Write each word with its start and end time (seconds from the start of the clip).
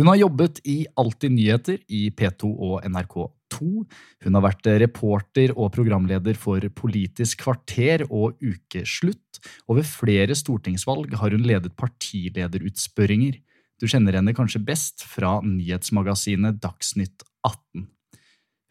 Hun 0.00 0.08
har 0.08 0.16
jobbet 0.16 0.62
i 0.64 0.86
Alltid 0.96 1.34
nyheter 1.34 1.82
i 1.92 2.06
P2 2.16 2.48
og 2.48 2.86
NRK2. 2.88 3.66
Hun 4.24 4.38
har 4.38 4.44
vært 4.46 4.68
reporter 4.80 5.52
og 5.52 5.74
programleder 5.74 6.38
for 6.40 6.64
Politisk 6.72 7.42
kvarter 7.42 8.06
og 8.06 8.40
Ukeslutt, 8.40 9.42
og 9.68 9.76
ved 9.76 9.90
flere 9.90 10.38
stortingsvalg 10.38 11.12
har 11.20 11.36
hun 11.36 11.44
ledet 11.44 11.74
partilederutspørringer. 11.76 13.36
Du 13.76 13.84
kjenner 13.84 14.16
henne 14.16 14.32
kanskje 14.32 14.62
best 14.64 15.04
fra 15.04 15.36
nyhetsmagasinet 15.44 16.62
Dagsnytt 16.64 17.26
18. 17.44 17.84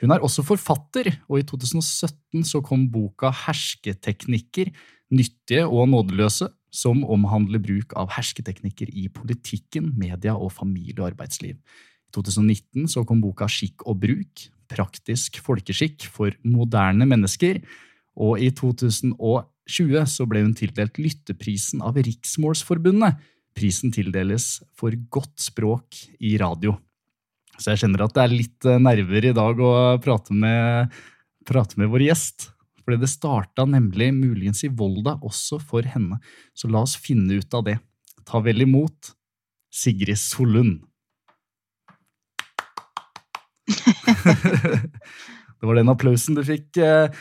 Hun 0.02 0.16
er 0.16 0.26
også 0.26 0.42
forfatter, 0.48 1.12
og 1.30 1.44
i 1.44 1.46
2017 1.46 2.42
så 2.56 2.64
kom 2.66 2.90
boka 2.90 3.30
Hersketeknikker, 3.46 4.74
nyttige 5.14 5.70
og 5.70 5.92
nådeløse, 5.94 6.50
som 6.70 7.02
omhandler 7.04 7.62
bruk 7.64 7.94
av 7.98 8.12
hersketeknikker 8.14 8.92
i 8.94 9.08
politikken, 9.14 9.94
media 9.98 10.36
og 10.36 10.54
familie- 10.54 11.02
og 11.02 11.12
arbeidsliv. 11.12 11.58
I 11.58 12.16
2019 12.16 12.90
så 12.90 13.06
kom 13.06 13.22
boka 13.22 13.48
Skikk 13.50 13.86
og 13.86 14.00
bruk, 14.02 14.48
praktisk 14.70 15.40
folkeskikk 15.46 16.06
for 16.10 16.34
moderne 16.46 17.08
mennesker, 17.10 17.62
og 18.20 18.42
i 18.42 18.50
2020 18.52 20.06
så 20.10 20.28
ble 20.30 20.44
hun 20.44 20.56
tildelt 20.58 21.00
Lytteprisen 21.00 21.84
av 21.86 21.98
Riksmålsforbundet. 21.98 23.18
Prisen 23.56 23.94
tildeles 23.94 24.60
for 24.78 24.94
godt 25.12 25.38
språk 25.42 25.98
i 26.20 26.36
radio. 26.42 26.76
Så 27.60 27.74
jeg 27.74 27.84
kjenner 27.84 28.06
at 28.06 28.16
det 28.16 28.24
er 28.24 28.36
litt 28.36 28.68
eh, 28.68 28.80
nerver 28.80 29.30
i 29.30 29.36
dag 29.36 29.60
å 29.60 29.74
prate 30.04 30.36
med, 30.36 30.96
prate 31.48 31.80
med 31.80 31.92
vår 31.92 32.06
gjest. 32.08 32.50
Fordi 32.90 33.04
det 33.04 33.12
starta 33.12 33.68
nemlig 33.70 34.08
muligens 34.18 34.64
i 34.66 34.68
Volda 34.74 35.12
også 35.22 35.60
for 35.62 35.86
henne. 35.86 36.16
Så 36.58 36.66
la 36.74 36.80
oss 36.82 36.96
finne 36.98 37.38
ut 37.38 37.54
av 37.54 37.62
det. 37.68 37.76
Ta 38.26 38.42
vel 38.42 38.66
imot 38.66 39.12
Sigrid 39.70 40.18
Solund. 40.18 40.82
det 43.70 45.70
var 45.70 45.78
den 45.78 45.94
applausen 45.94 46.34
du 46.34 46.42
fikk. 46.50 46.82
Eh, 46.82 47.14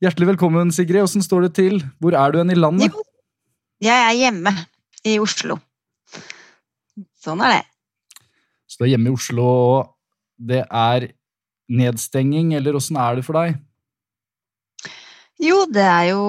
Hjertelig 0.00 0.30
velkommen, 0.30 0.72
Sigrid. 0.72 1.04
Åssen 1.04 1.20
står 1.20 1.50
det 1.50 1.52
til? 1.60 1.84
Hvor 2.00 2.16
er 2.16 2.32
du 2.32 2.40
hen 2.40 2.56
i 2.56 2.56
landet? 2.56 2.88
Jo, 2.88 3.04
jeg 3.84 4.08
er 4.08 4.16
hjemme 4.22 4.56
i 5.04 5.20
Oslo. 5.20 5.60
Sånn 7.20 7.44
er 7.44 7.58
det. 7.58 7.64
Så 8.64 8.80
du 8.80 8.88
er 8.88 8.94
hjemme 8.96 9.12
i 9.12 9.16
Oslo, 9.20 9.52
og 9.52 9.92
det 10.40 10.64
er 10.64 11.12
nedstenging, 11.68 12.56
eller 12.56 12.80
åssen 12.80 12.96
er 12.96 13.20
det 13.20 13.28
for 13.28 13.36
deg? 13.36 13.67
Jo, 15.38 15.62
det 15.70 15.84
er 15.86 16.08
jo 16.10 16.22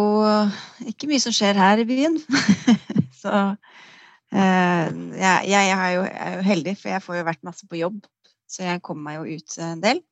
ikke 0.89 1.09
mye 1.09 1.21
som 1.23 1.33
skjer 1.33 1.57
her 1.57 1.81
i 1.81 1.87
byen. 1.89 2.19
Så 3.21 3.33
eh, 3.33 4.85
jeg, 5.17 5.49
jeg, 5.49 5.71
er 5.73 5.91
jo, 5.95 6.03
jeg 6.05 6.21
er 6.27 6.35
jo 6.37 6.45
heldig, 6.45 6.75
for 6.77 6.93
jeg 6.93 7.05
får 7.05 7.19
jo 7.19 7.27
vært 7.31 7.47
masse 7.47 7.65
på 7.69 7.79
jobb. 7.79 8.03
Så 8.49 8.65
jeg 8.65 8.83
kommer 8.85 9.09
meg 9.09 9.19
jo 9.19 9.39
ut 9.39 9.57
en 9.65 9.81
del. 9.81 10.03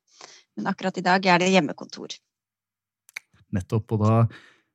Men 0.58 0.70
akkurat 0.72 0.98
i 0.98 1.06
dag 1.06 1.26
er 1.30 1.42
det 1.42 1.52
hjemmekontor. 1.54 2.18
Nettopp, 3.54 3.94
og 3.94 4.02
da 4.02 4.14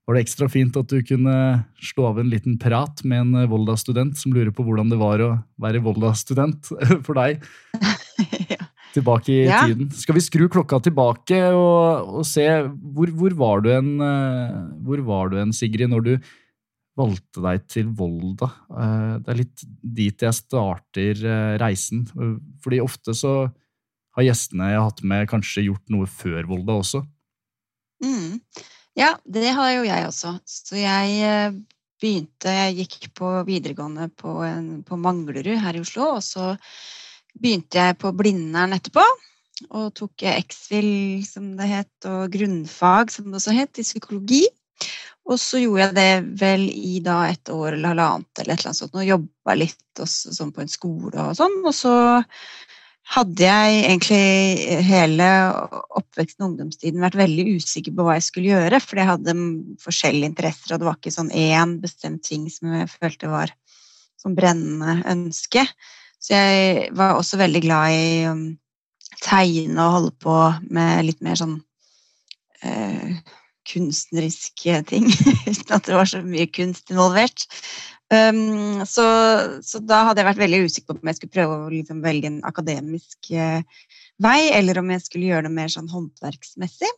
var 0.03 0.17
det 0.17 0.23
ekstra 0.25 0.49
fint 0.51 0.75
at 0.79 0.89
du 0.91 1.03
kunne 1.07 1.35
slå 1.83 2.07
av 2.09 2.17
en 2.19 2.31
liten 2.31 2.57
prat 2.59 3.03
med 3.07 3.23
en 3.23 3.51
Volda-student 3.51 4.17
som 4.19 4.33
lurer 4.35 4.51
på 4.55 4.65
hvordan 4.65 4.91
det 4.91 4.99
var 4.99 5.23
å 5.23 5.29
være 5.63 5.83
Volda-student 5.83 6.71
for 7.05 7.19
deg. 7.19 7.43
Tilbake 8.93 9.29
i 9.33 9.45
Ja. 9.47 9.63
tiden. 9.65 9.89
Skal 9.91 10.15
vi 10.15 10.21
skru 10.21 10.45
klokka 10.53 10.77
tilbake 10.85 11.39
og, 11.55 12.19
og 12.19 12.25
se 12.29 12.45
hvor, 12.69 13.09
hvor, 13.17 13.33
var 13.39 13.61
du 13.65 13.71
en, 13.73 13.89
eh, 14.05 14.57
hvor 14.85 15.01
var 15.07 15.29
du 15.33 15.39
en, 15.41 15.53
Sigrid, 15.55 15.89
når 15.89 16.03
du 16.05 16.11
valgte 16.99 17.41
deg 17.41 17.63
til 17.73 17.89
Volda? 17.97 18.51
Eh, 18.69 19.17
Det 19.23 19.33
er 19.33 19.39
litt 19.41 19.65
dit 19.81 20.21
jeg 20.27 20.37
starter 20.37 21.23
eh, 21.25 21.57
reisen. 21.57 22.05
Fordi 22.61 22.79
ofte 22.85 23.15
så 23.17 23.33
har 24.13 24.27
gjestene 24.27 24.69
jeg 24.69 24.77
har 24.77 24.89
hatt 24.91 25.01
med, 25.03 25.27
kanskje 25.31 25.65
gjort 25.65 25.89
noe 25.89 26.05
før 26.05 26.45
Volda 26.45 26.77
også. 26.83 27.01
Mm. 28.03 28.39
ja, 28.99 29.15
det 29.25 29.53
har 29.55 29.71
jo 29.77 29.83
jeg 29.87 30.05
også. 30.05 30.35
Så 30.45 30.75
jeg 30.77 31.63
begynte 32.03 32.51
Jeg 32.51 32.75
gikk 32.83 33.13
på 33.15 33.29
videregående 33.47 34.09
på, 34.19 34.43
en, 34.43 34.83
på 34.83 34.97
Manglerud 34.99 35.55
her 35.63 35.77
i 35.77 35.81
Oslo, 35.81 36.17
og 36.17 36.21
så 36.25 36.51
begynte 37.39 37.79
jeg 37.79 37.99
på 38.01 38.11
Blindern 38.17 38.75
etterpå. 38.75 39.05
Og 39.69 39.93
tok 39.95 40.25
X-FIL, 40.27 41.23
som 41.27 41.53
det 41.59 41.69
het, 41.69 41.93
og 42.09 42.33
grunnfag, 42.33 43.13
som 43.13 43.29
det 43.29 43.39
også 43.39 43.55
het, 43.55 43.79
i 43.79 43.85
psykologi. 43.85 44.43
Og 45.23 45.39
så 45.39 45.61
gjorde 45.61 45.85
jeg 45.85 45.95
det 45.95 46.39
vel 46.41 46.65
i 46.67 46.97
da 47.03 47.21
et 47.29 47.49
år 47.53 47.77
eller 47.77 47.93
halvannet 47.93 48.41
eller 48.41 48.53
et 48.53 48.59
eller 48.59 48.71
annet 48.73 48.81
sånt, 48.81 48.97
og 48.97 49.07
jobba 49.07 49.55
litt 49.55 50.01
også, 50.03 50.33
sånn 50.35 50.51
på 50.55 50.63
en 50.65 50.71
skole 50.71 51.27
og 51.29 51.37
sånn. 51.39 51.61
Og 51.63 51.75
så 51.77 51.93
hadde 53.13 53.45
jeg 53.45 53.79
egentlig 53.83 54.83
hele 54.87 55.29
oppveksten 55.99 56.43
og 56.43 56.49
ungdomstiden 56.51 57.03
vært 57.03 57.19
veldig 57.19 57.45
usikker 57.59 57.95
på 57.95 58.05
hva 58.07 58.17
jeg 58.17 58.27
skulle 58.27 58.51
gjøre, 58.51 58.79
for 58.83 58.99
jeg 58.99 59.09
hadde 59.09 59.35
forskjellige 59.83 60.31
interesser, 60.31 60.73
og 60.73 60.81
det 60.81 60.89
var 60.89 60.99
ikke 60.99 61.15
sånn 61.15 61.33
én 61.35 61.77
bestemt 61.83 62.23
ting 62.27 62.47
som 62.51 62.71
jeg 62.75 62.91
følte 62.91 63.31
var 63.31 63.53
som 64.19 64.35
brennende 64.37 65.01
ønske. 65.11 65.65
Så 66.23 66.37
jeg 66.37 66.89
var 66.95 67.17
også 67.17 67.39
veldig 67.41 67.61
glad 67.65 67.93
i 67.93 68.03
å 68.29 68.35
tegne 69.23 69.85
og 69.85 69.95
holde 69.97 70.13
på 70.23 70.35
med 70.71 71.07
litt 71.07 71.23
mer 71.23 71.39
sånn 71.39 71.57
uh, 72.63 73.33
kunstneriske 73.67 74.83
ting, 74.89 75.09
uten 75.49 75.75
at 75.75 75.87
det 75.87 75.97
var 75.97 76.09
så 76.09 76.21
mye 76.23 76.47
kunst 76.51 76.91
involvert. 76.93 77.47
Um, 78.13 78.83
så, 78.85 79.05
så 79.65 79.79
da 79.81 80.03
hadde 80.09 80.21
jeg 80.21 80.27
vært 80.27 80.41
veldig 80.43 80.59
usikker 80.67 80.91
på 80.91 80.99
om 80.99 81.09
jeg 81.09 81.17
skulle 81.17 81.35
prøve 81.35 81.55
å 81.57 81.71
liksom 81.71 82.03
velge 82.03 82.29
en 82.29 82.41
akademisk 82.47 83.31
uh, 83.35 83.87
vei, 84.23 84.51
eller 84.53 84.79
om 84.79 84.91
jeg 84.93 85.05
skulle 85.05 85.31
gjøre 85.31 85.47
det 85.47 85.55
mer 85.55 85.71
sånn 85.73 85.89
håndverksmessig. 85.91 86.91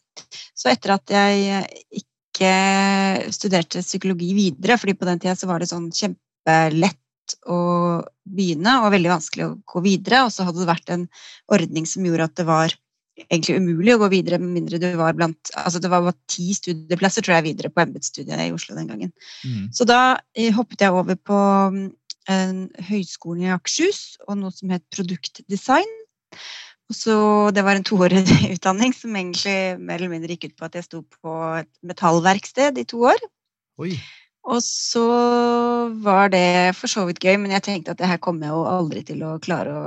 Så 0.57 0.69
etter 0.73 0.97
at 0.97 1.13
jeg 1.13 1.71
ikke 2.01 2.51
studerte 3.33 3.81
psykologi 3.85 4.33
videre, 4.35 4.77
fordi 4.81 4.97
på 4.99 5.07
den 5.07 5.21
tida 5.23 5.37
så 5.39 5.49
var 5.49 5.63
det 5.63 5.71
sånn 5.71 5.87
kjempelett 5.95 6.99
å 7.49 7.59
begynne 8.25 8.79
og 8.83 8.93
veldig 8.93 9.11
vanskelig 9.11 9.45
å 9.47 9.53
gå 9.71 9.83
videre, 9.85 10.25
og 10.25 10.33
så 10.33 10.47
hadde 10.47 10.61
det 10.61 10.69
vært 10.69 10.91
en 10.93 11.05
ordning 11.51 11.87
som 11.89 12.05
gjorde 12.05 12.29
at 12.29 12.35
det 12.39 12.47
var 12.47 12.75
egentlig 13.25 13.59
umulig 13.61 13.93
å 13.95 14.01
gå 14.03 14.09
videre 14.11 14.39
med 14.41 14.57
mindre 14.57 14.79
du 14.81 14.87
var 14.99 15.15
blant 15.15 15.51
altså 15.55 15.79
Det 15.79 15.91
var 15.91 16.03
bare 16.03 16.17
ti 16.31 16.49
studieplasser 16.55 17.23
tror 17.23 17.37
jeg, 17.37 17.47
videre 17.49 17.71
på 17.71 17.83
embetsstudiet 17.85 18.41
i 18.43 18.51
Oslo 18.55 18.75
den 18.75 18.89
gangen. 18.91 19.13
Så 19.71 19.87
da 19.87 20.17
eh, 20.35 20.51
hoppet 20.55 20.83
jeg 20.83 20.95
over 20.95 21.15
på 21.15 21.39
mm, 21.75 21.85
en 22.31 22.59
høyskolen 22.89 23.45
i 23.45 23.53
Akershus 23.55 24.17
og 24.27 24.39
noe 24.41 24.51
som 24.55 24.73
het 24.73 24.83
produktdesign. 24.93 25.95
Og 26.85 26.97
så, 26.97 27.15
det 27.55 27.63
var 27.65 27.79
en 27.79 27.87
toårig 27.87 28.25
utdanning 28.55 28.93
som 28.93 29.15
egentlig 29.15 29.79
mer 29.79 29.97
eller 29.97 30.11
mindre 30.11 30.35
gikk 30.35 30.51
ut 30.51 30.59
på 30.59 30.67
at 30.67 30.77
jeg 30.77 30.89
sto 30.89 31.01
på 31.21 31.39
et 31.61 31.71
metallverksted 31.87 32.77
i 32.81 32.85
to 32.89 33.05
år. 33.09 33.25
Oi. 33.81 33.95
Og 34.45 34.61
så 34.61 35.05
var 36.05 36.29
det 36.33 36.75
for 36.77 36.91
så 36.91 37.05
vidt 37.07 37.23
gøy, 37.23 37.37
men 37.41 37.55
jeg 37.55 37.65
tenkte 37.65 37.95
at 37.95 38.01
det 38.01 38.09
her 38.09 38.21
kommer 38.21 38.45
jeg 38.45 38.53
jo 38.53 38.67
aldri 38.69 39.01
til 39.07 39.23
å 39.25 39.37
klare 39.41 39.73
å 39.73 39.85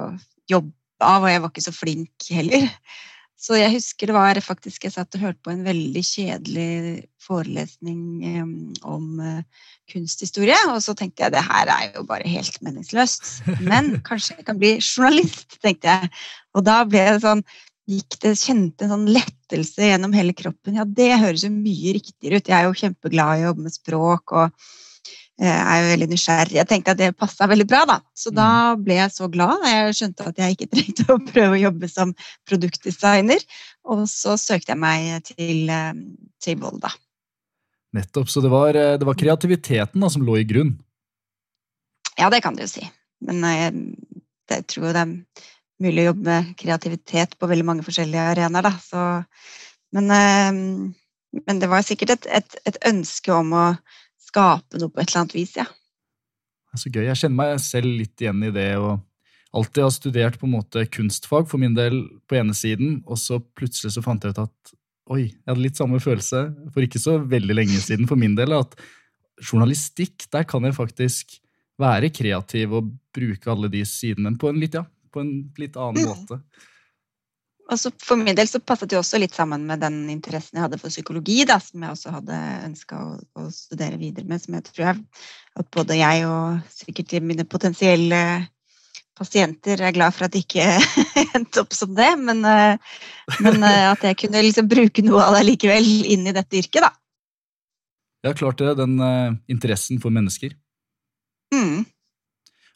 jobbe 0.50 0.74
av, 1.04 1.22
og 1.22 1.30
jeg 1.30 1.44
var 1.44 1.52
ikke 1.52 1.68
så 1.68 1.74
flink 1.74 2.30
heller. 2.34 2.66
Så 3.38 3.54
jeg 3.54 3.70
husker 3.70 4.10
det 4.10 4.16
var 4.16 4.40
faktisk 4.42 4.88
Jeg 4.88 4.96
satt 4.96 5.14
og 5.14 5.22
hørte 5.22 5.44
på 5.46 5.52
en 5.52 5.62
veldig 5.62 6.02
kjedelig 6.02 7.04
forelesning 7.22 8.00
om 8.82 9.20
eh, 9.22 9.68
kunsthistorie, 9.92 10.58
og 10.72 10.80
så 10.82 10.96
tenkte 10.98 11.22
jeg 11.22 11.36
det 11.36 11.44
her 11.46 11.70
er 11.70 11.92
jo 11.94 12.02
bare 12.08 12.26
helt 12.26 12.58
meningsløst. 12.66 13.30
Men 13.70 14.00
kanskje 14.06 14.40
jeg 14.40 14.48
kan 14.48 14.58
bli 14.58 14.74
journalist, 14.80 15.60
tenkte 15.62 15.94
jeg. 15.94 16.10
Og 16.58 16.66
da 16.66 16.80
ble 16.88 17.04
det 17.12 17.22
sånn 17.22 17.44
gikk 17.88 18.18
det, 18.22 18.34
kjente 18.36 18.84
en 18.84 18.92
sånn 18.92 19.06
lettelse 19.14 19.88
gjennom 19.88 20.12
hele 20.16 20.34
kroppen. 20.36 20.76
Ja, 20.76 20.84
det 20.84 21.14
høres 21.22 21.46
jo 21.46 21.52
mye 21.54 21.94
riktigere 21.96 22.40
ut. 22.40 22.50
Jeg 22.50 22.58
er 22.58 22.68
jo 22.68 22.76
kjempeglad 22.76 23.38
i 23.38 23.46
å 23.46 23.48
jobbe 23.48 23.64
med 23.64 23.74
språk 23.74 24.34
og 24.36 24.44
eh, 25.40 25.48
er 25.48 25.80
jo 25.80 25.88
veldig 25.94 26.10
nysgjerrig. 26.12 26.58
Jeg 26.58 26.68
tenkte 26.68 26.92
at 26.92 27.00
det 27.00 27.10
passa 27.16 27.48
veldig 27.48 27.68
bra, 27.70 27.82
da. 27.88 27.98
Så 28.12 28.32
da 28.34 28.50
ble 28.76 29.00
jeg 29.00 29.14
så 29.16 29.30
glad 29.32 29.64
da 29.64 29.72
jeg 29.72 29.98
skjønte 30.02 30.28
at 30.30 30.42
jeg 30.44 30.56
ikke 30.56 30.70
trengte 30.74 31.08
å 31.14 31.20
prøve 31.30 31.56
å 31.56 31.62
jobbe 31.64 31.92
som 31.92 32.14
produktdesigner. 32.50 33.44
Og 33.88 34.04
så 34.12 34.36
søkte 34.40 34.74
jeg 34.74 34.82
meg 34.84 35.30
til, 35.32 35.64
eh, 35.72 35.92
til 36.44 36.60
Volda. 36.60 36.92
Nettopp. 37.96 38.28
Så 38.28 38.44
det 38.44 38.52
var, 38.52 38.76
eh, 38.76 38.98
det 39.00 39.08
var 39.08 39.16
kreativiteten 39.16 40.04
da, 40.04 40.12
som 40.12 40.28
lå 40.28 40.36
i 40.42 40.48
grunn. 40.48 40.76
Ja, 42.18 42.28
det 42.28 42.42
kan 42.44 42.56
du 42.58 42.66
jo 42.66 42.68
si. 42.68 42.84
Men 43.24 43.40
jeg, 43.48 43.86
jeg 44.50 44.66
tror 44.68 44.92
det 44.92 45.06
er 45.06 45.14
mulig 45.82 46.04
å 46.04 46.10
jobbe 46.10 46.26
med 46.26 46.52
kreativitet 46.58 47.36
på 47.38 47.48
veldig 47.50 47.66
mange 47.66 47.86
forskjellige 47.86 48.28
arenaer. 48.34 48.70
Så, 48.82 49.02
men, 49.96 50.10
eh, 50.14 51.42
men, 51.42 51.60
det 51.62 51.70
var 51.70 51.86
sikkert 51.86 52.16
et, 52.16 52.30
et, 52.40 52.56
et, 52.68 52.80
ønske 52.90 53.34
om 53.34 53.52
å 53.56 53.66
skape 54.28 54.80
noe 54.80 54.92
på 54.92 55.00
et 55.00 55.08
eller 55.08 55.24
annet 55.24 55.36
vis, 55.38 55.56
ja. 55.58 55.68
Så 56.76 56.90
gøy. 56.92 57.06
Jeg 57.06 57.16
kjenner 57.16 57.38
meg 57.38 57.60
selv 57.64 57.88
litt 57.90 58.20
igjen 58.20 58.42
i 58.44 58.54
det. 58.54 58.72
og 58.76 58.98
alltid 59.56 59.82
har 59.82 59.92
studert 59.94 60.36
på 60.40 60.46
en 60.46 60.56
måte 60.58 60.84
kunstfag 60.92 61.48
for 61.48 61.60
min 61.60 61.76
del 61.76 62.02
på 62.28 62.36
ene 62.38 62.54
siden, 62.56 63.00
og 63.08 63.18
så 63.20 63.40
plutselig 63.40 63.94
så 63.94 64.04
fant 64.04 64.24
jeg 64.24 64.36
ut 64.36 64.42
at 64.44 64.74
oi, 65.08 65.22
jeg 65.30 65.48
hadde 65.48 65.64
litt 65.64 65.80
samme 65.80 66.00
følelse 66.04 66.42
for 66.74 66.84
ikke 66.84 67.00
så 67.00 67.16
veldig 67.24 67.56
lenge 67.56 67.80
siden 67.80 68.08
for 68.10 68.20
min 68.20 68.36
del. 68.36 68.52
at 68.52 68.76
journalistikk, 69.38 70.26
der 70.32 70.44
kan 70.44 70.64
jeg 70.64 70.76
faktisk 70.76 71.38
være 71.78 72.10
kreativ 72.10 72.74
og 72.74 72.90
bruke 73.14 73.50
alle 73.50 73.70
de 73.70 73.84
sidene 73.86 74.34
på 74.36 74.50
en 74.50 74.58
litt, 74.60 74.74
ja, 74.74 74.84
på 75.12 75.22
en 75.24 75.32
litt 75.60 75.78
annen 75.78 76.04
mm. 76.04 76.10
måte. 76.10 76.40
Og 77.68 77.80
For 78.00 78.16
min 78.16 78.36
del 78.36 78.48
så 78.48 78.62
passet 78.64 78.88
det 78.88 78.96
også 78.96 79.18
litt 79.20 79.34
sammen 79.36 79.66
med 79.68 79.82
den 79.82 80.06
interessen 80.08 80.56
jeg 80.56 80.64
hadde 80.64 80.78
for 80.80 80.92
psykologi, 80.92 81.42
da, 81.48 81.58
som 81.60 81.82
jeg 81.84 81.92
også 81.94 82.12
hadde 82.14 82.38
ønska 82.64 83.00
å, 83.00 83.10
å, 83.36 83.48
studere 83.52 84.00
videre 84.00 84.24
med, 84.28 84.40
som 84.40 84.56
jeg 84.56 84.64
tror 84.70 84.84
jeg, 84.86 85.02
at 85.60 85.68
både 85.76 85.98
jeg 85.98 86.22
og 86.30 86.62
sikkert 86.72 87.18
mine 87.28 87.44
potensielle 87.44 88.22
pasienter 89.18 89.82
er 89.82 89.92
glad 89.92 90.14
for 90.14 90.28
at 90.28 90.32
det 90.32 90.44
ikke 90.46 90.64
endte 91.36 91.64
opp 91.64 91.76
som 91.76 91.92
det, 91.98 92.08
men, 92.22 92.40
eh, 92.46 92.96
men 93.44 93.60
eh, 93.66 93.84
at 93.90 94.06
jeg 94.06 94.16
kunne 94.22 94.46
liksom 94.46 94.70
bruke 94.70 95.04
noe 95.04 95.26
av 95.26 95.36
det 95.36 95.44
likevel 95.50 95.92
inn 96.14 96.24
i 96.30 96.34
dette 96.36 96.62
yrket, 96.62 96.86
da. 96.86 96.94
Ja, 98.26 98.32
klart 98.34 98.58
det. 98.58 98.72
Den 98.80 98.96
uh, 98.98 99.36
interessen 99.50 100.00
for 100.02 100.10
mennesker. 100.10 100.56
Mm. 101.54 101.84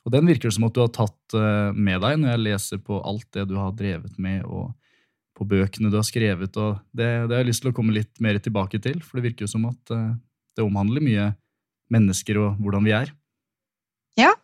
Og 0.02 0.14
den 0.14 0.26
virker 0.26 0.50
det 0.50 0.56
som 0.56 0.66
at 0.66 0.74
du 0.74 0.82
har 0.82 0.92
tatt 0.94 1.36
uh, 1.36 1.70
med 1.74 2.02
deg 2.02 2.18
når 2.20 2.32
jeg 2.32 2.44
leser 2.46 2.80
på 2.82 2.98
alt 3.06 3.28
det 3.36 3.46
du 3.50 3.56
har 3.60 3.74
drevet 3.78 4.16
med, 4.22 4.42
og 4.46 4.72
på 5.38 5.46
bøkene 5.48 5.90
du 5.92 5.96
har 5.98 6.06
skrevet. 6.06 6.56
og 6.60 6.82
Det, 6.90 7.06
det 7.28 7.36
har 7.36 7.42
jeg 7.42 7.50
lyst 7.50 7.64
til 7.64 7.72
å 7.72 7.76
komme 7.76 7.94
litt 7.94 8.20
mer 8.22 8.38
tilbake 8.42 8.82
til, 8.82 9.00
for 9.04 9.18
det 9.18 9.30
virker 9.30 9.46
jo 9.46 9.52
som 9.54 9.68
at 9.70 9.94
uh, 9.94 10.10
det 10.56 10.66
omhandler 10.66 11.04
mye 11.04 11.30
mennesker 11.92 12.40
og 12.40 12.60
hvordan 12.62 12.84
vi 12.88 12.96
er. 12.96 13.14
Ja, 14.18 14.34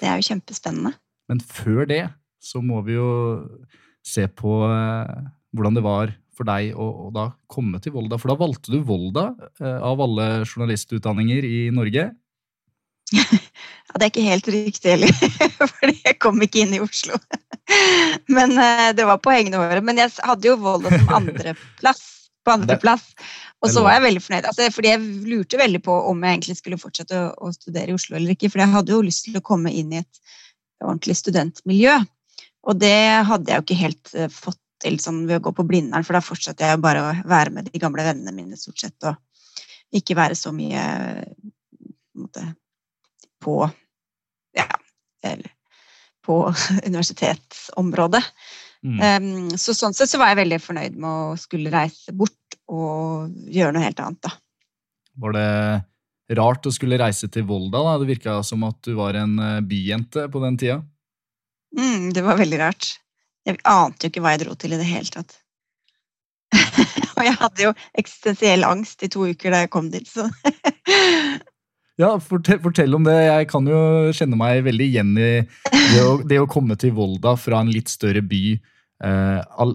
det 0.00 0.08
er 0.08 0.18
jo 0.18 0.32
kjempespennende. 0.32 0.96
Men 1.30 1.44
før 1.44 1.86
det 1.88 2.04
så 2.42 2.58
må 2.64 2.80
vi 2.86 2.96
jo 2.96 3.10
se 4.02 4.24
på 4.26 4.56
hvordan 5.54 5.76
det 5.78 5.84
var 5.84 6.10
for 6.36 6.48
deg 6.48 6.72
å, 6.74 6.86
å, 7.06 7.10
da 7.14 7.28
komme 7.50 7.80
til 7.82 7.94
Volda? 7.94 8.18
For 8.20 8.32
da 8.32 8.38
valgte 8.40 8.72
du 8.72 8.80
Volda 8.86 9.28
eh, 9.60 9.78
av 9.78 10.00
alle 10.02 10.28
journalistutdanninger 10.46 11.46
i 11.46 11.60
Norge? 11.74 12.08
ja, 13.92 13.98
det 13.98 14.06
er 14.06 14.12
ikke 14.12 14.24
helt 14.24 14.48
riktig 14.48 14.94
heller, 14.94 15.12
fordi 15.74 15.98
jeg 15.98 16.18
kom 16.22 16.40
ikke 16.44 16.62
inn 16.64 16.76
i 16.78 16.80
Oslo. 16.80 17.18
Men 18.32 18.56
eh, 18.58 18.88
det 18.96 19.04
var 19.08 19.20
på 19.22 19.34
hengende 19.34 19.60
håret. 19.60 19.84
Men 19.84 20.00
jeg 20.00 20.12
hadde 20.24 20.48
jo 20.48 20.56
Volda 20.60 20.92
som 20.94 21.12
andreplass. 21.20 22.02
På 22.42 22.56
andreplass. 22.56 23.04
Og 23.62 23.70
så 23.70 23.84
var 23.84 23.94
jeg 23.94 24.06
veldig 24.08 24.22
fornøyd. 24.24 24.48
Altså, 24.50 24.66
fordi 24.74 24.90
jeg 24.90 25.28
lurte 25.30 25.60
veldig 25.60 25.82
på 25.84 25.94
om 26.10 26.24
jeg 26.24 26.38
egentlig 26.38 26.56
skulle 26.58 26.80
fortsette 26.80 27.20
å, 27.20 27.28
å 27.46 27.52
studere 27.54 27.92
i 27.92 27.94
Oslo 27.94 28.16
eller 28.18 28.34
ikke. 28.34 28.50
For 28.50 28.64
jeg 28.64 28.72
hadde 28.72 28.96
jo 28.96 29.04
lyst 29.06 29.28
til 29.28 29.38
å 29.38 29.44
komme 29.46 29.70
inn 29.70 29.92
i 29.94 30.00
et 30.00 30.22
ordentlig 30.82 31.14
studentmiljø. 31.20 32.00
Og 32.66 32.80
det 32.80 32.96
hadde 33.28 33.52
jeg 33.52 33.60
jo 33.60 33.66
ikke 33.66 33.78
helt 33.78 34.14
uh, 34.16 34.26
fått 34.32 34.58
til 34.82 34.98
sånn 34.98 35.22
ved 35.28 35.38
å 35.38 35.44
gå 35.44 35.52
på 35.54 35.66
Blindern, 35.66 36.02
for 36.02 36.18
da 36.18 36.22
fortsatte 36.24 36.66
jeg 36.66 36.82
bare 36.82 37.04
å 37.04 37.12
være 37.30 37.54
med 37.54 37.70
de 37.70 37.78
gamle 37.82 38.02
vennene 38.02 38.34
mine 38.34 38.58
stort 38.58 38.82
sett, 38.82 38.96
og 39.06 39.94
ikke 39.94 40.16
være 40.18 40.34
så 40.38 40.50
mye 40.56 40.82
på 43.42 43.56
ja, 44.56 44.68
på 46.26 46.54
universitetsområdet. 46.86 48.22
Mm. 48.82 48.98
Um, 49.00 49.58
så 49.58 49.74
sånn 49.76 49.94
sett 49.94 50.10
så 50.10 50.18
var 50.18 50.32
jeg 50.32 50.42
veldig 50.42 50.58
fornøyd 50.62 50.98
med 50.98 51.10
å 51.10 51.36
skulle 51.38 51.70
reise 51.70 52.14
bort 52.14 52.56
og 52.72 53.30
gjøre 53.52 53.76
noe 53.76 53.84
helt 53.84 54.00
annet, 54.02 54.22
da. 54.26 54.32
Var 55.22 55.36
det 55.36 56.38
rart 56.38 56.66
å 56.66 56.72
skulle 56.72 56.98
reise 57.00 57.28
til 57.30 57.44
Volda? 57.46 57.82
da? 57.84 57.98
Det 58.00 58.08
virka 58.08 58.40
som 58.46 58.64
at 58.66 58.78
du 58.86 58.94
var 58.96 59.18
en 59.20 59.36
eh, 59.38 59.60
byjente 59.68 60.26
på 60.32 60.42
den 60.42 60.58
tida? 60.58 60.80
Mm, 61.78 62.10
det 62.16 62.24
var 62.24 62.40
veldig 62.40 62.58
rart. 62.62 62.94
Jeg 63.46 63.60
ante 63.68 64.06
jo 64.06 64.12
ikke 64.12 64.22
hva 64.24 64.34
jeg 64.34 64.44
dro 64.44 64.56
til 64.56 64.74
i 64.74 64.80
det 64.80 64.88
hele 64.88 65.12
tatt. 65.12 65.38
og 67.16 67.22
jeg 67.26 67.36
hadde 67.38 67.66
jo 67.66 67.72
eksistensiell 67.98 68.66
angst 68.66 69.04
i 69.04 69.10
to 69.12 69.26
uker 69.28 69.54
da 69.54 69.64
jeg 69.64 69.72
kom 69.72 69.88
dit, 69.92 70.08
så 70.08 70.26
Ja, 72.02 72.16
fortell, 72.18 72.58
fortell, 72.62 72.94
om 72.96 73.06
det. 73.06 73.14
Jeg 73.14 73.48
kan 73.52 73.66
jo 73.68 73.78
kjenne 74.16 74.38
meg 74.38 74.64
veldig 74.66 74.86
igjen 74.88 75.12
i 75.14 75.30
det 75.70 76.02
å, 76.02 76.16
det 76.26 76.40
å 76.42 76.48
komme 76.50 76.74
til 76.80 76.94
Volda 76.96 77.36
fra 77.38 77.60
en 77.62 77.70
litt 77.70 77.92
større 77.92 78.24
by. 78.26 78.56
Eh, 79.02 79.68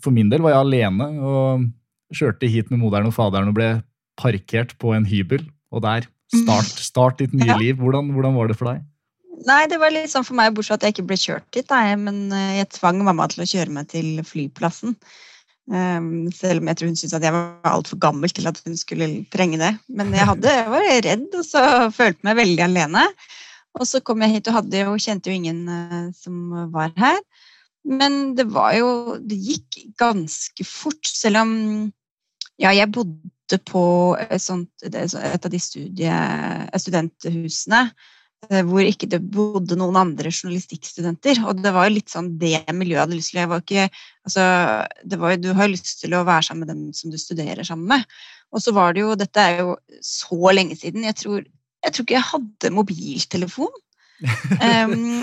for 0.00 0.12
min 0.12 0.28
del 0.32 0.44
var 0.44 0.56
jeg 0.56 0.66
alene 0.66 1.08
og 1.24 1.68
kjørte 2.16 2.50
hit 2.50 2.72
med 2.72 2.82
moderen 2.82 3.08
og 3.08 3.16
faderen 3.16 3.52
og 3.52 3.56
ble 3.56 3.70
parkert 4.20 4.76
på 4.82 4.92
en 4.96 5.08
hybel. 5.08 5.46
Og 5.72 5.84
der 5.86 6.08
start, 6.34 6.70
start 6.82 7.22
ditt 7.22 7.34
nye 7.36 7.56
liv. 7.62 7.80
Hvordan, 7.80 8.12
hvordan 8.14 8.36
var 8.36 8.50
det 8.50 8.58
for 8.60 8.72
deg? 8.72 8.84
Nei, 9.48 9.62
det 9.72 9.78
var 9.80 9.92
litt 9.94 10.12
sånn 10.12 10.26
for 10.26 10.36
meg, 10.36 10.52
bortsett 10.52 10.74
fra 10.74 10.78
at 10.82 10.84
jeg 10.84 10.98
ikke 10.98 11.08
ble 11.08 11.18
kjørt 11.20 11.48
dit. 11.56 11.72
Nei, 11.72 11.96
men 11.96 12.22
eh, 12.36 12.58
jeg 12.60 12.72
tvang 12.76 13.00
mamma 13.06 13.28
til 13.32 13.46
å 13.46 13.48
kjøre 13.48 13.76
meg 13.78 13.88
til 13.92 14.20
flyplassen. 14.26 14.98
Um, 15.70 16.26
selv 16.34 16.58
om 16.58 16.66
jeg 16.66 16.78
tror 16.78 16.88
hun 16.90 16.96
syntes 16.98 17.14
at 17.14 17.22
jeg 17.22 17.34
var 17.34 17.68
altfor 17.70 18.00
gammel 18.02 18.32
til 18.34 18.48
at 18.50 18.58
hun 18.64 18.74
skulle 18.78 19.06
trenge 19.30 19.60
det. 19.60 19.70
Men 19.86 20.10
jeg, 20.16 20.26
hadde, 20.26 20.54
jeg 20.56 20.72
var 20.72 20.86
redd 21.06 21.36
og 21.38 21.46
så 21.46 21.62
følte 21.94 22.26
meg 22.26 22.40
veldig 22.40 22.64
alene. 22.66 23.04
Og 23.78 23.86
så 23.86 24.00
kom 24.02 24.24
jeg 24.24 24.34
hit 24.34 24.50
og 24.50 24.56
hadde 24.58 24.82
jo, 24.82 24.96
kjente 24.98 25.30
jo 25.30 25.38
ingen 25.38 25.62
uh, 25.70 26.08
som 26.16 26.72
var 26.74 26.90
her. 26.98 27.20
Men 27.86 28.34
det 28.36 28.44
var 28.52 28.74
jo 28.76 29.16
Det 29.24 29.38
gikk 29.40 29.78
ganske 29.98 30.66
fort, 30.68 31.00
selv 31.06 31.44
om 31.44 31.52
Ja, 32.60 32.74
jeg 32.76 32.90
bodde 32.92 33.56
på 33.64 33.82
et, 34.20 34.42
sånt, 34.42 34.68
et 34.84 35.14
av 35.16 35.50
de 35.50 35.58
studie, 35.58 36.16
studenthusene 36.76 37.86
Eh, 37.88 38.19
hvor 38.48 38.82
ikke 38.82 39.08
det 39.10 39.20
bodde 39.32 39.76
noen 39.78 39.98
andre 40.00 40.32
journalistikkstudenter. 40.32 41.42
Og 41.46 41.60
det 41.60 41.72
var 41.74 41.86
jo 41.86 41.96
litt 41.98 42.12
sånn 42.12 42.32
det 42.40 42.62
miljøet 42.72 42.96
jeg 42.96 43.04
hadde 43.04 43.18
lyst 43.18 43.32
til. 43.32 43.40
Jeg 43.42 43.50
var 43.50 43.64
ikke, 43.64 43.86
altså, 44.28 44.46
det 45.12 45.20
var 45.20 45.34
jo, 45.34 45.40
du 45.44 45.50
har 45.58 45.70
lyst 45.70 45.92
til 46.00 46.16
å 46.16 46.24
være 46.26 46.46
sammen 46.48 46.64
med 46.64 46.72
dem 46.72 46.96
som 46.96 47.12
du 47.12 47.18
studerer 47.20 47.66
sammen 47.66 47.90
med. 47.92 48.18
Og 48.50 48.64
så 48.64 48.74
var 48.74 48.96
det 48.96 49.04
jo 49.04 49.12
Dette 49.18 49.44
er 49.44 49.62
jo 49.62 49.76
så 50.02 50.54
lenge 50.56 50.78
siden. 50.80 51.06
Jeg 51.06 51.18
tror, 51.20 51.44
jeg 51.84 51.94
tror 51.94 52.08
ikke 52.08 52.18
jeg 52.18 52.30
hadde 52.32 52.74
mobiltelefon. 52.74 53.78
um, 54.90 55.22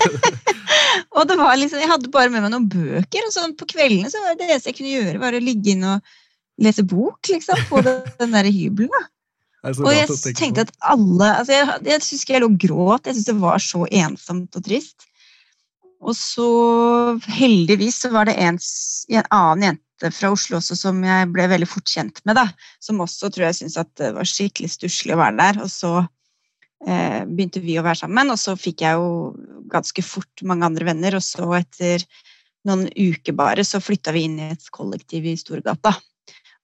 og 1.16 1.26
det 1.28 1.34
var 1.36 1.58
liksom, 1.60 1.82
Jeg 1.82 1.90
hadde 1.90 2.08
bare 2.14 2.32
med 2.32 2.46
meg 2.46 2.52
noen 2.54 2.68
bøker, 2.72 3.26
og 3.26 3.34
sånn 3.34 3.52
på 3.60 3.68
kveldene 3.74 4.08
så 4.08 4.22
var 4.24 4.38
det 4.38 4.46
eneste 4.48 4.72
jeg 4.72 4.78
kunne 4.78 4.94
gjøre, 4.94 5.20
var 5.20 5.36
å 5.36 5.42
ligge 5.42 5.74
inn 5.74 5.84
og 5.84 6.16
lese 6.64 6.86
bok 6.88 7.28
liksom, 7.28 7.60
på 7.68 7.82
den 7.84 8.32
der 8.32 8.48
hybelen. 8.48 8.92
da. 8.92 9.02
Og 9.66 9.90
jeg 9.90 10.34
tenkte 10.38 10.66
at 10.66 10.72
alle 10.86 11.28
altså 11.40 11.54
Jeg, 11.56 11.78
jeg 11.88 12.02
husker 12.04 12.36
jeg 12.36 12.42
lå 12.44 12.50
og 12.52 12.58
gråt. 12.62 13.06
Jeg 13.08 13.16
syntes 13.16 13.30
det 13.30 13.38
var 13.42 13.62
så 13.62 13.82
ensomt 13.90 14.58
og 14.58 14.66
trist. 14.66 15.06
Og 16.06 16.14
så 16.14 16.48
heldigvis 17.38 18.02
så 18.04 18.12
var 18.14 18.28
det 18.28 18.36
en, 18.42 18.58
en, 18.60 19.28
annen 19.32 19.64
jente 19.66 20.10
fra 20.12 20.30
Oslo 20.34 20.58
også 20.60 20.76
som 20.78 21.00
jeg 21.06 21.30
ble 21.32 21.48
veldig 21.50 21.68
fort 21.70 21.88
kjent 21.88 22.20
med. 22.28 22.36
da, 22.38 22.46
Som 22.84 23.00
også 23.02 23.30
tror 23.32 23.48
jeg 23.48 23.58
syntes 23.60 23.80
at 23.80 23.90
det 23.98 24.12
var 24.14 24.28
skikkelig 24.28 24.70
stusslig 24.74 25.16
å 25.16 25.20
være 25.22 25.38
der. 25.40 25.60
Og 25.64 25.72
så 25.72 25.92
eh, 26.86 27.22
begynte 27.26 27.64
vi 27.64 27.78
å 27.80 27.86
være 27.86 28.04
sammen, 28.04 28.30
og 28.32 28.38
så 28.40 28.54
fikk 28.60 28.84
jeg 28.86 29.00
jo 29.00 29.32
ganske 29.72 30.04
fort 30.06 30.44
mange 30.46 30.68
andre 30.68 30.90
venner. 30.92 31.18
Og 31.18 31.24
så 31.24 31.48
etter 31.58 32.04
noen 32.68 32.86
uker 32.92 33.34
bare 33.38 33.64
så 33.66 33.80
flytta 33.82 34.14
vi 34.14 34.26
inn 34.28 34.38
i 34.42 34.52
et 34.52 34.70
kollektiv 34.74 35.26
i 35.26 35.36
Storgata. 35.40 35.96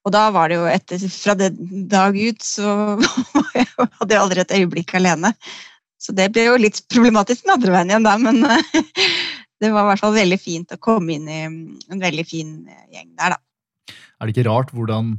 Og 0.03 0.11
da 0.11 0.23
var 0.35 0.51
det 0.51 0.57
jo 0.59 0.65
etter, 0.67 1.03
fra 1.11 1.35
den 1.39 1.85
dag 1.91 2.15
ut 2.17 2.43
så 2.43 2.97
hadde 3.99 4.11
jeg 4.11 4.19
aldri 4.19 4.43
et 4.43 4.55
øyeblikk 4.59 4.95
alene. 4.99 5.31
Så 6.01 6.15
det 6.15 6.27
ble 6.35 6.49
jo 6.49 6.59
litt 6.59 6.81
problematisk 6.91 7.45
den 7.45 7.55
andre 7.55 7.71
veien 7.77 7.93
igjen 7.93 8.07
da, 8.07 8.17
men 8.19 8.41
det 9.63 9.71
var 9.71 9.85
i 9.85 9.91
hvert 9.93 10.03
fall 10.03 10.17
veldig 10.17 10.39
fint 10.41 10.75
å 10.75 10.81
komme 10.83 11.15
inn 11.15 11.29
i 11.31 11.39
en 11.47 12.03
veldig 12.03 12.25
fin 12.27 12.57
gjeng 12.91 13.13
der, 13.15 13.37
da. 13.37 13.95
Er 14.19 14.27
det 14.27 14.35
ikke 14.35 14.49
rart 14.49 14.73
hvordan 14.75 15.15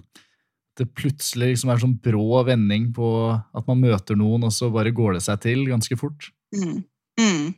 det 0.78 0.88
plutselig 0.98 1.52
liksom 1.52 1.70
er 1.70 1.80
sånn 1.80 1.98
brå 2.02 2.42
vending 2.48 2.90
på 2.96 3.08
at 3.32 3.68
man 3.70 3.80
møter 3.80 4.18
noen, 4.18 4.44
og 4.44 4.52
så 4.52 4.68
bare 4.74 4.92
går 4.92 5.16
det 5.16 5.24
seg 5.24 5.40
til 5.44 5.64
ganske 5.70 5.96
fort? 5.96 6.28
Mm. 6.52 6.82
Mm. 7.20 7.54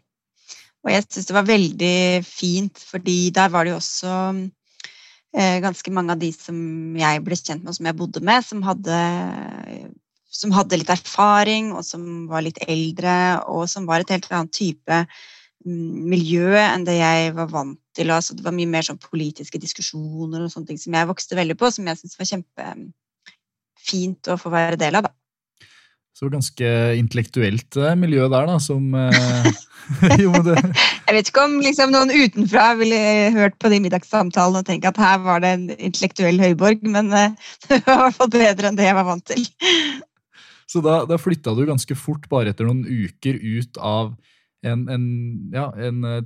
Og 0.87 0.93
jeg 0.93 1.07
syns 1.09 1.27
det 1.27 1.35
var 1.35 1.49
veldig 1.49 1.97
fint, 2.29 2.83
fordi 2.93 3.19
der 3.35 3.51
var 3.51 3.67
det 3.67 3.75
jo 3.75 3.81
også 3.81 4.13
Eh, 4.15 4.56
ganske 5.35 5.93
mange 5.93 6.15
av 6.15 6.21
de 6.21 6.31
som 6.33 6.57
jeg 6.97 7.23
ble 7.25 7.37
kjent 7.37 7.63
med, 7.63 7.73
og 7.73 7.79
som 7.79 7.89
jeg 7.89 7.99
bodde 7.99 8.23
med, 8.25 8.45
som 8.47 8.63
hadde, 8.65 8.99
som 10.33 10.55
hadde 10.57 10.79
litt 10.81 10.93
erfaring, 10.93 11.73
og 11.77 11.85
som 11.85 12.27
var 12.31 12.47
litt 12.47 12.61
eldre, 12.67 13.17
og 13.51 13.67
som 13.71 13.89
var 13.89 14.03
et 14.03 14.15
helt 14.15 14.29
annet 14.31 14.55
type 14.57 15.03
mm, 15.67 16.07
miljø 16.13 16.55
enn 16.61 16.87
det 16.89 16.99
jeg 16.99 17.35
var 17.37 17.53
vant 17.53 17.81
til. 17.97 18.13
Altså, 18.15 18.37
det 18.37 18.47
var 18.47 18.57
mye 18.57 18.71
mer 18.71 18.87
sånn 18.87 19.03
politiske 19.03 19.61
diskusjoner 19.61 20.45
og 20.45 20.53
sånne 20.53 20.73
ting 20.73 20.81
som 20.81 20.97
jeg 20.97 21.11
vokste 21.11 21.39
veldig 21.39 21.59
på, 21.61 21.73
som 21.75 21.89
jeg 21.89 22.01
syntes 22.01 22.21
var 22.21 22.33
kjempefint 22.33 24.33
å 24.33 24.41
få 24.41 24.53
være 24.55 24.81
del 24.81 25.01
av. 25.01 25.09
da. 25.09 25.15
Så 26.17 26.31
ganske 26.33 26.69
intellektuelt 26.97 27.77
eh, 27.77 27.97
miljø 27.99 28.25
der, 28.33 28.49
da, 28.49 28.61
som 28.63 28.89
Jo, 30.23 30.33
men 30.33 30.47
det 30.49 30.57
Jeg 31.07 31.15
vet 31.15 31.29
ikke 31.31 31.45
om 31.47 31.61
liksom, 31.63 31.93
noen 31.95 32.11
utenfra 32.11 32.67
ville 32.81 32.99
hørt 33.37 33.55
på 33.63 33.71
de 33.71 33.79
middagssamtalene 33.85 34.63
og 34.63 34.67
tenke 34.67 34.91
at 34.91 34.99
her 34.99 35.21
var 35.23 35.43
det 35.45 35.53
en 35.55 35.67
intellektuell 35.77 36.41
høyborg, 36.43 36.83
men 36.83 37.13
uh, 37.15 37.31
det 37.69 37.79
var 37.87 38.01
i 38.01 38.05
hvert 38.09 38.19
fall 38.19 38.33
bedre 38.35 38.71
enn 38.71 38.79
det 38.79 38.89
jeg 38.89 38.99
var 38.99 39.07
vant 39.07 39.27
til. 39.31 39.47
Så 40.67 40.83
da, 40.83 41.05
da 41.07 41.19
flytta 41.21 41.55
du 41.55 41.63
ganske 41.69 41.95
fort, 41.99 42.27
bare 42.31 42.51
etter 42.51 42.67
noen 42.67 42.83
uker, 42.83 43.39
ut 43.39 43.79
av 43.79 44.17
en, 44.67 44.89
en, 44.91 45.05
ja, 45.55 45.69
en 45.79 46.03
eh, 46.11 46.25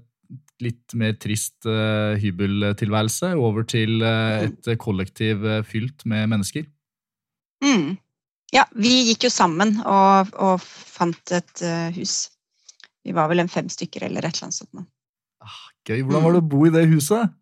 litt 0.64 0.94
mer 0.96 1.16
trist 1.20 1.68
uh, 1.68 2.16
hybeltilværelse 2.20 3.34
over 3.36 3.66
til 3.68 4.00
uh, 4.00 4.46
et 4.48 4.70
kollektiv 4.80 5.44
uh, 5.44 5.60
fylt 5.66 6.06
med 6.08 6.30
mennesker? 6.32 6.64
Mm. 7.64 7.98
Ja, 8.54 8.64
vi 8.72 8.94
gikk 9.10 9.28
jo 9.28 9.32
sammen 9.34 9.76
og, 9.84 10.32
og 10.40 10.64
fant 10.64 11.36
et 11.36 11.60
hus. 11.94 12.30
Vi 13.06 13.14
var 13.16 13.30
vel 13.30 13.42
en 13.42 13.52
fem 13.52 13.68
stykker 13.72 14.06
eller 14.06 14.26
et 14.26 14.34
eller 14.34 14.48
annet 14.50 14.58
sånt. 14.60 14.88
Ah, 15.40 15.60
gøy. 15.88 16.02
Hvordan 16.02 16.26
var 16.26 16.34
det 16.36 16.42
å 16.42 16.50
bo 16.52 16.64
i 16.68 16.72
det 16.74 16.84
huset? 16.90 17.36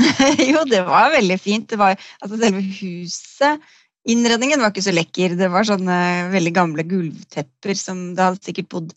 jo, 0.52 0.64
det 0.68 0.82
var 0.88 1.12
veldig 1.12 1.38
fint. 1.40 1.68
Det 1.70 1.78
var, 1.80 1.96
altså 2.20 2.40
selve 2.40 2.64
huset 2.80 3.72
Innredningen 4.10 4.58
var 4.58 4.72
ikke 4.72 4.82
så 4.82 4.94
lekker. 4.94 5.36
Det 5.38 5.46
var 5.52 5.66
sånne 5.68 5.96
veldig 6.32 6.52
gamle 6.56 6.82
gulvtepper 6.90 7.78
som 7.78 8.00
det 8.16 8.24
hadde 8.24 8.42
sikkert 8.42 8.70
bodd 8.74 8.94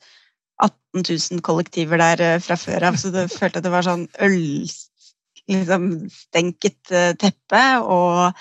18 0.64 1.04
000 1.04 1.44
kollektiver 1.46 2.02
der 2.02 2.24
eh, 2.26 2.42
fra 2.42 2.58
før 2.58 2.88
av, 2.90 2.98
så 2.98 3.12
du 3.14 3.20
følte 3.30 3.60
at 3.60 3.68
det 3.68 3.74
var 3.74 3.86
sånn 3.86 4.08
ølstenket 4.26 5.52
liksom, 5.52 5.90
eh, 6.96 7.12
teppe. 7.22 7.64
Og 7.84 8.34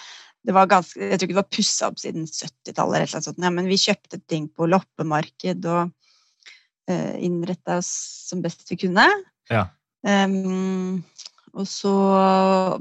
det 0.46 0.54
var 0.56 0.70
ganske, 0.70 1.00
jeg 1.02 1.18
tror 1.18 1.28
ikke 1.28 1.34
det 1.34 1.42
var 1.42 1.56
pussa 1.58 1.90
opp 1.90 2.00
siden 2.00 2.25
70-tallet, 2.30 3.12
ja, 3.12 3.52
men 3.52 3.68
vi 3.68 3.80
kjøpte 3.84 4.23
ting 4.30 4.49
på 4.49 4.70
loppemarked 4.70 5.68
og 5.68 5.92
innretta 6.93 7.79
oss 7.81 7.91
som 8.29 8.43
best 8.45 8.67
vi 8.71 8.76
kunne. 8.85 9.07
Ja. 9.50 9.69
Um, 10.05 11.00
og 11.55 11.69
så, 11.71 11.93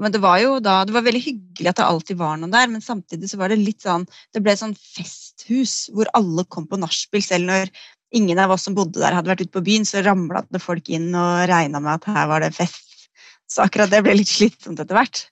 men 0.01 0.13
det 0.13 0.21
var 0.23 0.39
jo 0.41 0.55
da, 0.63 0.79
det 0.87 0.95
var 0.95 1.05
veldig 1.05 1.21
hyggelig 1.21 1.69
at 1.69 1.77
det 1.77 1.85
alltid 1.85 2.17
var 2.17 2.39
noen 2.41 2.53
der, 2.53 2.69
men 2.71 2.81
samtidig 2.81 3.29
så 3.29 3.37
var 3.37 3.53
det 3.53 3.59
litt 3.61 3.85
sånn 3.85 4.07
Det 4.33 4.41
ble 4.41 4.55
sånn 4.57 4.73
festhus 4.73 5.91
hvor 5.93 6.09
alle 6.17 6.45
kom 6.49 6.65
på 6.69 6.79
nachspiel. 6.81 7.21
Selv 7.21 7.51
når 7.51 7.69
ingen 8.17 8.41
av 8.41 8.53
oss 8.55 8.65
som 8.65 8.77
bodde 8.77 9.01
der, 9.01 9.13
hadde 9.13 9.29
vært 9.29 9.45
ute 9.45 9.53
på 9.53 9.65
byen, 9.65 9.85
så 9.85 10.01
ramla 10.05 10.41
det 10.49 10.61
folk 10.61 10.89
inn 10.89 11.11
og 11.13 11.45
regna 11.49 11.81
med 11.83 11.99
at 11.99 12.09
her 12.17 12.31
var 12.31 12.45
det 12.45 12.53
fest. 12.57 13.07
Så 13.49 13.61
akkurat 13.65 13.91
det 13.93 14.01
ble 14.05 14.17
litt 14.17 14.31
slitsomt 14.31 14.81
etter 14.81 14.97
hvert. 14.97 15.27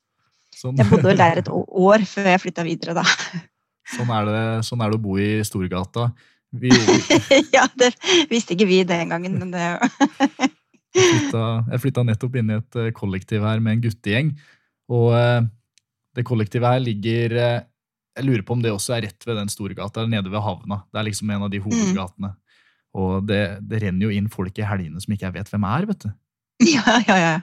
Sånn. 0.54 0.78
Jeg 0.78 0.90
bodde 0.92 1.10
vel 1.10 1.18
der 1.18 1.42
et 1.42 1.50
år 1.50 2.06
før 2.06 2.30
jeg 2.30 2.44
flytta 2.44 2.66
videre, 2.68 3.01
da. 3.01 3.06
Sånn 3.92 4.12
er, 4.13 4.28
det, 4.30 4.42
sånn 4.68 4.84
er 4.86 4.92
det 4.92 5.00
å 5.00 5.04
bo 5.04 5.18
i 5.20 5.32
Storgata. 5.44 6.12
Vi, 6.51 6.72
ja, 7.55 7.63
det 7.79 7.93
visste 8.31 8.55
ikke 8.55 8.67
vi 8.67 8.81
den 8.88 9.13
gangen, 9.13 9.38
men 9.39 9.53
det 9.53 9.63
Jeg 10.91 11.79
flytta 11.79 12.03
nettopp 12.03 12.36
inn 12.41 12.51
i 12.51 12.58
et 12.60 12.79
eh, 12.79 12.91
kollektiv 12.96 13.46
her 13.48 13.62
med 13.63 13.77
en 13.77 13.84
guttegjeng. 13.86 14.34
Og 14.91 15.13
eh, 15.15 15.48
det 16.17 16.27
kollektivet 16.27 16.67
her 16.67 16.84
ligger 16.84 17.38
eh, 17.39 17.62
Jeg 18.20 18.27
lurer 18.27 18.43
på 18.43 18.58
om 18.58 18.65
det 18.65 18.74
også 18.75 18.98
er 18.98 19.08
rett 19.08 19.27
ved 19.27 19.39
den 19.39 19.51
store 19.51 19.77
gata, 19.77 20.01
eller 20.01 20.17
nede 20.17 20.34
ved 20.34 20.43
havna. 20.43 20.81
Det 20.91 21.00
er 21.00 21.08
liksom 21.08 21.31
en 21.31 21.48
av 21.48 21.53
de 21.53 21.62
mm. 21.63 21.67
hovedgatene. 21.70 22.34
Mm. 22.36 22.38
Og 23.00 23.24
det, 23.24 23.41
det, 23.72 23.79
renner 23.86 24.10
jo 24.10 24.12
inn 24.12 24.27
folk 24.31 24.58
i 24.60 24.67
helgene 24.67 25.00
som 25.00 25.15
ikke 25.15 25.29
jeg 25.29 25.38
vet 25.39 25.51
hvem 25.53 25.67
er, 25.72 25.88
vet 25.93 26.08
du. 26.08 26.12
Ja, 26.75 27.00
ja, 27.08 27.15
ja. 27.17 27.36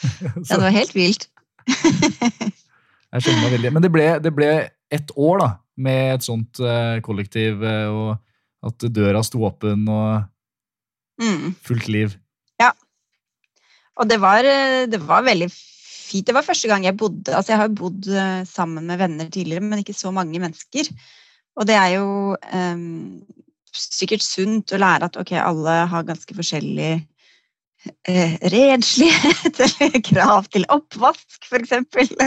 ja 0.20 0.32
det 0.44 0.60
var 0.60 0.74
helt 0.76 0.92
vilt. 0.94 1.30
jeg 1.66 3.24
skjønner 3.24 3.46
meg 3.46 3.54
veldig. 3.56 3.72
Men 3.72 3.88
det 3.88 3.90
ble, 3.96 4.10
det 4.20 4.36
ble 4.36 4.50
ett 4.92 5.14
år 5.16 5.40
da, 5.40 5.54
med 5.80 6.18
et 6.18 6.26
sånt 6.26 6.60
kollektiv, 7.06 7.64
og 7.64 8.18
at 8.66 8.86
døra 8.92 9.22
sto 9.24 9.42
åpen 9.48 9.86
og 9.88 10.24
mm. 11.22 11.56
fullt 11.64 11.88
liv. 11.92 12.14
Ja. 12.60 12.72
Og 14.00 14.08
det 14.10 14.20
var, 14.22 14.46
det 14.90 15.00
var, 15.04 15.24
veldig 15.26 15.48
fint. 15.50 16.26
Det 16.28 16.36
var 16.36 16.46
første 16.46 16.68
gang 16.70 16.84
jeg 16.84 16.98
bodde 16.98 17.32
Altså, 17.36 17.54
jeg 17.54 17.62
har 17.62 17.74
bodd 17.76 18.08
eh, 18.10 18.42
sammen 18.48 18.86
med 18.88 19.00
venner 19.00 19.30
tidligere, 19.32 19.64
men 19.64 19.82
ikke 19.82 19.96
så 19.96 20.12
mange 20.14 20.40
mennesker. 20.42 20.90
Og 21.60 21.66
det 21.68 21.76
er 21.76 21.96
jo 21.98 22.36
um, 22.36 23.22
sikkert 23.76 24.24
sunt 24.24 24.72
å 24.72 24.80
lære 24.80 25.08
at 25.10 25.18
ok, 25.20 25.34
alle 25.40 25.76
har 25.90 26.06
ganske 26.08 26.36
forskjellig 26.36 26.92
eh, 28.08 28.36
renslighet 28.52 29.60
eller 29.66 29.98
krav 30.04 30.48
til 30.52 30.66
oppvask, 30.72 31.38
f.eks. 31.48 31.74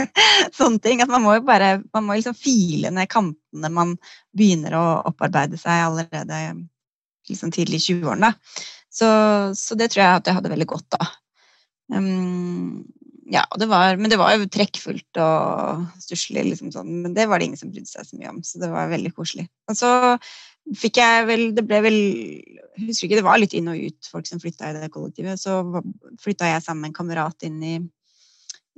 Sånne 0.58 0.82
ting. 0.82 1.02
At 1.04 1.12
man 1.12 1.24
må 1.24 1.38
jo 1.38 1.46
bare 1.46 1.76
man 1.94 2.06
må 2.06 2.18
liksom 2.18 2.36
file 2.38 2.92
ned 2.94 3.10
kantene 3.12 3.72
man 3.72 3.96
begynner 4.36 4.76
å 4.78 4.86
opparbeide 5.10 5.60
seg 5.60 5.86
allerede 5.88 6.40
liksom 7.28 7.52
tidlig 7.54 7.82
i 7.82 7.86
20-årene. 7.94 8.34
Så, 8.94 9.08
så, 9.58 9.74
det 9.78 9.90
tror 9.90 10.04
jeg 10.04 10.20
at 10.20 10.28
jeg 10.28 10.38
hadde 10.38 10.52
veldig 10.52 10.70
godt 10.70 10.98
av. 11.00 11.14
Um, 11.92 12.84
ja, 13.30 13.42
det 13.58 13.66
var, 13.66 13.96
men 13.96 14.12
det 14.12 14.18
var 14.20 14.34
jo 14.36 14.46
trekkfullt 14.52 15.18
og 15.20 15.86
stusslig, 16.02 16.44
liksom 16.50 16.70
sånn, 16.74 16.90
men 17.02 17.14
det 17.16 17.26
var 17.28 17.40
det 17.40 17.48
ingen 17.48 17.60
som 17.60 17.72
brydde 17.72 17.90
seg 17.90 18.06
så 18.06 18.18
mye 18.20 18.34
om. 18.34 18.42
Så 18.46 18.60
det 18.62 18.70
var 18.70 18.92
veldig 18.92 19.14
koselig. 19.16 19.46
Og 19.70 19.78
så 19.78 19.90
fikk 20.72 21.00
jeg 21.02 21.26
vel 21.28 21.42
Det 21.56 21.64
ble 21.68 21.80
vel 21.84 21.98
jeg 22.74 22.88
husker 22.88 23.06
ikke, 23.06 23.18
det 23.20 23.26
var 23.26 23.38
litt 23.38 23.52
inn 23.54 23.68
og 23.70 23.78
ut 23.78 24.08
folk 24.10 24.26
som 24.26 24.40
flytta 24.42 24.72
i 24.72 24.78
det 24.80 24.88
kollektivet. 24.90 25.38
Så 25.38 25.60
flytta 26.22 26.48
jeg 26.50 26.64
sammen 26.64 26.82
med 26.82 26.90
en 26.90 26.96
kamerat 26.96 27.46
inn 27.46 27.60
i, 27.62 27.74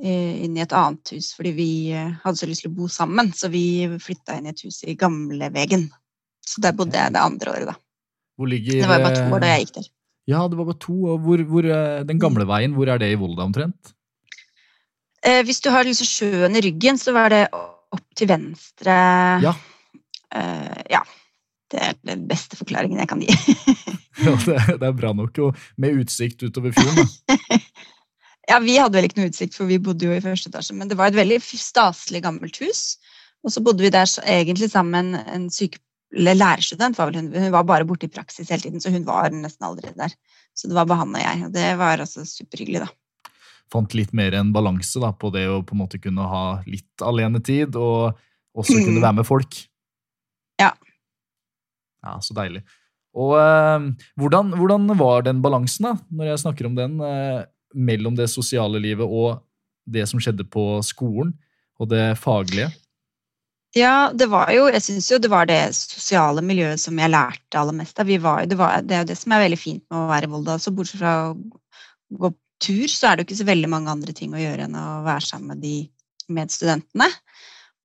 inn 0.04 0.58
i 0.58 0.60
et 0.60 0.74
annet 0.76 1.14
hus 1.14 1.30
fordi 1.32 1.54
vi 1.56 1.68
hadde 1.96 2.36
så 2.36 2.48
lyst 2.50 2.66
til 2.66 2.74
å 2.74 2.76
bo 2.76 2.90
sammen. 2.92 3.32
Så 3.32 3.48
vi 3.48 3.86
flytta 3.96 4.36
inn 4.36 4.50
i 4.50 4.52
et 4.52 4.60
hus 4.66 4.82
i 4.84 4.98
Gamlevegen. 5.00 5.86
Så 6.44 6.60
der 6.60 6.76
bodde 6.76 7.00
jeg 7.00 7.14
det 7.16 7.24
andre 7.24 7.54
året, 7.54 7.72
da. 7.72 7.78
Ligger, 8.44 8.82
det 8.82 8.88
var 8.90 9.00
bare 9.00 9.16
to 9.16 9.32
år 9.32 9.42
da 9.42 9.52
jeg 9.54 9.64
gikk 9.64 9.76
der. 9.78 9.88
Ja, 10.26 10.42
det 10.50 10.58
var 10.58 10.68
bare 10.68 10.82
to. 10.82 10.96
Og 11.12 11.22
hvor, 11.24 11.42
hvor, 11.48 11.64
eh, 11.64 12.02
den 12.06 12.20
gamle 12.20 12.44
mm. 12.44 12.50
veien, 12.50 12.74
hvor 12.76 12.90
er 12.90 13.00
det 13.00 13.12
i 13.14 13.18
Volda 13.18 13.46
omtrent? 13.46 13.94
Eh, 15.24 15.42
hvis 15.46 15.62
du 15.64 15.70
har 15.72 15.86
liksom 15.86 16.08
sjøen 16.08 16.58
i 16.58 16.62
ryggen, 16.66 16.98
så 17.00 17.14
var 17.16 17.32
det 17.32 17.44
opp 17.54 18.06
til 18.18 18.28
venstre. 18.30 18.96
Ja. 19.42 19.54
Eh, 20.34 20.82
ja. 20.92 21.02
Det 21.72 21.80
er 21.82 21.96
den 22.06 22.26
beste 22.30 22.58
forklaringen 22.58 23.00
jeg 23.02 23.10
kan 23.10 23.22
gi. 23.24 23.32
ja, 24.26 24.34
det, 24.44 24.58
det, 24.78 24.86
er 24.86 24.94
bra 24.96 25.12
nok. 25.16 25.38
Og 25.42 25.64
med 25.82 26.02
utsikt 26.02 26.44
utover 26.46 26.74
fjorden, 26.76 27.08
da. 27.26 27.58
ja, 28.52 28.60
vi 28.62 28.76
hadde 28.78 28.98
vel 28.98 29.08
ikke 29.08 29.20
noe 29.22 29.32
utsikt, 29.32 29.56
for 29.58 29.70
vi 29.70 29.80
bodde 29.82 30.06
jo 30.06 30.14
i 30.14 30.22
første 30.22 30.52
etasje. 30.52 30.76
Men 30.78 30.92
det 30.92 30.98
var 31.00 31.10
et 31.10 31.18
veldig 31.18 31.40
staselig 31.42 32.22
gammelt 32.26 32.60
hus. 32.62 32.84
Og 33.46 33.54
så 33.54 33.62
bodde 33.62 33.84
vi 33.84 33.92
der 33.94 34.10
egentlig 34.26 34.70
sammen 34.72 35.12
med 35.14 35.34
en 35.34 35.50
syke, 35.54 35.82
lærerstudent 36.16 36.98
var 36.98 37.10
hun. 37.12 37.32
Hun 37.34 37.50
var 37.52 37.66
bare 37.66 37.86
borte 37.86 38.06
i 38.06 38.12
praksis 38.12 38.50
hele 38.50 38.62
tiden, 38.62 38.80
så 38.80 38.92
hun 38.94 39.04
var 39.06 39.30
nesten 39.34 39.66
aldri 39.66 39.90
der. 39.98 40.14
Så 40.56 40.70
det 40.70 40.76
var 40.78 40.86
bare 40.88 41.02
han 41.02 41.14
og 41.14 41.20
jeg, 41.20 41.42
og 41.44 41.52
det 41.52 41.66
var 41.80 42.00
altså 42.00 42.24
superhyggelig, 42.24 42.86
da. 42.86 43.32
Fant 43.74 43.96
litt 43.98 44.12
mer 44.14 44.36
en 44.38 44.52
balanse 44.54 45.00
da, 45.02 45.10
på 45.10 45.32
det 45.34 45.48
å 45.50 45.58
på 45.66 45.74
en 45.74 45.82
måte 45.82 45.98
kunne 46.00 46.24
ha 46.30 46.44
litt 46.70 47.02
alenetid, 47.02 47.74
og 47.74 48.14
også 48.56 48.78
kunne 48.78 49.00
mm. 49.00 49.04
være 49.04 49.18
med 49.18 49.28
folk. 49.28 49.58
Ja. 50.62 50.70
Ja, 52.06 52.16
Så 52.22 52.36
deilig. 52.36 52.62
Og 53.16 53.32
eh, 53.40 53.90
hvordan, 54.20 54.52
hvordan, 54.58 54.90
var 55.00 55.24
den 55.26 55.42
balansen, 55.44 55.88
da, 55.88 55.94
når 56.12 56.32
jeg 56.32 56.42
snakker 56.44 56.68
om 56.68 56.76
den, 56.76 56.98
eh, 57.00 57.44
mellom 57.74 58.16
det 58.16 58.28
sosiale 58.32 58.80
livet 58.82 59.08
og 59.08 59.40
det 59.88 60.04
som 60.10 60.20
skjedde 60.20 60.44
på 60.52 60.82
skolen, 60.84 61.32
og 61.80 61.90
det 61.90 62.16
faglige? 62.20 62.70
Ja, 63.76 64.08
det 64.08 64.30
var 64.32 64.48
jo 64.54 64.68
Jeg 64.72 64.80
syns 64.80 65.10
jo 65.10 65.18
det 65.20 65.28
var 65.28 65.48
det 65.48 65.60
sosiale 65.76 66.40
miljøet 66.40 66.80
som 66.80 66.96
jeg 66.96 67.12
lærte 67.12 67.60
aller 67.60 67.76
mest 67.76 67.98
av. 68.00 68.08
Var, 68.08 68.46
det, 68.48 68.56
var, 68.56 68.80
det, 68.80 68.94
er 68.94 69.04
jo 69.04 69.10
det 69.10 69.18
som 69.20 69.34
er 69.36 69.44
veldig 69.44 69.60
fint 69.60 69.84
med 69.90 70.00
å 70.00 70.08
være 70.08 70.28
i 70.28 70.32
Volda. 70.32 70.56
Så 70.60 70.72
bortsett 70.72 71.02
fra 71.02 71.16
å 71.26 71.34
gå 72.16 72.32
tur, 72.62 72.88
så 72.88 73.10
er 73.10 73.16
det 73.16 73.24
jo 73.24 73.28
ikke 73.28 73.42
så 73.42 73.50
veldig 73.50 73.68
mange 73.68 73.92
andre 73.92 74.14
ting 74.16 74.32
å 74.32 74.40
gjøre 74.40 74.64
enn 74.64 74.78
å 74.80 74.86
være 75.04 75.26
sammen 75.26 75.52
med 75.52 75.64
de 75.64 75.76
medstudentene. 76.32 77.10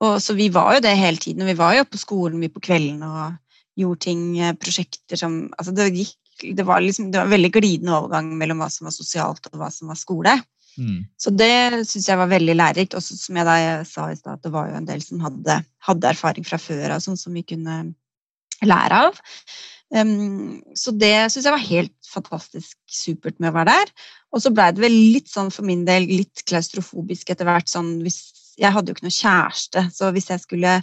Og, 0.01 0.15
så 0.23 0.33
vi 0.37 0.47
var 0.53 0.77
jo 0.77 0.85
det 0.85 0.95
hele 0.97 1.19
tiden. 1.21 1.45
Vi 1.45 1.57
var 1.59 1.75
jo 1.75 1.87
på 1.89 1.99
skolen 1.99 2.39
vi 2.41 2.49
på 2.49 2.63
kvelden 2.63 3.03
og 3.05 3.35
gjorde 3.79 4.03
ting, 4.07 4.23
eh, 4.39 4.55
prosjekter 4.59 5.19
som 5.19 5.43
Altså 5.57 5.75
det 5.75 5.91
gikk 5.95 6.17
det 6.41 6.63
var, 6.65 6.81
liksom, 6.81 7.11
det 7.11 7.19
var 7.19 7.27
en 7.27 7.35
veldig 7.35 7.51
glidende 7.53 7.93
overgang 7.93 8.31
mellom 8.37 8.63
hva 8.63 8.69
som 8.73 8.87
var 8.87 8.95
sosialt 8.95 9.45
og 9.51 9.59
hva 9.61 9.67
som 9.69 9.91
var 9.91 9.99
skole. 9.99 10.31
Mm. 10.79 11.03
Så 11.19 11.33
det 11.35 11.83
syns 11.89 12.07
jeg 12.09 12.19
var 12.19 12.31
veldig 12.31 12.55
lærerikt. 12.57 12.95
Og 12.97 13.03
som 13.05 13.37
jeg 13.37 13.47
da 13.47 13.57
jeg 13.59 13.83
sa 13.89 14.07
i 14.09 14.17
stad, 14.17 14.41
det 14.43 14.53
var 14.53 14.71
jo 14.71 14.79
en 14.79 14.87
del 14.87 15.03
som 15.05 15.21
hadde, 15.21 15.59
hadde 15.87 16.09
erfaring 16.09 16.47
fra 16.47 16.57
før 16.61 16.95
av, 16.95 17.03
sånn 17.03 17.19
som 17.19 17.35
vi 17.37 17.45
kunne 17.47 17.77
lære 18.65 19.03
av. 19.07 19.21
Um, 19.91 20.61
så 20.77 20.93
det 20.95 21.13
syns 21.33 21.47
jeg 21.47 21.53
var 21.53 21.65
helt 21.67 21.97
fantastisk 22.07 22.77
supert 22.87 23.39
med 23.39 23.51
å 23.51 23.57
være 23.59 23.75
der. 23.75 23.95
Og 24.31 24.43
så 24.43 24.53
blei 24.55 24.69
det 24.73 24.83
vel 24.83 24.97
litt 25.13 25.31
sånn 25.31 25.51
for 25.53 25.67
min 25.67 25.83
del 25.87 26.07
litt 26.09 26.45
klaustrofobisk 26.47 27.33
etter 27.33 27.47
hvert. 27.47 27.69
sånn 27.69 27.99
hvis, 28.05 28.21
Jeg 28.59 28.71
hadde 28.71 28.91
jo 28.91 28.97
ikke 28.97 29.07
noe 29.07 29.15
kjæreste, 29.15 29.87
så 29.95 30.11
hvis 30.15 30.29
jeg 30.29 30.43
skulle 30.43 30.79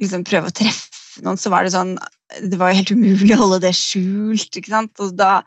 liksom 0.00 0.24
prøve 0.26 0.50
å 0.50 0.54
treffe 0.54 1.24
noen, 1.24 1.38
så 1.40 1.50
var 1.50 1.64
det 1.64 1.72
sånn 1.72 1.96
Det 2.42 2.58
var 2.58 2.72
jo 2.72 2.80
helt 2.80 2.92
umulig 2.92 3.32
å 3.36 3.42
holde 3.44 3.62
det 3.66 3.74
skjult. 3.78 4.50
ikke 4.58 4.72
sant? 4.72 4.92
Og 5.02 5.14
da, 5.18 5.40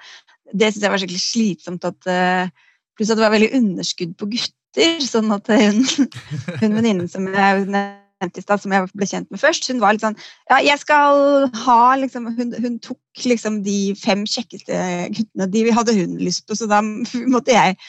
det 0.51 0.71
syntes 0.71 0.85
jeg 0.85 0.93
var 0.93 1.03
skikkelig 1.03 1.23
slitsomt 1.25 1.87
at 1.89 2.09
uh, 2.09 2.67
Pluss 2.99 3.13
at 3.13 3.15
det 3.15 3.23
var 3.23 3.31
veldig 3.31 3.53
underskudd 3.55 4.17
på 4.19 4.27
gutter. 4.33 4.99
Sånn 5.03 5.31
at 5.31 5.47
hun, 5.47 5.85
hun 6.61 6.75
venninnen 6.75 7.07
som 7.11 7.27
jeg 7.31 7.63
nevnte 7.69 8.41
i 8.41 8.43
stad, 8.43 8.59
som 8.59 8.73
jeg 8.75 8.89
ble 8.91 9.07
kjent 9.07 9.29
med 9.31 9.39
først, 9.41 9.69
hun 9.71 9.79
var 9.79 9.95
litt 9.95 10.03
sånn 10.03 10.17
Ja, 10.51 10.59
jeg 10.59 10.81
skal 10.81 11.47
ha 11.63 11.79
liksom 11.99 12.27
Hun, 12.35 12.51
hun 12.59 12.75
tok 12.83 13.23
liksom 13.23 13.61
de 13.63 13.95
fem 13.99 14.25
kjekkeste 14.27 14.75
guttene, 15.15 15.47
de 15.47 15.63
hadde 15.75 15.95
hun 15.95 16.19
lyst 16.19 16.45
på, 16.47 16.57
så 16.59 16.67
da 16.69 16.83
måtte 16.83 17.55
jeg 17.55 17.79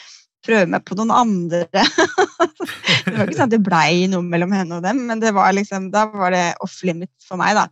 prøve 0.41 0.65
meg 0.73 0.81
på 0.87 0.95
noen 0.97 1.11
andre. 1.13 1.67
det 1.75 3.13
var 3.13 3.27
ikke 3.27 3.37
sånn 3.37 3.49
at 3.49 3.53
det 3.53 3.61
blei 3.61 4.07
noe 4.09 4.25
mellom 4.25 4.55
henne 4.55 4.79
og 4.79 4.85
dem, 4.85 5.03
men 5.09 5.21
det 5.21 5.35
var 5.37 5.53
liksom, 5.53 5.91
da 5.93 6.07
var 6.09 6.33
det 6.33 6.45
off 6.65 6.79
limit 6.87 7.11
for 7.27 7.37
meg, 7.41 7.53
da. 7.59 7.67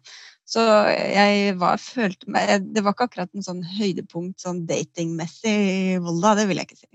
Så 0.50 0.64
jeg 0.90 1.54
var, 1.62 1.78
følte 1.78 2.32
meg 2.34 2.66
Det 2.74 2.82
var 2.82 2.96
ikke 2.96 3.06
akkurat 3.10 3.30
en 3.38 3.46
sånn 3.46 3.62
høydepunkt 3.78 4.42
sånn 4.42 4.64
datingmessig 4.70 5.54
i 5.54 6.00
Volda, 6.02 6.34
det 6.40 6.48
vil 6.50 6.62
jeg 6.62 6.72
ikke 6.72 6.80
si. 6.80 6.90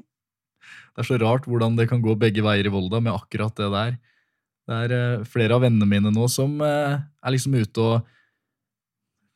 Det 0.94 1.02
er 1.02 1.08
så 1.08 1.18
rart 1.22 1.46
hvordan 1.50 1.78
det 1.78 1.88
kan 1.90 2.02
gå 2.02 2.16
begge 2.18 2.42
veier 2.46 2.66
i 2.66 2.72
Volda 2.72 3.00
med 3.02 3.14
akkurat 3.14 3.54
det 3.58 3.70
der. 3.70 3.94
Det 4.64 4.80
er 4.86 4.94
uh, 4.96 5.24
flere 5.28 5.56
av 5.56 5.64
vennene 5.66 5.86
mine 5.88 6.12
nå 6.14 6.26
som 6.32 6.56
uh, 6.62 6.98
er 6.98 7.34
liksom 7.34 7.56
ute 7.58 7.84
og 7.84 8.12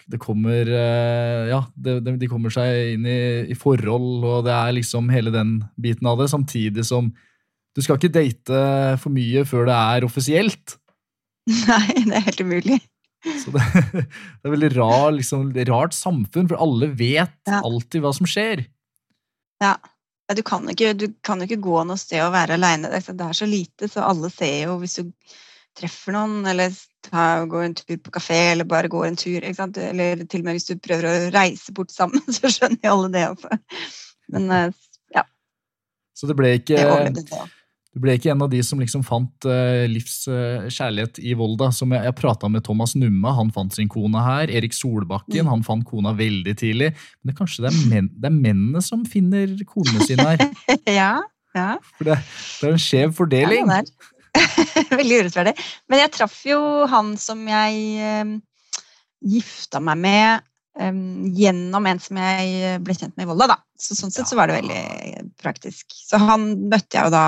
det 0.09 0.17
kommer 0.23 0.71
uh, 0.73 1.45
Ja, 1.51 1.61
de, 1.77 2.31
kommer 2.31 2.53
seg 2.55 2.95
inn 2.95 3.05
i, 3.05 3.21
i, 3.53 3.57
forhold, 3.59 4.25
og 4.25 4.47
det 4.47 4.55
er 4.57 4.77
liksom 4.79 5.11
hele 5.13 5.35
den 5.35 5.59
biten 5.77 6.09
av 6.09 6.23
det, 6.23 6.31
samtidig 6.33 6.87
som 6.89 7.13
du 7.77 7.85
skal 7.85 7.99
ikke 8.01 8.15
date 8.15 8.63
for 9.03 9.13
mye 9.15 9.45
før 9.47 9.69
det 9.69 9.77
er 9.77 10.07
offisielt. 10.09 10.79
Nei, 11.69 12.07
det 12.09 12.17
er 12.17 12.25
helt 12.31 12.41
umulig. 12.43 12.79
Så 13.25 13.53
det, 13.55 13.65
det 13.93 14.47
er 14.47 14.55
veldig 14.55 14.73
rar, 14.77 15.13
liksom, 15.17 15.51
rart 15.69 15.97
samfunn, 15.97 16.49
for 16.51 16.61
alle 16.63 16.91
vet 16.99 17.39
ja. 17.49 17.63
alltid 17.63 18.05
hva 18.05 18.15
som 18.17 18.29
skjer. 18.29 18.67
Ja. 19.63 19.77
Du 20.37 20.43
kan, 20.45 20.67
ikke, 20.69 20.93
du 20.93 21.07
kan 21.25 21.41
jo 21.41 21.47
ikke 21.49 21.63
gå 21.65 21.83
noe 21.89 21.97
sted 21.97 22.21
og 22.21 22.35
være 22.35 22.59
aleine. 22.59 22.91
Det 22.93 23.15
er 23.17 23.37
så 23.37 23.47
lite, 23.49 23.89
så 23.89 24.03
alle 24.05 24.29
ser 24.29 24.67
jo 24.67 24.75
hvis 24.83 24.99
du 25.01 25.07
treffer 25.79 26.13
noen, 26.13 26.43
eller 26.51 26.75
går 27.49 27.65
en 27.65 27.77
tur 27.79 27.97
på 28.05 28.13
kafé, 28.13 28.41
eller 28.53 28.69
bare 28.69 28.91
går 28.93 29.07
en 29.07 29.17
tur. 29.17 29.41
Eller 29.41 30.25
til 30.27 30.43
og 30.43 30.51
med 30.51 30.59
hvis 30.59 30.69
du 30.69 30.75
prøver 30.77 31.09
å 31.09 31.31
reise 31.33 31.73
bort 31.73 31.95
sammen, 31.95 32.21
så 32.37 32.53
skjønner 32.53 32.83
jo 32.85 32.95
alle 32.99 33.13
det 33.15 33.25
også. 33.31 33.61
Men 34.35 34.51
eh, 34.53 34.67
ja. 35.17 35.25
Så 36.13 36.29
det 36.29 36.37
ble 36.37 36.59
ikke 36.61 36.77
det 36.77 37.49
du 37.97 38.03
ble 38.05 38.15
ikke 38.19 38.31
en 38.35 38.43
av 38.45 38.51
de 38.53 38.61
som 38.65 38.81
liksom 38.81 39.03
fant 39.07 39.47
uh, 39.49 39.87
livs 39.89 40.21
uh, 40.29 40.67
kjærlighet 40.69 41.21
i 41.25 41.33
Volda. 41.39 41.71
som 41.75 41.93
Jeg, 41.97 42.05
jeg 42.05 42.17
prata 42.19 42.51
med 42.53 42.65
Thomas 42.67 42.93
Numme, 42.99 43.33
han 43.35 43.53
fant 43.55 43.75
sin 43.75 43.89
kone 43.91 44.21
her. 44.23 44.53
Erik 44.53 44.77
Solbakken, 44.77 45.47
mm. 45.47 45.51
han 45.51 45.65
fant 45.67 45.87
kona 45.89 46.13
veldig 46.19 46.55
tidlig. 46.61 46.93
Men 47.21 47.33
det, 47.33 47.39
kanskje 47.39 47.65
det 47.65 47.73
er, 47.73 47.81
men, 47.91 48.11
det 48.13 48.29
er 48.29 48.37
mennene 48.37 48.85
som 48.85 49.07
finner 49.09 49.57
konene 49.69 50.05
sine 50.05 50.29
her? 50.29 50.45
ja, 51.01 51.15
ja. 51.57 51.71
For 51.97 52.11
det, 52.11 52.21
det 52.21 52.69
er 52.69 52.77
en 52.77 52.85
skjev 52.85 53.17
fordeling. 53.17 53.73
Ja, 53.73 53.81
veldig 55.01 55.23
urettferdig. 55.25 55.57
Men 55.89 56.05
jeg 56.05 56.15
traff 56.15 56.37
jo 56.47 56.61
han 56.93 57.15
som 57.19 57.41
jeg 57.49 58.21
um, 58.21 58.37
gifta 59.25 59.81
meg 59.83 60.05
med 60.05 60.47
um, 60.79 61.25
gjennom 61.35 61.89
en 61.89 62.05
som 62.05 62.21
jeg 62.21 62.79
ble 62.85 63.01
kjent 63.01 63.17
med 63.17 63.25
i 63.25 63.33
Volda. 63.33 63.55
da. 63.57 63.59
Så 63.81 63.97
sånn 63.97 64.13
sett 64.13 64.29
så 64.29 64.37
var 64.37 64.53
det 64.53 64.61
veldig 64.61 65.29
praktisk. 65.41 65.89
Så 66.05 66.21
han 66.21 66.51
møtte 66.69 67.01
jeg 67.01 67.09
jo 67.09 67.17
da 67.17 67.27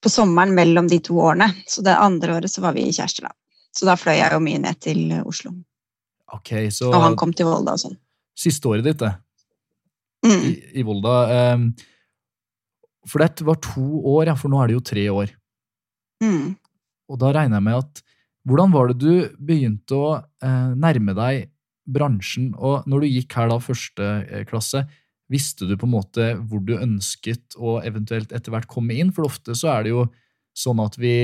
på 0.00 0.12
sommeren 0.12 0.54
mellom 0.56 0.88
de 0.90 1.00
to 1.04 1.18
årene. 1.20 1.50
Så 1.68 1.84
det 1.86 1.96
andre 1.96 2.38
året 2.38 2.52
så 2.52 2.64
var 2.64 2.76
vi 2.76 2.88
kjærester, 2.88 3.28
da. 3.28 3.34
Så 3.76 3.86
da 3.86 3.96
fløy 3.98 4.16
jeg 4.18 4.32
jo 4.34 4.40
mye 4.42 4.60
ned 4.62 4.80
til 4.82 5.02
Oslo. 5.20 5.52
Okay, 6.40 6.70
så... 6.74 6.90
Og 6.90 7.02
han 7.02 7.18
kom 7.18 7.34
til 7.36 7.48
Volda 7.48 7.74
og 7.76 7.82
sånn. 7.82 7.98
Siste 8.38 8.70
året 8.70 8.86
ditt, 8.86 9.02
det. 9.02 9.12
Mm. 10.26 10.42
I, 10.46 10.52
I, 10.80 10.84
Volda. 10.86 11.16
Um, 11.54 11.70
for 13.08 13.22
det 13.22 13.46
var 13.46 13.58
to 13.64 13.86
år, 14.14 14.30
ja, 14.30 14.36
for 14.38 14.52
nå 14.52 14.60
er 14.60 14.70
det 14.70 14.76
jo 14.78 14.84
tre 14.90 15.06
år. 15.12 15.32
Mm. 16.22 16.54
Og 17.10 17.20
da 17.20 17.32
regner 17.34 17.60
jeg 17.60 17.68
med 17.70 17.82
at 17.82 18.06
Hvordan 18.48 18.70
var 18.72 18.88
det 18.88 19.02
du 19.02 19.36
begynte 19.36 19.96
å 19.96 20.12
uh, 20.16 20.70
nærme 20.72 21.12
deg 21.12 21.50
bransjen? 21.92 22.54
Og 22.56 22.86
når 22.88 23.02
du 23.04 23.10
gikk 23.10 23.34
her 23.36 23.50
da 23.50 23.58
første 23.60 24.06
eh, 24.24 24.46
klasse, 24.48 24.80
Visste 25.30 25.68
du 25.68 25.76
på 25.78 25.86
en 25.86 25.94
måte 25.94 26.32
hvor 26.50 26.62
du 26.66 26.74
ønsket 26.78 27.54
å 27.56 27.78
eventuelt 27.86 28.32
etter 28.34 28.54
hvert 28.54 28.70
komme 28.70 28.96
inn? 28.98 29.12
For 29.14 29.28
ofte 29.28 29.54
så 29.58 29.70
er 29.76 29.86
det 29.86 29.94
jo 29.94 30.04
sånn 30.58 30.82
at 30.82 30.98
vi 30.98 31.14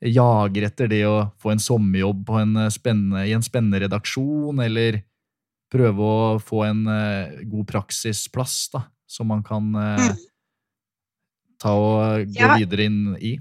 jager 0.00 0.68
etter 0.68 0.88
det 0.88 1.02
å 1.08 1.16
få 1.42 1.52
en 1.52 1.60
sommerjobb 1.60 2.30
en 2.40 2.54
i 3.20 3.34
en 3.36 3.44
spennende 3.44 3.82
redaksjon, 3.82 4.62
eller 4.64 5.02
prøve 5.70 6.06
å 6.06 6.38
få 6.42 6.64
en 6.66 6.86
uh, 6.88 7.42
god 7.50 7.66
praksisplass, 7.68 8.56
da, 8.72 8.84
som 9.10 9.28
man 9.30 9.42
kan 9.46 9.68
uh, 9.76 10.08
ta 11.60 11.74
og 11.76 12.30
gå 12.32 12.40
ja. 12.40 12.56
videre 12.58 12.88
inn 12.88 13.02
i. 13.18 13.34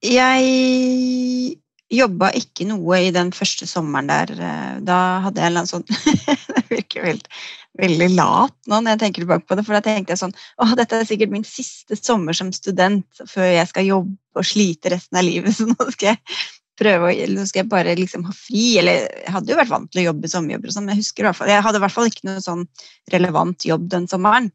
Jeg 0.00 1.58
jobba 1.90 2.30
ikke 2.38 2.64
noe 2.70 3.00
i 3.04 3.10
den 3.14 3.32
første 3.36 3.66
sommeren 3.68 4.08
der. 4.08 4.30
Eh, 4.32 4.76
da 4.86 4.98
hadde 5.26 5.42
jeg 5.42 5.50
en 5.50 5.52
eller 5.52 5.64
annen 5.64 5.70
sånn 5.70 5.84
Det 6.54 6.62
virker 6.70 7.04
veldig 7.08 7.40
veldig 7.78 8.08
lat 8.16 8.54
nå 8.70 8.80
når 8.80 8.94
jeg 8.94 9.00
tenker 9.04 9.24
tilbake 9.24 9.46
på 9.46 9.56
det. 9.58 9.64
For 9.66 9.76
da 9.76 9.82
tenkte 9.84 10.14
jeg 10.14 10.22
sånn 10.22 10.34
Å, 10.34 10.70
dette 10.78 10.98
er 10.98 11.08
sikkert 11.08 11.34
min 11.34 11.46
siste 11.46 11.98
sommer 11.98 12.36
som 12.36 12.50
student 12.54 13.22
før 13.30 13.52
jeg 13.52 13.68
skal 13.70 13.86
jobbe 13.86 14.40
og 14.40 14.46
slite 14.46 14.94
resten 14.94 15.20
av 15.20 15.26
livet, 15.26 15.54
så 15.58 15.68
nå 15.68 15.90
skal 15.94 16.14
jeg 16.14 16.40
prøve 16.80 17.10
å 17.10 17.28
Nå 17.34 17.44
skal 17.48 17.62
jeg 17.62 17.70
bare 17.70 17.96
liksom 17.98 18.24
ha 18.28 18.34
fri. 18.34 18.64
Eller 18.80 19.04
jeg 19.04 19.34
hadde 19.36 19.52
jo 19.52 19.60
vært 19.60 19.74
vant 19.74 19.90
til 19.92 20.02
å 20.02 20.08
jobbe 20.08 20.32
sommerjobber 20.32 20.72
og 20.72 20.76
sånn, 20.76 20.88
men 20.88 20.96
jeg 20.96 21.04
husker 21.04 21.24
i 21.24 21.28
hvert 21.28 21.40
fall 21.40 21.52
Jeg 21.52 21.66
hadde 21.66 21.80
i 21.80 21.84
hvert 21.84 21.96
fall 21.96 22.10
ikke 22.10 22.28
noe 22.30 22.44
sånn 22.44 22.66
relevant 23.12 23.68
jobb 23.68 23.88
den 23.92 24.08
sommeren. 24.10 24.50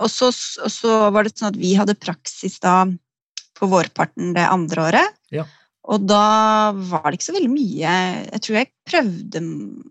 Og 0.00 0.08
så, 0.08 0.30
og 0.64 0.72
så 0.72 0.94
var 1.14 1.26
det 1.26 1.36
sånn 1.36 1.52
at 1.52 1.60
vi 1.60 1.74
hadde 1.76 1.96
praksis 2.00 2.56
da 2.64 2.82
på 3.54 3.68
vårparten 3.70 4.32
det 4.34 4.46
andre 4.50 4.88
året. 4.88 5.20
Ja. 5.34 5.44
Og 5.84 6.04
da 6.08 6.72
var 6.72 7.10
det 7.10 7.18
ikke 7.18 7.26
så 7.26 7.34
veldig 7.36 7.50
mye 7.52 7.94
Jeg 8.32 8.40
tror 8.44 8.56
jeg 8.56 8.70
prøvde 8.88 9.40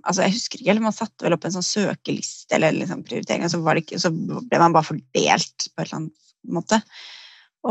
altså 0.01 0.23
Jeg 0.25 0.36
husker 0.38 0.62
ikke, 0.62 0.71
eller 0.73 0.86
man 0.88 0.95
satte 0.95 1.25
vel 1.25 1.36
opp 1.36 1.45
en 1.45 1.53
sånn 1.53 1.67
søkeliste 1.67 2.58
eller 2.58 2.73
liksom 2.75 3.03
prioritering, 3.06 3.45
og 3.45 3.53
så, 3.53 3.62
ikke, 3.82 3.99
så, 4.01 4.10
ble 4.13 4.62
man 4.62 4.73
bare 4.73 4.89
fordelt 4.89 5.67
på 5.69 5.84
en 5.84 5.86
eller 5.86 5.99
annen 5.99 6.56
måte. 6.58 6.82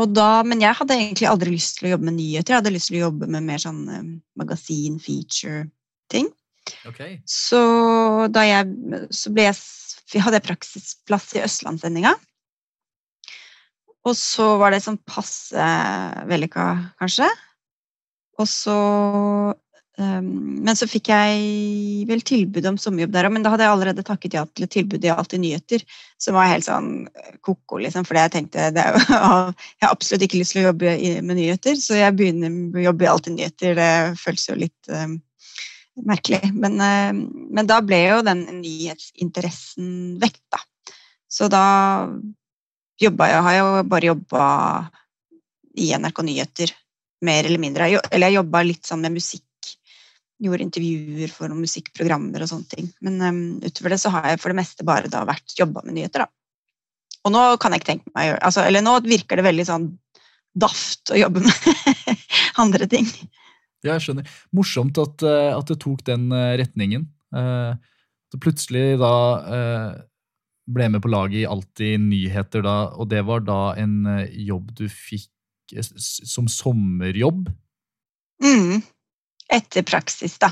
Da, 0.09 0.29
men 0.47 0.63
jeg 0.63 0.73
hadde 0.79 0.95
egentlig 0.97 1.27
aldri 1.29 1.51
lyst 1.53 1.77
til 1.77 1.85
å 1.87 1.91
jobbe 1.91 2.07
med 2.07 2.17
nyheter. 2.17 2.55
Jeg 2.55 2.61
hadde 2.63 2.73
lyst 2.73 2.89
til 2.89 2.97
å 2.97 3.03
jobbe 3.03 3.27
med 3.29 3.45
mer 3.45 3.61
sånn 3.61 3.83
um, 3.85 4.07
magasin, 4.39 4.95
feature-ting. 5.03 6.31
Okay. 6.89 7.19
Så 7.29 7.59
da 8.33 8.47
jeg 8.47 8.71
så 9.13 9.33
jeg 9.37 10.23
hadde 10.25 10.39
jeg 10.39 10.47
praksisplass 10.47 11.31
i 11.37 11.43
Østlandssendinga. 11.45 12.13
Og 14.03 14.17
så 14.19 14.55
var 14.59 14.73
det 14.73 14.81
sånn 14.83 14.99
passe 15.07 15.67
vellykka, 16.29 16.65
kanskje. 16.99 17.29
Og 18.41 18.49
så 18.49 18.75
um, 19.53 20.29
Men 20.65 20.77
så 20.77 20.87
fikk 20.89 21.11
jeg 21.11 22.05
vel 22.09 22.23
tilbud 22.25 22.65
om 22.69 22.79
sommerjobb 22.81 23.13
der 23.13 23.27
òg, 23.27 23.35
men 23.35 23.45
da 23.45 23.51
hadde 23.53 23.67
jeg 23.67 23.75
allerede 23.75 24.05
takket 24.07 24.37
ja 24.37 24.45
til 24.49 24.65
et 24.65 24.73
tilbud 24.73 25.05
i 25.05 25.11
Alltid 25.13 25.43
nyheter, 25.43 25.83
som 26.21 26.37
var 26.37 26.49
helt 26.49 26.67
sånn 26.67 27.05
ko-ko, 27.45 27.81
liksom, 27.83 28.07
fordi 28.07 28.23
jeg 28.23 28.33
tenkte 28.37 28.69
jo, 28.71 29.03
Jeg 29.11 29.85
har 29.85 29.91
absolutt 29.91 30.25
ikke 30.27 30.41
lyst 30.41 30.55
til 30.55 30.63
å 30.63 30.71
jobbe 30.71 30.95
med 31.21 31.39
nyheter, 31.39 31.77
så 31.79 31.99
jeg 31.99 32.17
begynner 32.17 32.79
å 32.79 32.87
jobbe 32.89 33.05
i 33.05 33.11
Alltid 33.11 33.37
nyheter. 33.37 33.77
Det 33.79 33.91
føles 34.23 34.49
jo 34.49 34.59
litt 34.63 34.93
um, 34.93 35.17
merkelig. 36.09 36.41
Men, 36.57 36.79
uh, 36.81 37.11
men, 37.53 37.69
da 37.69 37.81
ble 37.85 38.01
jo 38.07 38.21
den 38.25 38.47
nyhetsinteressen 38.63 40.17
vekk, 40.23 40.41
da. 40.53 40.63
Så 41.33 41.49
da 41.49 41.65
jobba 43.01 43.25
jeg 43.25 43.41
Har 43.41 43.55
jeg 43.55 43.61
jo 43.63 43.85
bare 43.89 44.09
jobba 44.11 44.43
i 45.81 45.87
NRK 45.97 46.19
Nyheter 46.27 46.73
mer 47.25 47.47
eller 47.47 47.61
mindre. 47.61 47.89
Eller 48.11 48.29
jeg 48.29 48.39
jobba 48.39 48.63
litt 48.65 48.87
sånn 48.87 49.03
med 49.03 49.15
musikk. 49.15 49.73
Gjorde 50.43 50.65
intervjuer 50.65 51.31
for 51.31 51.49
noen 51.49 51.63
musikkprogrammer 51.63 52.43
og 52.43 52.49
sånne 52.49 52.71
ting. 52.71 52.89
Men 53.05 53.19
um, 53.21 53.43
utover 53.63 53.95
det 53.95 54.01
så 54.01 54.11
har 54.15 54.33
jeg 54.33 54.41
for 54.43 54.53
det 54.53 54.59
meste 54.59 54.87
bare 54.87 55.11
da 55.11 55.23
vært 55.27 55.55
jobba 55.59 55.85
med 55.85 55.97
nyheter, 55.97 56.25
da. 56.25 56.31
Og 57.23 57.31
nå 57.31 57.43
kan 57.61 57.71
jeg 57.71 57.79
ikke 57.79 57.91
tenke 57.93 58.11
meg 58.11 58.25
å 58.25 58.29
gjøre 58.33 58.47
altså, 58.49 58.63
Eller 58.67 58.81
nå 58.83 58.97
virker 59.05 59.39
det 59.39 59.45
veldig 59.45 59.65
sånn 59.69 59.85
daft 60.59 61.13
å 61.15 61.15
jobbe 61.15 61.39
med 61.45 61.67
andre 62.63 62.87
ting. 62.91 63.07
Ja, 63.83 63.95
jeg 63.95 64.03
skjønner. 64.05 64.33
Morsomt 64.55 64.99
at, 65.01 65.23
eh, 65.25 65.51
at 65.55 65.71
det 65.71 65.79
tok 65.81 66.03
den 66.07 66.27
eh, 66.35 66.57
retningen. 66.59 67.07
Uh, 67.33 67.79
plutselig 68.41 68.97
da 68.97 69.13
ble 70.73 70.85
med 70.89 71.03
på 71.03 71.09
laget 71.11 71.43
i 71.43 71.49
Alltid 71.49 72.01
nyheter 72.01 72.63
da, 72.65 72.75
og 72.97 73.09
det 73.11 73.21
var 73.27 73.43
da 73.45 73.75
en 73.77 74.07
jobb 74.31 74.71
du 74.77 74.87
fikk 74.89 75.29
som 76.03 76.47
sommerjobb? 76.51 77.47
Mm. 78.43 78.81
Etter 79.53 79.85
praksis, 79.87 80.37
da. 80.41 80.51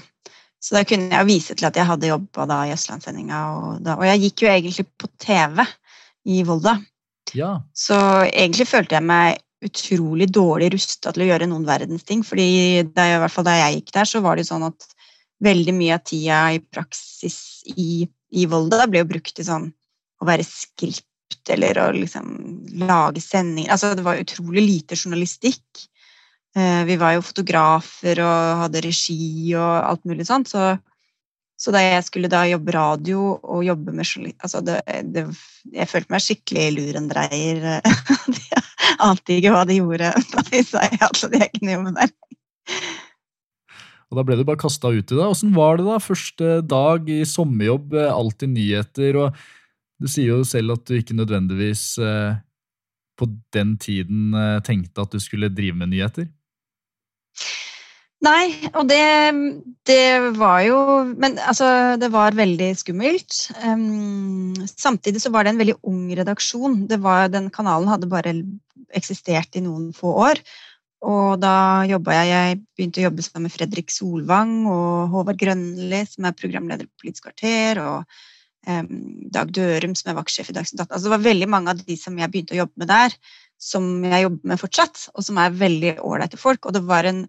Så 0.61 0.75
da 0.77 0.83
kunne 0.85 1.09
jeg 1.09 1.29
vise 1.29 1.55
til 1.57 1.65
at 1.65 1.77
jeg 1.77 1.89
hadde 1.89 2.11
jobba 2.11 2.61
i 2.67 2.73
Østlandssendinga. 2.75 3.39
Og, 3.57 3.87
og, 3.95 4.03
jeg 4.05 4.21
gikk 4.27 4.43
jo 4.43 4.51
egentlig 4.51 4.85
på 5.01 5.09
TV 5.21 5.63
i 6.29 6.41
Volda. 6.45 6.75
Ja. 7.33 7.55
Så 7.73 7.97
egentlig 8.29 8.69
følte 8.69 8.99
jeg 8.99 9.07
meg 9.09 9.41
utrolig 9.65 10.27
dårlig 10.33 10.71
rusta 10.75 11.13
til 11.13 11.25
å 11.25 11.29
gjøre 11.31 11.47
noen 11.49 11.65
verdens 11.67 12.05
ting. 12.05 12.23
fordi 12.25 12.81
da, 12.93 13.07
i 13.07 13.19
hvert 13.21 13.33
fall 13.33 13.47
da 13.47 13.57
jeg 13.57 13.79
gikk 13.79 13.93
der, 13.97 14.09
så 14.09 14.21
var 14.21 14.37
det 14.37 14.45
jo 14.45 14.53
sånn 14.53 14.67
at 14.69 14.87
veldig 15.41 15.73
mye 15.73 15.97
av 15.97 16.05
tida 16.05 16.41
i 16.53 16.61
praksis 16.61 17.37
i, 17.73 18.05
i 18.37 18.45
Volda 18.49 18.85
ble 18.89 19.01
jo 19.01 19.09
brukt 19.09 19.33
til 19.37 19.47
sånn 19.47 19.69
å 20.21 20.27
være 20.29 20.45
skritt 20.45 21.05
eller 21.49 21.79
å 21.81 21.87
liksom 21.95 22.27
lage 22.85 23.23
sendinger 23.23 23.73
Altså 23.73 23.95
det 23.97 24.05
var 24.05 24.21
utrolig 24.21 24.63
lite 24.63 24.97
journalistikk. 24.99 25.87
Eh, 26.55 26.83
vi 26.85 26.97
var 26.99 27.15
jo 27.15 27.25
fotografer 27.25 28.21
og 28.23 28.63
hadde 28.65 28.85
regi 28.85 29.53
og 29.55 29.73
alt 29.81 30.07
mulig 30.09 30.27
sånt. 30.27 30.51
Så, 30.51 30.75
så 31.57 31.73
da 31.73 31.83
jeg 31.83 32.07
skulle 32.07 32.31
da 32.31 32.43
jobbe 32.49 32.75
radio 32.75 33.35
og 33.39 33.65
jobbe 33.65 33.93
med 33.95 34.05
journalistikk 34.05 34.47
altså 34.47 34.63
det, 34.65 34.81
det, 35.13 35.27
Jeg 35.73 35.89
følte 35.89 36.13
meg 36.13 36.25
skikkelig 36.25 36.67
lurendreier. 36.77 37.69
jeg 38.51 38.65
ante 38.99 39.37
ikke 39.37 39.55
hva 39.55 39.63
de 39.65 39.79
gjorde 39.79 40.11
da 40.33 40.49
de 40.51 40.65
sa 40.67 40.83
ja 40.89 41.09
til 41.15 41.31
at 41.31 41.39
jeg 41.39 41.55
kunne 41.57 41.79
jobbe 41.79 41.95
der. 42.01 42.19
Og 44.11 44.19
da 44.19 44.25
ble 44.27 44.35
du 44.35 44.43
bare 44.43 44.59
kasta 44.59 44.91
ut 44.91 45.07
i 45.07 45.15
det. 45.15 45.23
Åssen 45.23 45.53
var 45.55 45.79
det 45.79 45.87
da? 45.87 45.95
Første 46.03 46.59
dag 46.67 47.07
i 47.07 47.21
sommerjobb, 47.23 47.95
eh, 47.95 48.11
alltid 48.11 48.51
nyheter, 48.51 49.15
og 49.23 49.43
du 50.01 50.07
sier 50.09 50.33
jo 50.33 50.45
selv 50.47 50.75
at 50.75 50.87
du 50.87 50.97
ikke 50.97 51.17
nødvendigvis 51.17 51.85
eh, 52.01 52.39
på 53.19 53.27
den 53.53 53.75
tiden 53.81 54.33
eh, 54.37 54.61
tenkte 54.65 55.05
at 55.05 55.13
du 55.13 55.21
skulle 55.21 55.51
drive 55.53 55.77
med 55.77 55.93
nyheter. 55.93 56.29
Nei, 58.21 58.53
og 58.77 58.85
det, 58.85 59.01
det 59.89 60.33
var 60.37 60.59
jo 60.61 60.77
Men 61.17 61.39
altså, 61.41 61.97
det 61.97 62.11
var 62.13 62.37
veldig 62.37 62.69
skummelt. 62.77 63.47
Um, 63.65 64.53
samtidig 64.69 65.23
så 65.23 65.31
var 65.33 65.43
det 65.43 65.55
en 65.55 65.61
veldig 65.61 65.79
ung 65.89 66.03
redaksjon. 66.17 66.83
Var, 66.91 67.31
den 67.33 67.49
kanalen 67.53 67.89
hadde 67.89 68.11
bare 68.11 68.35
eksistert 68.93 69.57
i 69.57 69.63
noen 69.65 69.89
få 69.97 70.13
år. 70.27 70.41
Og 71.01 71.39
da 71.41 71.81
jobba 71.89 72.19
jeg 72.19 72.29
Jeg 72.29 72.59
begynte 72.77 73.01
å 73.01 73.07
jobbe 73.07 73.25
sammen 73.25 73.47
med 73.47 73.55
Fredrik 73.55 73.89
Solvang 73.89 74.53
og 74.69 75.15
Håvard 75.15 75.41
Grønli, 75.41 76.03
som 76.05 76.29
er 76.29 76.37
programleder 76.37 76.85
på 76.85 77.01
Politisk 77.01 77.25
kvarter, 77.25 77.81
og 77.81 78.21
Dag 78.61 79.51
Dørum, 79.55 79.95
som 79.97 80.11
er 80.11 80.17
vaktsjef 80.19 80.51
i 80.51 80.53
Dagsnytt 80.53 80.83
18. 80.83 80.91
Altså, 80.91 81.07
det 81.07 81.15
var 81.15 81.23
veldig 81.25 81.47
mange 81.49 81.73
av 81.73 81.79
de 81.81 81.95
som 81.97 82.17
jeg 82.19 82.29
begynte 82.29 82.53
å 82.53 82.61
jobbe 82.61 82.83
med 82.83 82.91
der, 82.91 83.15
som 83.61 83.87
jeg 84.05 84.25
jobber 84.25 84.51
med 84.51 84.61
fortsatt, 84.61 85.05
og 85.15 85.25
som 85.25 85.39
er 85.41 85.55
veldig 85.57 85.95
ålreite 86.05 86.39
folk. 86.41 86.65
Og 86.65 86.75
det 86.77 86.83
var 86.85 87.09
en 87.09 87.25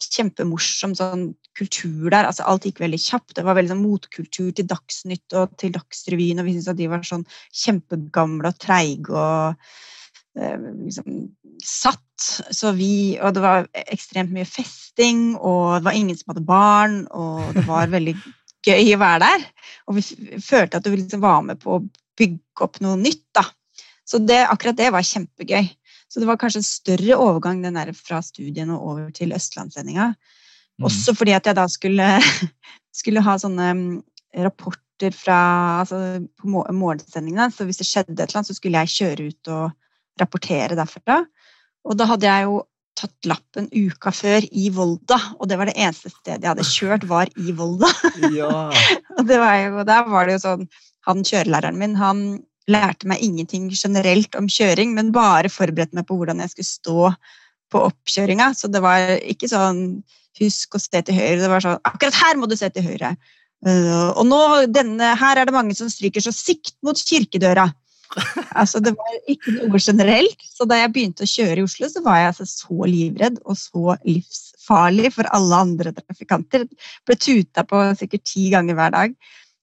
kjempemorsom 0.00 0.94
sånn 0.96 1.26
kultur 1.58 2.08
der. 2.08 2.24
altså 2.24 2.46
Alt 2.48 2.66
gikk 2.68 2.80
veldig 2.80 3.00
kjapt. 3.02 3.34
Det 3.36 3.44
var 3.44 3.58
veldig 3.58 3.74
sånn 3.74 3.84
motkultur 3.84 4.50
til 4.56 4.68
Dagsnytt 4.70 5.36
og 5.36 5.56
til 5.60 5.74
Dagsrevyen, 5.76 6.40
og 6.40 6.48
vi 6.48 6.56
syntes 6.56 6.72
at 6.72 6.80
de 6.80 6.90
var 6.92 7.06
sånn 7.06 7.26
kjempegamle 7.62 8.52
og 8.52 8.60
treige 8.62 9.12
og 9.12 9.70
eh, 10.40 10.68
liksom 10.86 11.20
satt. 11.64 12.06
Så 12.52 12.74
vi, 12.76 13.18
og 13.20 13.36
det 13.36 13.44
var 13.44 13.68
ekstremt 13.88 14.32
mye 14.34 14.48
festing, 14.48 15.34
og 15.36 15.80
det 15.80 15.88
var 15.88 15.96
ingen 15.96 16.18
som 16.18 16.34
hadde 16.34 16.48
barn, 16.48 17.00
og 17.16 17.54
det 17.56 17.64
var 17.68 17.92
veldig 17.92 18.16
gøy 18.66 18.94
å 18.94 19.00
være 19.00 19.22
der. 19.24 19.46
Og 19.88 19.98
vi 19.98 20.04
følte 20.44 20.80
at 20.80 20.86
du 20.86 20.92
liksom 20.92 21.22
var 21.22 21.42
med 21.46 21.60
på 21.62 21.78
å 21.78 21.84
bygge 22.20 22.66
opp 22.66 22.80
noe 22.84 22.98
nytt. 23.00 23.24
da. 23.36 23.46
Så 24.08 24.20
det, 24.22 24.42
akkurat 24.50 24.78
det 24.78 24.90
var 24.94 25.06
kjempegøy. 25.06 25.70
Så 26.10 26.20
det 26.20 26.26
var 26.26 26.38
kanskje 26.40 26.62
en 26.64 26.66
større 26.66 27.18
overgang 27.22 27.60
den 27.62 27.78
der 27.78 27.92
fra 27.94 28.18
studiene 28.24 28.74
og 28.74 28.86
over 28.92 29.10
til 29.14 29.34
Østlandssendinga. 29.36 30.10
Mm. 30.10 30.86
Også 30.88 31.14
fordi 31.14 31.36
at 31.36 31.46
jeg 31.46 31.58
da 31.58 31.66
skulle, 31.70 32.08
skulle 33.00 33.22
ha 33.22 33.36
sånne 33.38 33.68
mm, 33.78 33.90
rapporter 34.46 35.14
fra 35.14 35.38
altså 35.84 36.00
på 36.40 36.50
morgensendingene. 36.50 37.50
Så 37.54 37.68
hvis 37.68 37.78
det 37.80 37.86
skjedde 37.88 38.16
et 38.16 38.24
eller 38.26 38.40
annet, 38.40 38.50
så 38.50 38.58
skulle 38.58 38.82
jeg 38.82 38.96
kjøre 38.96 39.28
ut 39.30 39.52
og 39.54 40.20
rapportere 40.20 40.78
derfra. 40.78 41.22
Og 41.86 41.96
da 41.96 42.08
hadde 42.10 42.28
jeg 42.28 42.48
jo 42.48 42.58
tatt 43.00 43.28
lappen 43.28 43.66
uka 43.72 44.12
før 44.14 44.44
i 44.52 44.68
Volda, 44.74 45.18
og 45.38 45.48
det 45.50 45.58
var 45.58 45.70
det 45.70 45.76
eneste 45.78 46.12
stedet 46.12 46.44
jeg 46.44 46.52
hadde 46.52 46.68
kjørt, 46.68 47.08
var 47.10 47.32
i 47.40 47.56
Volda. 47.56 47.90
Ja. 48.36 48.68
Og 49.18 49.26
det 49.26 49.40
var 49.40 49.56
jo, 49.58 49.82
der 49.88 50.06
var 50.08 50.28
det 50.28 50.36
jo 50.36 50.44
sånn 50.44 50.68
Han 51.08 51.24
kjørelæreren 51.24 51.78
min, 51.80 51.96
han 51.96 52.18
lærte 52.70 53.08
meg 53.08 53.22
ingenting 53.24 53.70
generelt 53.72 54.36
om 54.38 54.48
kjøring, 54.52 54.92
men 54.94 55.14
bare 55.16 55.50
forberedte 55.50 55.96
meg 55.96 56.06
på 56.06 56.18
hvordan 56.18 56.42
jeg 56.44 56.52
skulle 56.52 56.68
stå 56.68 57.10
på 57.72 57.82
oppkjøringa. 57.88 58.50
Så 58.54 58.70
det 58.70 58.82
var 58.84 59.16
ikke 59.18 59.48
sånn 59.50 60.02
husk 60.40 60.76
å 60.76 60.82
se 60.82 61.02
til 61.02 61.16
høyre. 61.16 61.40
Det 61.40 61.50
var 61.50 61.64
sånn 61.64 61.80
akkurat 61.88 62.18
her 62.20 62.38
må 62.38 62.48
du 62.50 62.56
se 62.58 62.70
til 62.74 62.86
høyre. 62.86 63.14
Øh, 63.66 64.10
og 64.14 64.24
nå, 64.28 64.40
denne, 64.72 65.14
her 65.20 65.40
er 65.40 65.48
det 65.48 65.56
mange 65.56 65.76
som 65.76 65.90
stryker, 65.92 66.22
så 66.24 66.32
sikt 66.34 66.76
mot 66.86 66.96
kirkedøra. 66.96 67.68
Altså, 68.58 68.80
det 68.82 68.92
var 68.98 69.18
ikke 69.30 69.52
noe 69.56 69.80
generelt. 69.80 70.40
Så 70.42 70.66
da 70.68 70.80
jeg 70.80 70.92
begynte 70.94 71.26
å 71.26 71.30
kjøre 71.30 71.60
i 71.62 71.66
Oslo, 71.66 71.90
så 71.90 72.02
var 72.04 72.20
jeg 72.20 72.30
altså 72.32 72.46
så 72.50 72.88
livredd 72.90 73.38
og 73.44 73.58
så 73.58 73.96
livsfarlig 74.06 75.12
for 75.14 75.28
alle 75.36 75.60
andre 75.66 75.92
trafikanter. 75.96 76.66
Ble 77.06 77.18
tuta 77.20 77.64
på 77.68 77.84
sikkert 78.00 78.26
ti 78.26 78.48
ganger 78.52 78.78
hver 78.78 78.96
dag. 78.96 79.14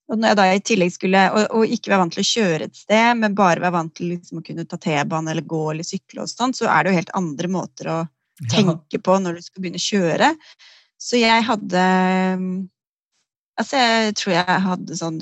Og 0.08 0.20
når 0.20 0.32
jeg 0.32 0.40
da 0.40 0.46
i 0.48 0.64
tillegg 0.64 0.94
skulle, 0.96 1.26
og, 1.36 1.58
og 1.58 1.74
ikke 1.76 1.92
være 1.92 2.02
vant 2.06 2.16
til 2.16 2.24
å 2.24 2.30
kjøre 2.30 2.70
et 2.70 2.80
sted, 2.80 3.10
men 3.20 3.36
bare 3.36 3.60
være 3.60 3.76
vant 3.76 3.94
til 3.98 4.14
liksom 4.14 4.40
å 4.40 4.46
kunne 4.46 4.64
ta 4.70 4.80
T-bane 4.80 5.34
eller 5.34 5.44
gå 5.44 5.64
eller 5.74 5.88
sykle, 5.88 6.24
og 6.24 6.32
sånn, 6.32 6.56
så 6.56 6.70
er 6.72 6.86
det 6.86 6.94
jo 6.94 7.00
helt 7.02 7.16
andre 7.20 7.52
måter 7.52 7.92
å 7.92 8.00
tenke 8.54 9.02
på 9.04 9.18
når 9.20 9.36
du 9.36 9.44
skal 9.44 9.64
begynne 9.64 9.82
å 9.82 9.88
kjøre. 9.88 10.32
Så 10.98 11.20
jeg 11.22 11.46
hadde 11.50 11.86
Altså, 13.58 13.80
jeg 13.82 14.14
tror 14.20 14.34
jeg 14.36 14.62
hadde 14.62 14.96
sånn 15.00 15.16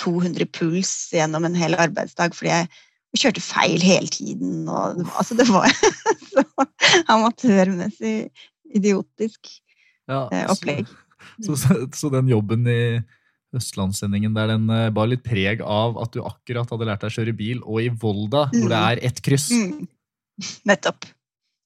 200 0.00 0.48
puls 0.56 0.92
gjennom 1.14 1.46
en 1.46 1.58
hel 1.58 1.76
arbeidsdag 1.78 2.34
fordi 2.36 2.52
jeg 2.54 3.22
kjørte 3.24 3.42
feil 3.42 3.82
hele 3.82 4.10
tiden. 4.10 4.64
Og, 4.68 5.04
altså, 5.18 5.36
det 5.38 5.48
var 5.50 5.70
så 6.32 6.44
amatørmessig 7.10 8.30
idiotisk 8.70 9.56
Ja, 10.10 10.26
eh, 10.32 10.46
opplegg. 10.50 10.90
Så, 11.44 11.52
så, 11.56 11.74
så 11.92 12.08
den 12.08 12.30
jobben 12.30 12.64
i 12.68 12.96
Østlandssendingen 13.56 14.32
der 14.32 14.48
den 14.54 14.70
eh, 14.72 14.86
bar 14.94 15.08
litt 15.10 15.20
preg 15.26 15.60
av 15.60 15.98
at 16.00 16.14
du 16.14 16.22
akkurat 16.24 16.70
hadde 16.72 16.86
lært 16.88 17.02
deg 17.02 17.12
å 17.12 17.16
kjøre 17.18 17.34
bil, 17.36 17.60
og 17.60 17.82
i 17.82 17.90
Volda, 17.92 18.46
hvor 18.54 18.70
det 18.72 18.78
er 18.80 19.02
ett 19.10 19.20
kryss. 19.24 19.50
Mm. 19.52 19.88
Nettopp. 20.70 21.08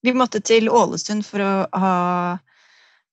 Vi 0.04 0.14
måtte 0.16 0.42
til 0.44 0.68
Ålesund 0.72 1.24
for 1.26 1.44
å 1.44 1.52
ha, 1.80 1.94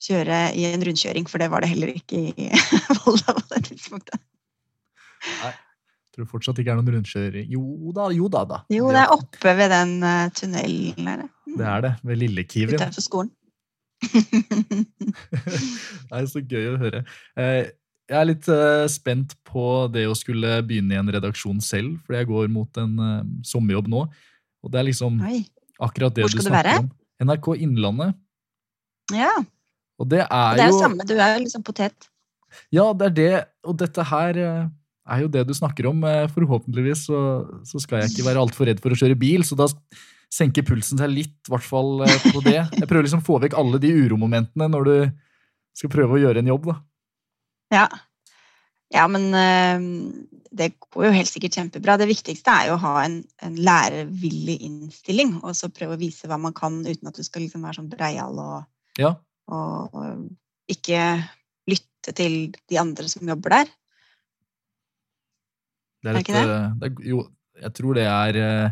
kjøre 0.02 0.40
i 0.58 0.66
en 0.72 0.86
rundkjøring, 0.88 1.30
for 1.30 1.44
det 1.44 1.52
var 1.54 1.64
det 1.64 1.72
heller 1.76 1.94
ikke 1.94 2.24
i 2.34 2.50
Volda 3.04 3.38
på 3.38 3.46
det 3.54 3.64
tidspunktet. 3.70 4.24
Tror 6.12 6.28
fortsatt 6.28 6.58
ikke 6.60 6.74
er 6.74 6.80
noen 6.80 6.92
rundkjøring. 6.98 7.46
Jo 7.54 7.92
da, 7.96 8.10
jo 8.12 8.26
da. 8.32 8.42
da. 8.50 8.58
Jo, 8.74 8.90
det 8.92 9.00
er 9.06 9.14
oppe 9.16 9.54
ved 9.56 9.70
den 9.72 9.94
uh, 10.04 10.26
tunnelen 10.36 11.08
der. 11.08 11.22
Det 11.56 11.68
er 11.74 11.84
det, 11.86 11.92
ved 12.04 12.20
Lille-Kiwi. 12.20 12.74
Utenfor 12.76 13.06
skolen. 13.06 13.30
Er 16.12 16.26
så 16.28 16.42
gøy 16.42 16.66
å 16.74 16.80
høre. 16.82 17.04
Eh, 17.40 17.70
Jeg 18.12 18.18
er 18.20 18.26
litt 18.28 18.48
eh, 18.52 18.88
spent 18.92 19.38
på 19.48 19.64
det 19.94 20.04
å 20.10 20.16
skulle 20.18 20.58
begynne 20.68 20.98
i 20.98 21.00
en 21.00 21.12
redaksjon 21.16 21.62
selv, 21.64 21.94
fordi 22.04 22.20
jeg 22.24 22.30
går 22.32 22.50
mot 22.52 22.80
en 22.82 22.98
sommerjobb 23.48 23.88
nå. 23.94 24.02
Og 24.66 24.74
det 24.74 24.82
er 24.82 24.88
liksom 24.90 25.22
Oi. 25.24 25.44
akkurat 25.80 26.18
det 26.18 26.26
du 26.28 26.36
snakker 26.42 26.58
være? 26.58 26.74
om. 26.84 26.90
NRK 27.30 27.48
Innlandet. 27.62 28.18
Ja, 29.14 29.32
Og 30.02 30.10
det 30.10 30.26
er, 30.26 30.58
det 30.58 30.66
er 30.66 30.74
jo 30.74 30.82
samme. 30.82 31.06
Du 31.08 31.14
er 31.16 31.36
jo 31.38 31.46
liksom 31.46 31.64
potet. 31.64 32.10
Ja, 32.74 32.90
det 32.98 33.12
er 33.12 33.16
det. 33.22 33.32
Og 33.70 33.78
dette 33.80 34.04
her 34.12 34.42
er 35.12 35.26
jo 35.26 35.32
det 35.32 35.44
du 35.48 35.54
snakker 35.58 35.90
om. 35.92 36.04
Eh, 36.08 36.30
Forhåpentligvis 36.32 37.06
så, 37.10 37.20
så 37.68 37.82
skal 37.84 38.02
jeg 38.02 38.14
ikke 38.14 38.28
være 38.30 38.44
altfor 38.44 38.70
redd 38.70 38.82
for 38.84 38.94
å 38.94 39.00
kjøre 39.00 39.20
bil, 39.20 39.46
så 39.48 39.58
da 39.60 39.70
senker 40.32 40.66
pulsen 40.66 41.02
seg 41.02 41.12
litt, 41.12 41.36
i 41.48 41.52
hvert 41.52 41.66
fall 41.66 42.06
eh, 42.06 42.30
på 42.32 42.44
det. 42.46 42.60
Jeg 42.80 42.88
prøver 42.88 43.08
liksom 43.08 43.24
å 43.24 43.28
få 43.28 43.40
vekk 43.44 43.58
alle 43.60 43.82
de 43.84 43.92
uromomentene 44.06 44.70
når 44.72 44.88
du 44.88 44.96
skal 45.78 45.92
prøve 45.92 46.18
å 46.18 46.22
gjøre 46.22 46.44
en 46.44 46.52
jobb, 46.52 46.72
da. 46.72 46.78
Ja. 47.72 47.86
ja, 48.92 49.06
men 49.12 49.28
eh, 49.38 49.84
det 50.52 50.74
går 50.84 51.08
jo 51.08 51.14
helt 51.16 51.32
sikkert 51.32 51.56
kjempebra. 51.60 51.98
Det 52.00 52.10
viktigste 52.10 52.52
er 52.52 52.72
jo 52.72 52.78
å 52.78 52.84
ha 52.84 52.96
en, 53.06 53.22
en 53.44 53.60
lærevillig 53.60 54.58
innstilling, 54.68 55.38
og 55.44 55.56
så 55.58 55.72
prøve 55.72 55.96
å 55.98 56.02
vise 56.02 56.28
hva 56.32 56.40
man 56.42 56.56
kan 56.58 56.82
uten 56.84 57.12
at 57.12 57.20
du 57.20 57.24
skal 57.28 57.46
liksom 57.46 57.68
være 57.68 57.80
sånn 57.82 57.92
breial 57.92 58.40
og, 58.44 58.58
Ja, 59.00 59.16
og, 59.52 59.96
og 59.96 60.72
ikke 60.72 61.04
lytte 61.70 62.14
til 62.16 62.36
de 62.72 62.80
andre 62.80 63.08
som 63.12 63.28
jobber 63.28 63.60
der. 63.60 63.72
Det 66.02 66.10
er, 66.10 66.16
Er 66.16 66.20
et, 66.20 66.26
ikke 66.26 66.34
det? 66.34 66.50
eh, 66.50 66.76
det 66.82 66.90
er, 66.90 67.10
jo, 67.12 67.24
jeg 67.62 67.74
tror 67.78 67.98
det 67.98 68.06
er 68.10 68.40
uh, 68.42 68.72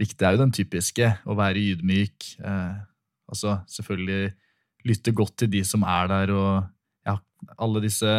viktig. 0.00 0.18
Det 0.20 0.28
er 0.28 0.36
jo 0.36 0.42
den 0.42 0.54
typiske, 0.54 1.10
å 1.24 1.36
være 1.38 1.62
ydmyk. 1.72 2.30
Uh, 2.44 2.82
altså 3.32 3.58
selvfølgelig 3.70 4.34
lytte 4.84 5.14
godt 5.16 5.38
til 5.40 5.52
de 5.54 5.62
som 5.64 5.86
er 5.88 6.10
der, 6.12 6.34
og 6.36 7.08
ja, 7.08 7.16
alle 7.56 7.80
disse 7.86 8.12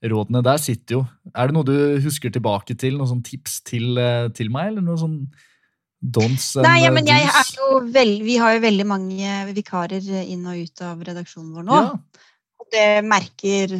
rådene 0.00 0.40
der 0.44 0.56
sitter 0.62 0.96
jo. 0.96 1.04
Er 1.36 1.50
det 1.50 1.56
noe 1.58 1.68
du 1.68 2.00
husker 2.00 2.32
tilbake 2.32 2.76
til? 2.80 2.96
Noen 2.96 3.10
sånn 3.10 3.24
tips 3.26 3.60
til, 3.68 4.00
til 4.32 4.48
meg, 4.52 4.70
eller 4.72 4.86
noe 4.86 4.96
sånn 5.00 5.18
dons? 6.00 6.54
Nei, 6.64 6.78
ja, 6.86 6.92
men 6.94 7.08
jeg 7.10 7.28
er 7.28 7.50
jo 7.58 7.82
veld, 7.92 8.22
Vi 8.24 8.38
har 8.40 8.56
jo 8.56 8.64
veldig 8.64 8.86
mange 8.88 9.34
vikarer 9.52 10.06
inn 10.22 10.46
og 10.48 10.62
ut 10.64 10.84
av 10.86 11.02
redaksjonen 11.04 11.52
vår 11.58 11.68
nå. 11.68 11.82
Ja, 11.84 12.22
Og 12.62 12.72
det 12.72 12.88
merker 13.04 13.76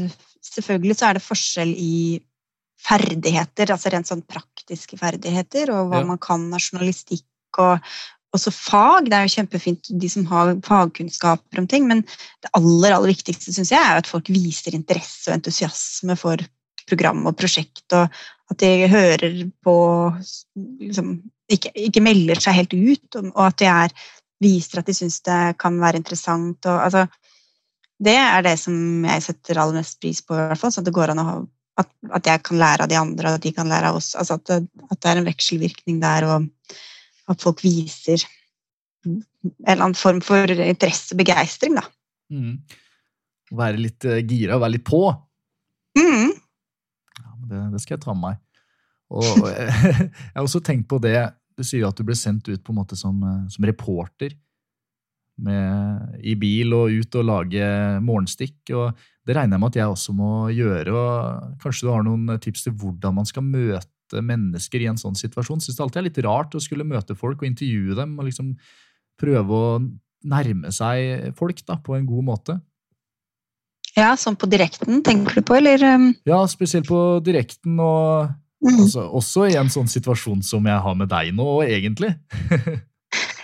Selvfølgelig 0.50 0.96
så 0.98 1.08
er 1.10 1.18
det 1.18 1.24
forskjell 1.24 1.72
i 1.76 1.94
ferdigheter, 2.80 3.70
altså 3.72 3.92
rent 3.92 4.08
sånn 4.08 4.24
praktiske 4.28 4.98
ferdigheter, 5.00 5.70
og 5.74 5.90
hva 5.90 6.00
Ja. 6.00 6.08
man 6.12 6.18
kan 6.18 6.48
av 6.54 6.60
journalistikk 6.60 7.58
og 7.58 7.80
også 8.34 8.52
fag. 8.54 9.10
Det 9.10 9.16
er 9.16 9.26
jo 9.26 9.34
kjempefint, 9.36 9.90
de 10.00 10.08
som 10.08 10.26
har 10.30 10.54
fagkunnskaper 10.62 11.58
om 11.58 11.66
ting, 11.66 11.86
men 11.88 12.02
det 12.42 12.52
aller, 12.54 12.92
aller 12.94 13.12
viktigste 13.12 13.52
syns 13.52 13.72
jeg 13.72 13.80
er 13.80 13.96
jo 13.96 14.04
at 14.04 14.10
folk 14.10 14.30
viser 14.30 14.74
interesse 14.74 15.28
og 15.28 15.36
entusiasme 15.38 16.16
for 16.16 16.36
program 16.90 17.26
og 17.26 17.36
prosjekt, 17.38 17.84
og 17.92 18.08
at 18.50 18.58
de 18.58 18.88
hører 18.90 19.50
på 19.62 19.74
liksom, 20.80 21.20
ikke, 21.50 21.70
ikke 21.74 22.02
melder 22.02 22.40
seg 22.40 22.54
helt 22.54 22.74
ut, 22.74 23.20
og 23.34 23.44
at 23.46 23.58
de 23.58 23.70
er 23.70 23.94
viser 24.40 24.80
at 24.80 24.88
de 24.88 24.94
syns 24.96 25.20
det 25.26 25.40
kan 25.60 25.76
være 25.80 26.00
interessant. 26.00 26.64
Og, 26.64 26.78
altså, 26.86 27.06
det 28.00 28.16
er 28.16 28.42
det 28.46 28.56
som 28.58 29.04
jeg 29.04 29.22
setter 29.26 29.60
aller 29.60 29.82
mest 29.82 30.00
pris 30.00 30.22
på, 30.24 30.34
i 30.34 30.46
hvert 30.48 30.60
fall, 30.60 30.72
sånn 30.72 30.86
at 30.86 30.88
det 30.88 30.96
går 30.96 31.12
an 31.12 31.22
å 31.22 31.28
at, 31.82 31.90
at, 32.10 32.26
jeg 32.26 32.42
kan 32.46 32.60
lære 32.60 32.84
av 32.84 32.90
de 32.90 32.98
andre, 32.98 33.30
og 33.30 33.38
at 33.38 33.46
de 33.46 33.52
kan 33.56 33.70
lære 33.70 33.90
av 33.90 33.98
oss. 34.00 34.12
Altså 34.18 34.36
at, 34.38 34.44
det, 34.50 34.84
at 34.90 35.00
det 35.00 35.10
er 35.10 35.20
en 35.20 35.28
vekselvirkning 35.28 36.02
der, 36.02 36.26
og 36.28 36.76
at 37.30 37.42
folk 37.42 37.62
viser 37.64 38.24
en 39.06 39.22
eller 39.64 39.86
annen 39.86 39.96
form 39.96 40.20
for 40.24 40.50
interesse 40.52 41.14
og 41.14 41.22
begeistring, 41.22 41.78
da. 41.78 41.86
Mm. 42.30 42.58
Være 43.56 43.80
litt 43.80 44.06
uh, 44.06 44.18
gira, 44.20 44.60
være 44.60 44.76
litt 44.76 44.86
på. 44.86 45.02
Mm. 45.98 46.30
Ja, 46.30 47.32
det, 47.50 47.62
det, 47.74 47.82
skal 47.82 47.96
jeg 47.96 48.04
ta 48.04 48.14
med 48.14 48.26
meg. 48.28 48.42
Og, 49.10 49.24
og 49.24 49.48
jeg, 49.50 49.70
jeg 49.96 50.36
har 50.36 50.44
også 50.44 50.60
tenkt 50.62 50.86
på 50.86 51.00
det 51.02 51.16
Du 51.58 51.64
sier 51.66 51.88
at 51.88 51.98
du 51.98 52.04
ble 52.06 52.14
sendt 52.14 52.46
ut 52.46 52.60
på 52.62 52.70
en 52.70 52.78
måte 52.78 52.94
som, 52.94 53.16
eh, 53.26 53.40
som 53.50 53.66
reporter 53.66 54.36
med, 55.40 56.20
i 56.22 56.36
bil 56.38 56.76
og 56.76 56.94
ut 56.94 57.16
og 57.18 57.26
lage 57.26 57.66
morgenstikk. 58.04 58.60
og 58.76 58.92
Det 59.30 59.36
regner 59.38 59.54
jeg 59.54 59.62
med 59.62 59.70
at 59.70 59.76
jeg 59.78 59.92
også 59.92 60.12
må 60.18 60.30
gjøre. 60.50 60.90
og 60.90 61.58
Kanskje 61.62 61.86
du 61.86 61.90
har 61.94 62.02
noen 62.02 62.32
tips 62.42 62.64
til 62.66 62.74
hvordan 62.74 63.14
man 63.20 63.28
skal 63.28 63.46
møte 63.46 64.22
mennesker 64.26 64.82
i 64.82 64.88
en 64.90 64.98
sånn 64.98 65.14
situasjon? 65.14 65.62
Syns 65.62 65.78
det 65.78 65.84
alltid 65.84 66.00
er 66.00 66.06
litt 66.08 66.18
rart 66.26 66.56
å 66.58 66.62
skulle 66.62 66.88
møte 66.88 67.14
folk 67.14 67.44
og 67.44 67.46
intervjue 67.46 67.94
dem 67.94 68.16
og 68.18 68.26
liksom 68.26 68.56
prøve 69.20 69.54
å 69.54 69.70
nærme 70.26 70.74
seg 70.74 71.30
folk 71.38 71.62
da, 71.62 71.78
på 71.78 71.94
en 71.94 72.08
god 72.08 72.26
måte. 72.26 72.58
Ja, 73.94 74.12
sånn 74.18 74.38
på 74.38 74.50
direkten, 74.50 75.00
tenker 75.06 75.38
du 75.38 75.46
på, 75.46 75.56
eller? 75.58 75.82
Um? 75.94 76.10
Ja, 76.26 76.42
spesielt 76.50 76.90
på 76.90 77.20
direkten, 77.26 77.78
og 77.78 78.30
mm. 78.66 78.82
altså, 78.84 79.06
også 79.06 79.46
i 79.50 79.56
en 79.60 79.70
sånn 79.72 79.90
situasjon 79.90 80.42
som 80.46 80.66
jeg 80.66 80.82
har 80.82 80.98
med 80.98 81.10
deg 81.10 81.30
nå, 81.38 81.48
egentlig. 81.66 82.14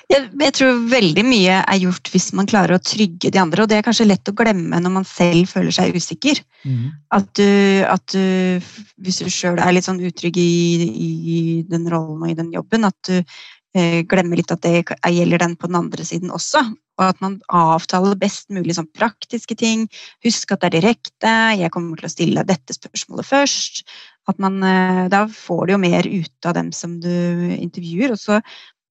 jeg, 0.07 0.29
jeg, 0.38 0.55
tror 0.55 0.79
veldig 0.90 1.25
mye 1.27 1.59
er 1.62 1.81
gjort 1.83 2.11
hvis 2.12 2.29
man 2.38 2.47
klarer 2.47 2.77
å 2.77 2.83
trygge 2.83 3.33
de 3.35 3.40
andre, 3.42 3.64
og 3.64 3.71
det 3.71 3.81
er 3.81 3.87
kanskje 3.87 4.07
lett 4.07 4.31
å 4.31 4.37
glemme 4.38 4.79
når 4.83 4.95
man 5.01 5.09
selv 5.09 5.51
føler 5.51 5.75
seg 5.75 5.99
usikker. 5.99 6.40
Mm. 6.62 6.87
At, 7.16 7.29
du, 7.38 7.51
at 7.90 8.14
du, 8.14 8.71
hvis 9.03 9.21
du 9.25 9.31
sjøl 9.33 9.59
er 9.59 9.75
litt 9.75 9.88
sånn 9.88 10.03
utrygg 10.07 10.38
i, 10.38 10.51
i, 10.87 11.38
den 11.66 11.88
rollen 11.90 12.23
og 12.23 12.31
i 12.31 12.38
den 12.38 12.53
jobben, 12.55 12.87
at 12.87 12.99
du 13.09 13.16
eh, 13.19 14.03
glemmer 14.07 14.38
litt 14.38 14.55
at 14.55 14.62
det 14.62 14.85
gjelder 14.87 15.42
den 15.42 15.57
på 15.59 15.71
den 15.71 15.81
andre 15.83 16.07
siden 16.07 16.31
også. 16.35 16.62
Og 16.97 17.05
at 17.11 17.19
man 17.21 17.40
avtaler 17.53 18.16
best 18.16 18.49
mulig 18.55 18.79
sånn 18.79 18.88
praktiske 18.97 19.59
ting. 19.59 19.85
Husk 20.25 20.55
at 20.55 20.62
det 20.62 20.71
er 20.71 20.77
direkte. 20.79 21.33
Jeg 21.59 21.73
kommer 21.75 21.99
til 21.99 22.09
å 22.09 22.12
stille 22.14 22.47
dette 22.49 22.79
spørsmålet 22.79 23.29
først. 23.29 23.83
At 24.31 24.40
man, 24.42 24.62
eh, 24.64 25.03
da 25.12 25.27
får 25.31 25.66
du 25.66 25.75
jo 25.75 25.83
mer 25.83 26.07
ut 26.09 26.49
av 26.49 26.57
dem 26.57 26.73
som 26.73 26.97
du 27.03 27.12
intervjuer. 27.59 28.14
Og 28.14 28.23
så 28.23 28.40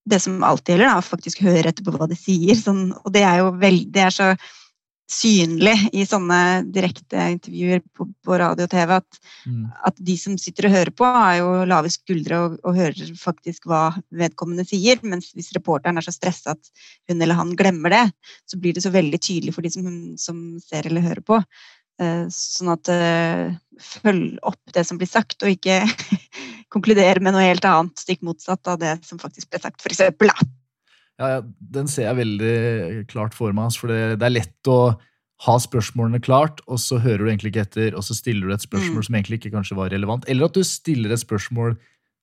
det 0.06 0.20
som 0.22 0.44
alltid 0.46 0.76
gjelder, 0.76 0.92
da, 0.94 1.02
faktisk 1.04 1.42
høre 1.46 1.72
etter 1.72 1.86
på 1.86 1.94
hva 1.96 2.06
de 2.10 2.18
sier. 2.18 2.54
Sånn, 2.58 2.88
og 3.02 3.10
det 3.14 3.24
er 3.26 3.42
jo 3.42 3.50
veldig, 3.58 3.90
det 3.94 4.06
er 4.06 4.14
så 4.14 4.30
synlig 5.06 5.74
i 5.94 6.02
sånne 6.06 6.38
direkte 6.74 7.28
intervjuer 7.36 7.82
på, 7.94 8.08
på 8.26 8.38
radio 8.40 8.66
og 8.66 8.72
TV 8.72 8.92
at, 8.96 9.18
mm. 9.46 9.60
at, 9.86 10.00
de 10.08 10.16
som 10.18 10.34
sitter 10.40 10.66
og 10.66 10.74
hører 10.74 10.92
på, 10.98 11.06
har 11.06 11.36
jo 11.38 11.50
lave 11.70 11.92
skuldre 11.94 12.40
og, 12.42 12.56
og, 12.64 12.74
hører 12.74 13.12
faktisk 13.20 13.68
hva 13.70 13.84
vedkommende 14.18 14.66
sier. 14.66 14.98
Mens 15.06 15.30
hvis 15.36 15.52
reporteren 15.54 16.00
er 16.00 16.06
så 16.06 16.14
stressa 16.14 16.56
at 16.56 16.72
hun 17.06 17.22
eller 17.22 17.38
han 17.38 17.54
glemmer 17.58 17.94
det, 17.94 18.04
så 18.50 18.58
blir 18.58 18.74
det 18.74 18.82
så 18.82 18.94
veldig 18.94 19.22
tydelig 19.22 19.54
for 19.54 19.66
de 19.66 19.72
som, 19.76 19.90
som 20.20 20.42
ser 20.64 20.90
eller 20.90 21.06
hører 21.06 21.22
på. 21.26 21.40
Uh, 21.96 22.26
sånn 22.28 22.74
at 22.74 22.90
uh, 22.92 23.54
følg 23.80 24.34
opp 24.44 24.74
det 24.74 24.82
som 24.84 24.98
blir 25.00 25.08
sagt, 25.08 25.38
og 25.46 25.54
ikke 25.54 25.78
konkludere 26.72 27.22
med 27.22 27.34
noe 27.34 27.44
helt 27.46 27.66
annet, 27.68 27.98
stikk 28.00 28.22
motsatt 28.26 28.66
av 28.70 28.80
det 28.82 28.96
som 29.06 29.20
faktisk 29.22 29.50
ble 29.52 29.60
sagt, 29.62 29.82
f.eks. 29.82 30.02
Ja, 31.16 31.40
Den 31.42 31.88
ser 31.88 32.10
jeg 32.10 32.20
veldig 32.20 33.04
klart 33.10 33.36
for 33.36 33.54
meg. 33.56 33.74
For 33.78 33.92
det, 33.92 34.18
det, 34.20 34.26
er 34.26 34.36
lett 34.36 34.70
å 34.70 34.96
ha 35.46 35.56
spørsmålene 35.60 36.20
klart, 36.24 36.62
og 36.66 36.80
så 36.80 36.98
hører 37.02 37.24
du 37.24 37.30
egentlig 37.30 37.52
ikke 37.52 37.66
etter, 37.66 37.96
og 37.96 38.04
så 38.06 38.16
stiller 38.16 38.48
du 38.48 38.56
et 38.56 38.64
spørsmål 38.64 39.02
mm. 39.02 39.06
som 39.08 39.18
egentlig 39.18 39.40
ikke 39.40 39.54
kanskje 39.54 39.78
var 39.78 39.92
relevant. 39.92 40.26
Eller 40.28 40.48
at 40.48 40.56
du 40.56 40.64
stiller 40.66 41.12
et 41.12 41.22
spørsmål 41.22 41.76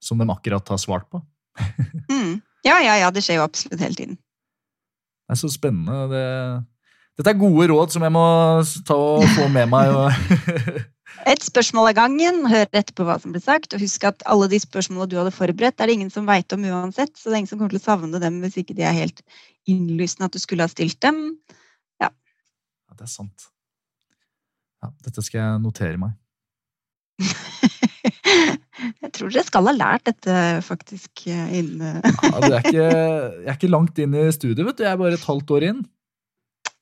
som 0.04 0.20
de 0.20 0.28
akkurat 0.34 0.74
har 0.74 0.82
svart 0.82 1.08
på. 1.14 1.22
mm. 2.12 2.42
Ja, 2.66 2.80
ja, 2.82 2.98
ja. 3.02 3.10
Det 3.14 3.24
skjer 3.24 3.42
jo 3.42 3.48
absolutt 3.48 3.82
hele 3.84 3.98
tiden. 3.98 4.20
Det 5.24 5.36
er 5.36 5.40
så 5.40 5.50
spennende. 5.52 6.08
Det, 6.12 6.24
dette 7.20 7.34
er 7.34 7.40
gode 7.40 7.70
råd 7.72 7.94
som 7.94 8.04
jeg 8.06 8.14
må 8.14 8.26
ta 8.88 8.98
og 8.98 9.26
få 9.38 9.48
med 9.54 9.70
meg. 9.72 9.94
Og 11.24 11.32
Et 11.32 11.44
spørsmål 11.46 11.94
av 11.94 11.96
gangen, 11.96 12.42
hør 12.52 12.66
etterpå 12.76 13.06
hva 13.08 13.16
som 13.22 13.32
ble 13.32 13.40
sagt, 13.40 13.72
og 13.72 13.80
husk 13.84 14.04
at 14.10 14.26
alle 14.28 14.50
de 14.52 14.60
spørsmålene 14.60 15.12
du 15.12 15.16
hadde 15.22 15.32
forberedt, 15.32 15.80
er 15.80 15.88
det 15.88 15.96
ingen 15.96 16.12
som 16.12 16.28
veit 16.28 16.52
om 16.52 16.66
uansett, 16.68 17.14
så 17.16 17.30
det 17.30 17.38
er 17.38 17.40
ingen 17.44 17.52
som 17.54 17.62
kommer 17.62 17.72
til 17.72 17.80
å 17.80 17.86
savne 17.86 18.20
dem 18.20 18.42
hvis 18.44 18.58
ikke 18.60 18.76
de 18.76 18.84
er 18.84 18.98
helt 18.98 19.24
innlysende 19.70 20.28
at 20.28 20.36
du 20.36 20.42
skulle 20.44 20.68
ha 20.68 20.72
stilt 20.72 21.00
dem. 21.06 21.22
Ja. 22.04 22.10
ja 22.12 22.98
det 23.00 23.08
er 23.08 23.14
sant. 23.14 23.48
Ja, 24.84 24.92
dette 25.08 25.24
skal 25.24 25.40
jeg 25.40 25.64
notere 25.64 26.02
meg. 26.02 26.20
jeg 29.04 29.12
tror 29.16 29.32
dere 29.32 29.46
skal 29.48 29.70
ha 29.70 29.76
lært 29.78 30.10
dette 30.10 30.36
faktisk 30.66 31.24
innen 31.30 32.02
ja, 32.02 32.34
er 32.50 32.58
ikke, 32.60 32.84
Jeg 32.84 33.48
er 33.48 33.56
ikke 33.56 33.72
langt 33.72 34.04
inn 34.04 34.18
i 34.18 34.28
studiet, 34.36 34.66
vet 34.68 34.82
du. 34.82 34.84
Jeg 34.84 34.92
er 34.92 35.00
bare 35.00 35.16
et 35.16 35.30
halvt 35.30 35.56
år 35.56 35.70
inn. 35.72 35.82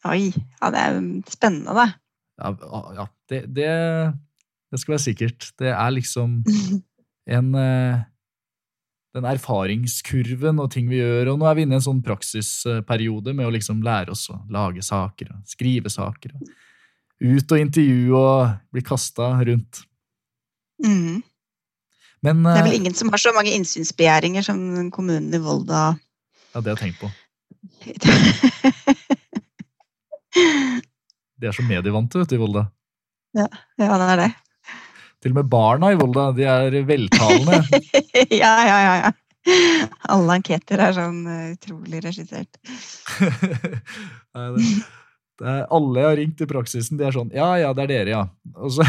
Oi. 0.09 0.31
Ja, 0.33 0.73
det 0.73 0.81
er 0.81 0.99
spennende, 1.29 1.77
da. 1.77 1.91
Ja, 2.41 2.55
ja 2.97 3.05
det, 3.29 3.45
det 3.53 3.69
det 4.71 4.79
skal 4.79 4.95
være 4.95 5.03
sikkert. 5.03 5.51
Det 5.59 5.71
er 5.73 5.91
liksom 5.91 6.39
en 7.37 7.55
eh, 7.59 7.99
Den 9.11 9.25
erfaringskurven 9.27 10.59
og 10.63 10.71
ting 10.71 10.87
vi 10.87 11.01
gjør. 11.01 11.33
Og 11.33 11.39
nå 11.41 11.45
er 11.49 11.55
vi 11.57 11.65
inne 11.65 11.75
i 11.75 11.79
en 11.81 11.83
sånn 11.83 12.03
praksisperiode 12.05 13.33
med 13.35 13.43
å 13.43 13.51
liksom 13.51 13.81
lære 13.83 14.13
oss 14.13 14.29
å 14.31 14.37
lage 14.47 14.79
saker 14.87 15.33
og 15.33 15.41
skrive 15.51 15.91
saker. 15.91 16.31
Og 16.39 16.47
ut 17.21 17.51
og 17.51 17.59
intervjue 17.59 18.15
og 18.15 18.53
bli 18.71 18.81
kasta 18.87 19.33
rundt. 19.43 19.83
Mm. 20.81 21.19
Men, 22.21 22.43
det 22.45 22.55
er 22.55 22.63
vel 22.69 22.77
eh, 22.77 22.79
ingen 22.79 22.95
som 22.95 23.11
har 23.11 23.19
så 23.19 23.33
mange 23.35 23.51
innsynsbegjæringer 23.57 24.45
som 24.45 24.57
kommunen 24.93 25.33
i 25.33 25.41
Volda. 25.43 25.97
Ja, 26.53 26.61
det 26.61 26.71
har 26.71 26.77
jeg 26.77 26.83
tenkt 26.85 27.01
på. 27.03 27.11
De 31.41 31.49
er 31.49 31.55
så 31.57 31.65
medievante, 31.65 32.19
vet 32.21 32.29
du, 32.29 32.35
i 32.37 32.39
Volda. 32.41 32.67
Ja, 33.33 33.47
ja, 33.79 33.97
det 33.97 34.07
er 34.13 34.19
det. 34.19 34.31
Til 35.21 35.35
og 35.35 35.37
med 35.37 35.51
barna 35.51 35.91
i 35.93 35.97
Volda 35.99 36.31
de 36.33 36.47
er 36.49 36.79
veltalende. 36.87 37.61
ja, 38.41 38.55
ja, 38.65 38.77
ja, 38.81 38.93
ja. 39.05 39.11
Alle 40.13 40.35
enketer 40.37 40.81
er 40.81 40.93
sånn 40.93 41.21
uh, 41.25 41.53
utrolig 41.53 42.01
regissert. 42.05 42.59
Nei, 44.35 44.47
det, 44.55 44.65
det 45.41 45.49
er, 45.49 45.63
alle 45.73 46.01
jeg 46.01 46.07
har 46.07 46.19
ringt 46.19 46.43
i 46.45 46.47
praksisen, 46.49 46.99
de 46.99 47.03
er 47.07 47.15
sånn 47.15 47.31
Ja, 47.33 47.49
ja, 47.57 47.71
det 47.77 47.83
er 47.87 47.91
dere, 47.93 48.11
ja. 48.13 48.23
Og 48.57 48.69
så, 48.75 48.83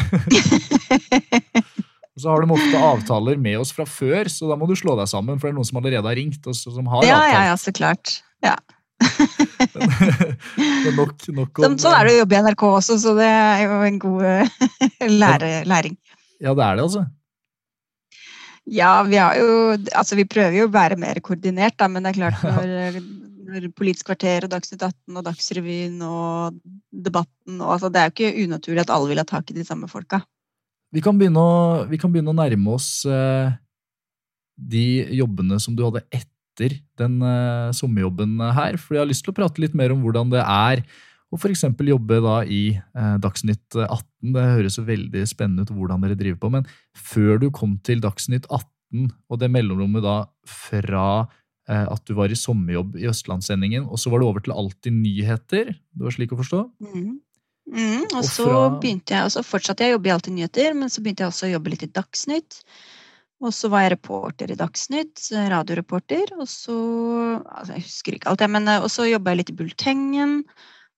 og 2.12 2.18
så 2.20 2.28
har 2.28 2.44
de 2.44 2.56
ofte 2.58 2.76
avtaler 2.90 3.36
med 3.40 3.56
oss 3.62 3.72
fra 3.76 3.86
før, 3.88 4.28
så 4.32 4.50
da 4.50 4.54
må 4.60 4.68
du 4.68 4.76
slå 4.76 4.92
deg 5.00 5.08
sammen, 5.10 5.40
for 5.40 5.48
det 5.48 5.52
er 5.54 5.58
noen 5.60 5.68
som 5.68 5.80
allerede 5.80 6.08
har 6.08 6.16
ringt. 6.20 6.42
og 6.44 6.54
som 6.56 6.86
har 6.92 7.00
ja, 7.08 7.16
avtalt. 7.16 7.32
Ja, 7.32 7.40
ja, 7.48 7.54
så 7.60 7.70
klart. 7.76 8.06
Ja. 8.44 8.56
nok, 10.98 11.16
nok 11.32 11.58
om, 11.58 11.64
sånn, 11.64 11.78
sånn, 11.80 11.96
er 11.96 12.02
det 12.06 12.12
å 12.12 12.20
jobbe 12.22 12.36
i 12.36 12.42
NRK 12.44 12.62
også, 12.68 12.94
så 13.02 13.10
det 13.16 13.32
er 13.32 13.64
jo 13.64 13.72
en 13.88 13.98
god 14.02 14.22
eh, 14.28 14.46
lære, 15.08 15.50
læring. 15.70 15.96
Ja, 16.42 16.54
det 16.58 16.64
er 16.66 16.78
det, 16.78 16.86
altså? 16.88 17.04
Ja, 18.70 19.02
vi 19.02 19.18
har 19.18 19.34
jo 19.38 19.74
Altså, 19.74 20.16
vi 20.18 20.28
prøver 20.28 20.54
jo 20.60 20.68
å 20.68 20.74
være 20.74 20.98
mer 21.00 21.18
koordinert, 21.24 21.76
da, 21.78 21.88
men 21.90 22.04
det 22.04 22.12
er 22.12 22.18
klart 22.20 22.42
når, 22.46 23.00
når 23.48 23.70
Politisk 23.78 24.10
kvarter 24.10 24.46
og 24.46 24.52
Dagsnytt 24.52 24.82
18 24.82 25.18
og 25.18 25.26
Dagsrevyen 25.26 25.96
og 26.06 26.60
Debatten 26.90 27.62
og 27.62 27.76
altså, 27.76 27.90
Det 27.90 28.02
er 28.02 28.10
jo 28.10 28.14
ikke 28.16 28.46
unaturlig 28.46 28.84
at 28.84 28.94
alle 28.94 29.10
vil 29.12 29.22
ha 29.22 29.26
tak 29.28 29.50
i 29.50 29.58
de 29.58 29.66
samme 29.66 29.90
folka. 29.90 30.22
Vi 30.92 31.00
kan 31.00 31.16
begynne 31.16 31.40
å, 31.40 31.84
kan 31.96 32.12
begynne 32.12 32.34
å 32.34 32.36
nærme 32.36 32.74
oss 32.74 33.06
eh, 33.08 33.54
de 34.60 34.86
jobbene 35.16 35.56
som 35.62 35.72
du 35.72 35.86
hadde 35.86 36.04
etter 36.12 36.74
den 37.00 37.14
eh, 37.24 37.70
sommerjobben 37.72 38.36
her. 38.52 38.76
For 38.76 38.98
jeg 38.98 39.00
har 39.00 39.08
lyst 39.08 39.24
til 39.24 39.32
å 39.32 39.38
prate 39.38 39.62
litt 39.62 39.76
mer 39.78 39.94
om 39.94 40.02
hvordan 40.04 40.34
det 40.34 40.42
er 40.44 40.84
og 41.32 41.40
f.eks. 41.40 41.64
jobbe 41.88 42.20
da 42.24 42.36
i 42.44 42.62
eh, 42.76 43.14
Dagsnytt 43.22 43.78
18. 43.80 44.32
Det 44.34 44.44
høres 44.58 44.76
jo 44.78 44.84
veldig 44.84 45.24
spennende 45.28 45.64
ut 45.64 45.72
hvordan 45.72 46.04
dere 46.04 46.18
driver 46.18 46.40
på, 46.42 46.52
men 46.58 46.68
før 46.92 47.40
du 47.40 47.48
kom 47.54 47.78
til 47.86 48.02
Dagsnytt 48.04 48.48
18, 48.50 49.08
og 49.32 49.40
det 49.40 49.48
mellomrommet 49.48 50.04
da 50.04 50.16
fra 50.44 51.06
eh, 51.70 51.86
at 51.86 52.04
du 52.04 52.14
var 52.18 52.32
i 52.32 52.38
sommerjobb 52.38 52.98
i 53.00 53.08
Østlandssendingen, 53.08 53.88
og 53.88 54.00
så 54.00 54.12
var 54.12 54.20
du 54.20 54.28
over 54.28 54.44
til 54.44 54.52
Alltid 54.52 54.92
nyheter, 54.92 55.72
det 55.72 56.04
var 56.04 56.16
slik 56.16 56.34
å 56.36 56.40
forstå? 56.42 56.64
Mm. 56.84 57.12
Mm, 57.72 58.02
og, 58.10 58.18
og 58.18 58.26
så 58.26 58.48
begynte 58.82 59.14
jeg, 59.14 59.24
og 59.24 59.32
så 59.32 59.44
fortsatte 59.46 59.86
jeg 59.86 59.94
å 59.94 59.96
jobbe 59.96 60.10
i 60.10 60.14
Alltid 60.16 60.36
nyheter, 60.36 60.76
men 60.76 60.92
så 60.92 61.00
begynte 61.00 61.24
jeg 61.24 61.32
også 61.32 61.48
å 61.48 61.54
jobbe 61.54 61.72
litt 61.72 61.86
i 61.86 61.94
Dagsnytt. 61.94 62.60
Og 63.42 63.50
så 63.56 63.70
var 63.72 63.86
jeg 63.86 63.96
reporter 63.96 64.52
i 64.52 64.58
Dagsnytt, 64.58 65.24
radioreporter, 65.50 66.36
og 66.36 66.46
så 66.50 66.76
altså 67.40 67.74
Jeg 67.74 67.86
husker 67.88 68.18
ikke 68.18 68.30
alt, 68.30 68.44
jeg, 68.44 68.52
men 68.52 68.68
eh, 68.68 68.84
og 68.84 68.92
så 68.92 69.08
jobba 69.08 69.32
jeg 69.32 69.40
litt 69.40 69.54
i 69.54 69.58
Bultengen. 69.62 70.36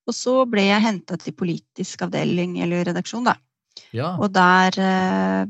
Og 0.05 0.13
så 0.13 0.35
ble 0.49 0.67
jeg 0.67 0.83
henta 0.83 1.17
til 1.21 1.35
politisk 1.37 2.05
avdeling 2.05 2.59
eller 2.63 2.85
redaksjon, 2.89 3.25
da. 3.27 3.35
Ja. 3.95 4.13
Og 4.21 4.29
der 4.35 4.77
eh, 4.79 5.47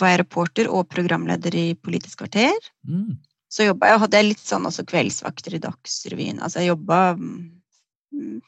var 0.00 0.12
jeg 0.12 0.22
reporter 0.22 0.70
og 0.72 0.88
programleder 0.92 1.54
i 1.56 1.66
Politisk 1.74 2.22
kvarter. 2.22 2.56
Mm. 2.88 3.18
så 3.52 3.66
jobba 3.66 3.90
jeg, 3.90 4.00
hadde 4.00 4.20
jeg 4.20 4.28
litt 4.30 4.44
sånn 4.44 4.68
også 4.68 4.86
kveldsvakter 4.88 5.58
i 5.58 5.60
Dagsrevyen. 5.60 6.40
Altså 6.40 6.62
jeg 6.62 6.72
jobba 6.72 7.00
mm, 7.18 8.38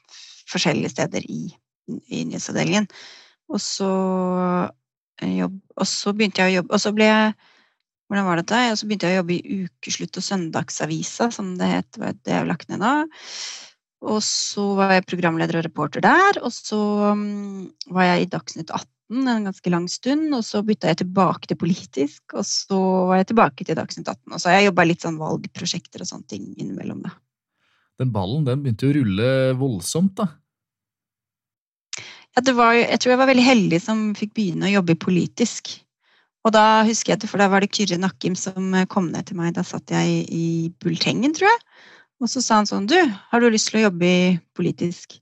forskjellige 0.49 0.95
steder 0.95 1.27
i, 1.29 1.43
i 2.09 2.23
nyhetsavdelingen. 2.31 2.89
Og 3.53 3.61
så, 3.61 3.91
eh, 5.21 5.35
jobb, 5.43 5.59
og 5.77 5.91
så 5.91 6.15
begynte 6.17 6.41
jeg 6.41 6.55
å 6.55 6.57
jobbe 6.63 6.73
Og 6.73 6.81
så 6.81 6.95
ble 6.97 7.11
jeg 7.11 7.35
hvordan 8.09 8.27
var 8.29 8.41
dette? 8.41 8.59
Og 8.71 8.79
så 8.79 8.87
begynte 8.87 9.09
jeg 9.09 9.17
å 9.17 9.21
jobbe 9.23 9.35
i 9.35 9.59
Ukeslutt 9.65 10.19
og 10.21 10.25
Søndagsavisa, 10.27 11.31
som 11.33 11.55
det 11.59 11.71
het. 11.71 12.01
Det 12.23 12.35
er 12.37 12.45
lagt 12.47 12.69
ned 12.69 12.83
nå. 12.83 12.93
Og 14.05 14.21
så 14.25 14.65
var 14.79 14.93
jeg 14.95 15.07
programleder 15.09 15.61
og 15.61 15.67
reporter 15.67 16.05
der. 16.05 16.41
Og 16.45 16.53
så 16.53 16.79
um, 17.15 17.67
var 17.95 18.11
jeg 18.11 18.25
i 18.25 18.31
Dagsnytt 18.35 18.71
18 18.71 19.29
en 19.31 19.49
ganske 19.49 19.73
lang 19.73 19.89
stund. 19.91 20.29
Og 20.37 20.45
så 20.47 20.63
bytta 20.67 20.93
jeg 20.93 21.03
tilbake 21.05 21.51
til 21.51 21.61
politisk, 21.61 22.23
og 22.37 22.47
så 22.49 22.81
var 23.11 23.23
jeg 23.23 23.33
tilbake 23.33 23.67
til 23.67 23.79
Dagsnytt 23.79 24.09
18. 24.09 24.33
Og 24.33 24.41
så 24.41 24.51
har 24.51 24.61
jeg 24.61 24.71
jobba 24.71 24.89
litt 24.89 25.05
sånn 25.05 25.21
valgprosjekter 25.21 26.05
og 26.05 26.11
sånne 26.11 26.33
ting 26.35 26.49
innimellom, 26.55 27.05
da. 27.07 27.15
Den 28.03 28.11
ballen 28.11 28.43
den 28.47 28.65
begynte 28.65 28.89
å 28.91 28.97
rulle 28.97 29.29
voldsomt, 29.59 30.17
da. 30.19 30.33
Ja, 32.35 32.43
det 32.43 32.57
var, 32.59 32.75
jeg 32.75 32.99
tror 32.99 33.13
jeg 33.13 33.21
var 33.21 33.31
veldig 33.31 33.47
heldig 33.47 33.79
som 33.79 34.07
fikk 34.19 34.33
begynne 34.35 34.67
å 34.67 34.77
jobbe 34.81 34.99
politisk. 34.99 35.71
Og 36.45 36.53
da 36.53 36.83
husker 36.85 37.15
jeg 37.15 37.23
det, 37.23 37.29
for 37.31 37.41
da 37.41 37.47
var 37.49 37.63
det 37.63 37.71
Kyrre 37.73 37.97
Nakkim 38.03 38.35
som 38.37 38.75
kom 38.91 39.13
ned 39.13 39.31
til 39.31 39.39
meg. 39.39 39.55
Da 39.57 39.63
satt 39.65 39.95
jeg 39.95 40.11
i, 40.11 40.25
i 40.35 40.47
Bultengen, 40.83 41.33
tror 41.37 41.49
jeg. 41.49 41.63
Og 42.25 42.31
så 42.33 42.41
sa 42.41 42.63
han 42.63 42.69
sånn 42.69 42.89
Du, 42.89 42.97
har 43.05 43.43
du 43.43 43.51
lyst 43.53 43.69
til 43.71 43.83
å 43.83 43.87
jobbe 43.89 44.09
i 44.09 44.25
politisk? 44.57 45.19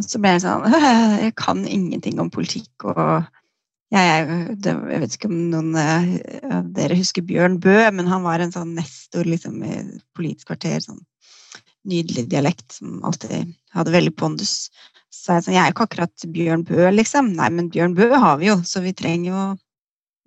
Og 0.00 0.08
så 0.08 0.20
ble 0.22 0.32
jeg 0.36 0.46
sånn 0.46 0.64
Jeg 1.26 1.36
kan 1.38 1.60
ingenting 1.68 2.22
om 2.22 2.32
politikk, 2.32 2.72
og 2.88 3.28
jeg, 3.90 4.26
det, 4.62 4.70
jeg 4.70 5.02
vet 5.02 5.14
ikke 5.16 5.28
om 5.28 5.38
noen 5.50 5.72
av 5.74 6.68
dere 6.76 6.94
husker 6.94 7.24
Bjørn 7.26 7.56
Bø, 7.58 7.74
men 7.90 8.06
han 8.06 8.22
var 8.22 8.38
en 8.38 8.52
sånn 8.54 8.76
nestor 8.76 9.26
liksom, 9.26 9.56
i 9.66 9.80
Politisk 10.14 10.52
kvarter. 10.52 10.78
Sånn 10.84 11.00
nydelig 11.90 12.28
dialekt 12.30 12.76
som 12.76 13.00
alltid 13.06 13.50
hadde 13.74 13.94
veldig 13.94 14.12
pondus. 14.14 14.70
Så 15.10 15.36
jeg 15.36 15.46
sånn 15.46 15.56
Jeg 15.56 15.62
er 15.62 15.70
jo 15.70 15.74
ikke 15.74 15.88
akkurat 15.88 16.28
Bjørn 16.36 16.64
Bø, 16.68 16.86
liksom. 16.94 17.32
Nei, 17.34 17.50
men 17.56 17.70
Bjørn 17.72 17.96
Bø 17.98 18.12
har 18.14 18.38
vi 18.40 18.50
jo, 18.50 18.60
så 18.62 18.82
vi 18.84 18.94
trenger 18.96 19.32
jo 19.32 19.44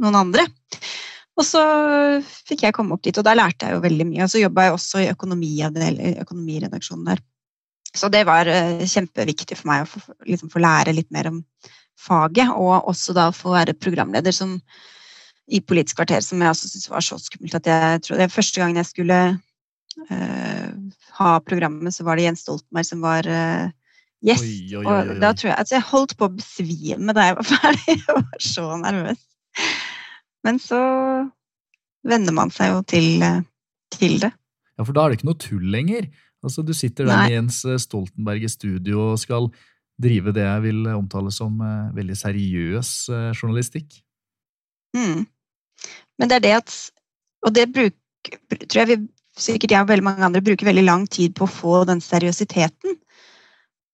noen 0.04 0.20
andre. 0.26 0.46
Og 1.34 1.46
så 1.48 1.62
fikk 2.46 2.68
jeg 2.68 2.76
komme 2.78 2.94
opp 2.94 3.04
dit, 3.06 3.18
og 3.18 3.26
da 3.26 3.34
lærte 3.34 3.66
jeg 3.68 3.78
jo 3.78 3.84
veldig 3.84 4.06
mye. 4.10 4.26
Og 4.26 4.32
så 4.32 4.42
jobba 4.42 4.68
jeg 4.68 4.76
også 4.76 5.02
i 5.02 5.10
økonomiredaksjonen 5.14 7.08
der. 7.10 7.24
Så 7.94 8.10
det 8.14 8.24
var 8.26 8.50
uh, 8.50 8.82
kjempeviktig 8.90 9.58
for 9.60 9.70
meg 9.70 9.86
å 9.86 9.90
få, 9.90 10.02
liksom, 10.30 10.52
få, 10.54 10.62
lære 10.64 10.96
litt 10.98 11.10
mer 11.14 11.30
om 11.30 11.42
faget, 12.00 12.50
og 12.50 12.90
også 12.90 13.14
da 13.18 13.28
få 13.34 13.54
være 13.54 13.78
programleder 13.78 14.34
som, 14.34 14.58
i 15.46 15.62
Politisk 15.62 16.00
kvarter, 16.00 16.24
som 16.26 16.42
jeg 16.42 16.54
også 16.54 16.70
syntes 16.72 16.90
var 16.90 17.06
så 17.06 17.20
skummelt 17.22 17.58
at 17.58 17.68
jeg 17.68 18.02
tror 18.06 18.22
det 18.22 18.32
Første 18.32 18.62
gangen 18.62 18.80
jeg 18.80 18.90
skulle 18.90 19.20
uh, 19.36 20.70
ha 21.20 21.32
programmet, 21.46 21.94
så 21.94 22.06
var 22.08 22.18
det 22.18 22.30
Jens 22.30 22.46
Stoltenberg 22.46 22.90
som 22.90 23.04
var 23.06 23.30
uh, 23.30 23.68
gjest. 24.26 24.48
Oi, 24.48 24.80
oi, 24.80 24.86
oi, 24.86 24.98
og 25.14 25.22
da 25.22 25.34
tror 25.38 25.52
jeg 25.52 25.60
at 25.66 25.76
jeg 25.76 25.90
holdt 25.92 26.18
på 26.18 26.30
å 26.30 26.34
besvime 26.38 27.18
da 27.18 27.30
jeg 27.30 27.38
var 27.42 27.50
ferdig. 27.54 28.00
Jeg 28.00 28.18
var 28.22 28.50
så 28.54 28.70
nervøs. 28.82 29.22
Men 30.44 30.60
så 30.62 30.80
venner 32.08 32.36
man 32.36 32.52
seg 32.54 32.74
jo 32.74 32.82
til, 32.88 33.10
eh, 33.24 33.44
til, 33.96 34.20
det. 34.24 34.34
Ja, 34.78 34.84
for 34.84 34.96
da 34.96 35.06
er 35.06 35.12
det 35.12 35.20
ikke 35.20 35.30
noe 35.32 35.42
tull 35.42 35.68
lenger. 35.72 36.10
Altså, 36.44 36.66
Du 36.66 36.74
sitter 36.76 37.08
der 37.08 37.24
med 37.24 37.36
Jens 37.38 37.64
eh, 37.66 37.80
Stoltenberg 37.80 38.44
i 38.44 38.52
studio 38.52 39.14
og 39.14 39.22
skal 39.22 39.48
drive 40.04 40.34
det 40.36 40.44
jeg 40.44 40.62
vil 40.64 40.88
omtale 40.90 41.32
som 41.32 41.60
veldig 41.94 42.16
seriøs 42.18 42.90
journalistikk. 43.38 44.02
Mm. 44.98 45.28
Men 46.18 46.30
det 46.30 46.36
er 46.40 46.44
det 46.44 46.56
at 46.58 46.74
Og 47.46 47.54
det 47.54 47.68
bruker, 47.74 48.66
tror 48.68 48.80
jeg 48.82 48.88
vi 48.90 48.98
sikkert 49.38 49.74
jeg 49.74 49.84
og 49.84 49.90
veldig 49.90 50.06
mange 50.06 50.26
andre 50.26 50.42
bruker 50.44 50.70
veldig 50.70 50.86
lang 50.86 51.08
tid 51.10 51.34
på 51.38 51.48
å 51.48 51.52
få 51.52 51.82
den 51.90 52.02
seriøsiteten. 52.04 52.98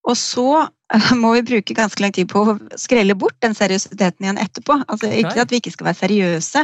Og 0.09 0.17
så 0.19 0.49
eh, 0.62 0.69
må 1.21 1.34
vi 1.36 1.43
bruke 1.45 1.75
ganske 1.78 2.02
lang 2.02 2.13
tid 2.15 2.30
på 2.32 2.41
å 2.41 2.56
skrelle 2.80 3.13
bort 3.17 3.38
den 3.43 3.54
seriøsiteten 3.58 4.25
igjen 4.25 4.39
etterpå. 4.41 4.80
Altså. 4.88 5.12
Ikke 5.13 5.43
at 5.43 5.52
vi 5.54 5.60
ikke 5.62 5.73
skal 5.75 5.89
være 5.91 5.99
seriøse, 5.99 6.63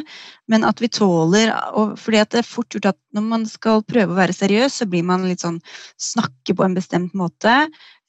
men 0.52 0.66
at 0.66 0.82
vi 0.82 0.90
tåler 0.90 1.54
fordi 2.02 2.24
det 2.34 2.42
er 2.42 2.48
fort 2.48 2.74
gjort 2.74 2.90
at 2.94 3.00
når 3.16 3.28
man 3.30 3.46
skal 3.50 3.86
prøve 3.86 4.16
å 4.16 4.18
være 4.18 4.36
seriøs, 4.36 4.80
så 4.82 4.90
blir 4.90 5.06
man 5.06 5.28
litt 5.30 5.46
sånn 5.46 5.62
snakke 6.02 6.58
på 6.58 6.66
en 6.66 6.78
bestemt 6.78 7.14
måte. 7.18 7.54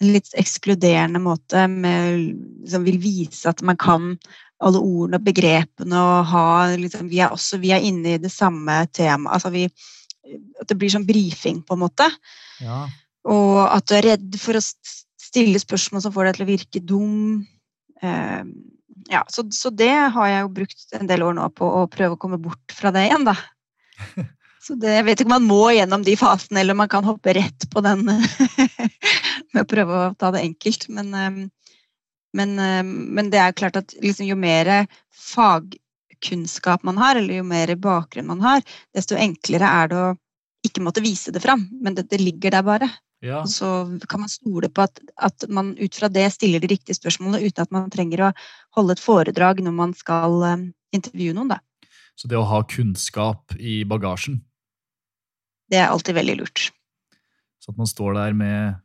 En 0.00 0.12
litt 0.12 0.32
ekskluderende 0.40 1.20
måte 1.20 1.66
med 1.72 2.32
som 2.68 2.84
vil 2.88 3.00
vise 3.02 3.48
at 3.52 3.60
man 3.64 3.78
kan 3.80 4.14
alle 4.64 4.80
ordene 4.80 5.20
og 5.20 5.24
begrepene 5.26 6.00
og 6.00 6.28
ha 6.32 6.46
liksom, 6.80 7.10
Vi 7.12 7.20
er 7.20 7.32
også 7.34 7.60
vi 7.60 7.74
er 7.76 7.84
inne 7.84 8.16
i 8.16 8.20
det 8.22 8.32
samme 8.32 8.86
temaet. 8.88 9.34
Altså 9.36 9.52
vi, 9.52 9.66
at 10.60 10.70
det 10.70 10.78
blir 10.80 10.92
sånn 10.92 11.08
brifing, 11.08 11.60
på 11.60 11.76
en 11.76 11.84
måte. 11.84 12.08
Ja. 12.64 12.86
Og 13.28 13.58
at 13.66 13.84
du 13.90 13.98
er 13.98 14.14
redd 14.14 14.38
for 14.40 14.56
å 14.56 14.64
stille 15.36 15.60
spørsmål 15.60 16.06
som 16.06 16.14
får 16.14 16.30
deg 16.30 16.38
til 16.38 16.46
å 16.46 16.48
virke 16.48 16.82
dum. 16.88 17.18
Uh, 18.00 18.48
ja, 19.12 19.22
så, 19.30 19.44
så, 19.52 19.70
det 19.70 19.92
har 19.92 20.30
jeg 20.30 20.46
jo 20.46 20.54
brukt 20.56 20.96
en 20.96 21.10
del 21.10 21.24
år 21.26 21.36
nå 21.36 21.50
på 21.56 21.68
å 21.82 21.84
prøve 21.92 22.16
å 22.16 22.20
komme 22.20 22.40
bort 22.40 22.72
fra 22.74 22.92
det 22.94 23.06
igjen, 23.10 23.28
da. 23.28 23.36
Så 24.66 24.74
det, 24.82 24.96
jeg 24.96 25.04
vet 25.06 25.20
ikke 25.22 25.28
om 25.28 25.36
man 25.36 25.44
må 25.46 25.68
gjennom 25.70 26.02
de 26.02 26.16
fasene, 26.18 26.58
eller 26.58 26.74
om 26.74 26.80
man 26.82 26.88
kan 26.90 27.04
hoppe 27.06 27.36
rett 27.36 27.68
på 27.70 27.78
den 27.86 28.00
med 29.54 29.60
å 29.60 29.68
prøve 29.70 30.00
å 30.00 30.08
ta 30.18 30.32
det 30.34 30.40
enkelt. 30.42 30.88
Men, 30.90 31.12
uh, 31.14 31.76
men, 32.34 32.56
uh, 32.58 32.82
men 32.82 33.30
det 33.30 33.38
er 33.44 33.54
klart 33.54 33.78
at 33.78 33.94
liksom, 34.02 34.26
jo 34.26 34.34
mer 34.40 34.72
fagkunnskap 35.14 36.82
man 36.88 36.98
har, 36.98 37.20
eller 37.20 37.38
jo 37.38 37.46
mer 37.46 37.76
bakgrunn 37.78 38.26
man 38.32 38.42
har, 38.42 38.66
desto 38.96 39.14
enklere 39.14 39.70
er 39.70 39.92
det 39.92 40.02
å 40.02 40.10
ikke 40.66 40.82
måtte 40.82 41.04
vise 41.04 41.30
det 41.30 41.44
fram, 41.46 41.68
men 41.78 41.94
det, 41.94 42.08
det 42.10 42.18
ligger 42.18 42.56
der 42.58 42.66
bare. 42.66 42.90
Ja. 43.26 43.42
Og 43.42 43.50
så 43.50 43.68
kan 44.08 44.22
man 44.22 44.30
stole 44.30 44.70
på 44.70 44.84
at, 44.86 45.00
at, 45.18 45.46
man 45.50 45.74
ut 45.78 45.98
fra 45.98 46.10
det 46.12 46.28
stiller 46.36 46.62
de 46.62 46.70
riktige 46.70 46.96
spørsmålene 46.98 47.42
uten 47.42 47.64
at 47.64 47.74
man 47.74 47.90
trenger 47.92 48.28
å 48.28 48.32
holde 48.78 48.94
et 48.96 49.02
foredrag 49.02 49.62
når 49.64 49.74
man 49.74 49.94
skal 49.98 50.38
um, 50.44 50.66
intervjue 50.94 51.34
noen. 51.36 51.56
Da. 51.56 51.60
Så 52.16 52.30
det 52.30 52.38
å 52.38 52.46
ha 52.48 52.62
kunnskap 52.70 53.56
i 53.58 53.82
bagasjen 53.88 54.40
Det 55.70 55.80
er 55.82 55.90
alltid 55.90 56.16
veldig 56.16 56.38
lurt. 56.40 56.68
Så 57.58 57.74
at 57.74 57.80
man 57.80 57.90
står 57.90 58.14
der 58.14 58.36
med 58.36 58.76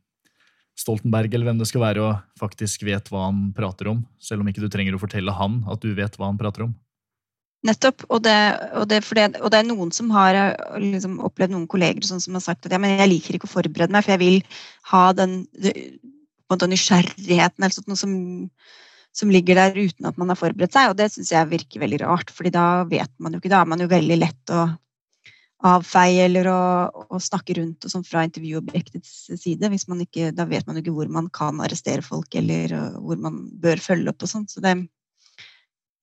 Stoltenberg 0.78 1.30
eller 1.30 1.50
hvem 1.50 1.60
det 1.60 1.68
skal 1.70 1.84
være, 1.84 2.02
og 2.02 2.40
faktisk 2.40 2.82
vet 2.88 3.10
hva 3.12 3.28
han 3.28 3.50
prater 3.54 3.92
om, 3.92 4.02
selv 4.18 4.42
om 4.42 4.48
ikke 4.50 4.64
du 4.64 4.70
trenger 4.72 4.96
å 4.96 5.02
fortelle 5.02 5.34
han 5.36 5.60
at 5.70 5.84
du 5.84 5.92
vet 5.94 6.16
hva 6.18 6.32
han 6.32 6.40
prater 6.40 6.66
om. 6.66 6.72
Nettopp. 7.62 8.02
Og 8.10 8.22
det, 8.24 8.36
og, 8.74 8.88
det, 8.90 9.02
det, 9.14 9.26
og 9.38 9.52
det, 9.52 9.58
er 9.60 9.68
noen 9.68 9.92
som 9.94 10.10
har 10.14 10.38
liksom, 10.82 11.20
opplevd 11.22 11.54
noen 11.54 11.68
kolleger 11.70 12.02
sånn 12.08 12.22
som 12.22 12.34
har 12.38 12.42
sagt 12.42 12.66
at 12.66 12.74
ja, 12.74 12.80
men 12.82 12.96
jeg 12.98 13.10
liker 13.12 13.38
ikke 13.38 13.50
å 13.50 13.54
forberede 13.54 13.94
meg, 13.94 14.02
for 14.02 14.16
jeg 14.16 14.22
vil 14.24 14.64
ha 14.90 15.04
den 15.16 15.44
den 16.60 16.72
nysgjerrigheten 16.74 17.64
eller 17.64 17.88
noe 17.88 17.96
som, 17.96 18.14
som, 19.16 19.30
ligger 19.32 19.56
der 19.56 19.78
uten 19.78 20.08
at 20.08 20.18
man 20.20 20.32
har 20.32 20.36
forberedt 20.36 20.74
seg. 20.74 20.90
Og 20.90 20.98
det 20.98 21.10
syns 21.12 21.32
jeg 21.32 21.50
virker 21.52 21.80
veldig 21.80 22.02
rart, 22.04 22.32
fordi 22.34 22.52
da 22.54 22.84
vet 22.90 23.12
man 23.18 23.32
jo 23.32 23.40
ikke. 23.40 23.52
Da 23.52 23.62
er 23.62 23.70
man 23.72 23.80
jo 23.80 23.90
veldig 23.92 24.18
lett 24.20 24.54
å 24.54 24.66
avfeie 25.72 26.24
eller 26.26 26.48
å, 26.50 26.62
å 27.14 27.20
snakke 27.22 27.54
rundt 27.60 27.86
og 27.86 27.92
sånn 27.92 28.06
fra 28.06 28.24
intervjuobjektets 28.26 29.30
side. 29.38 29.70
Hvis 29.70 29.86
man 29.88 30.02
ikke, 30.02 30.32
da 30.34 30.48
vet 30.50 30.66
man 30.66 30.76
jo 30.76 30.84
ikke 30.84 30.96
hvor 30.96 31.12
man 31.20 31.30
kan 31.32 31.62
arrestere 31.62 32.02
folk, 32.02 32.34
eller 32.34 32.74
hvor 32.98 33.20
man 33.22 33.44
bør 33.62 33.82
følge 33.82 34.10
opp 34.10 34.26
og 34.26 34.32
sånn. 34.34 34.48
Så 34.50 34.64
det, 34.64 34.74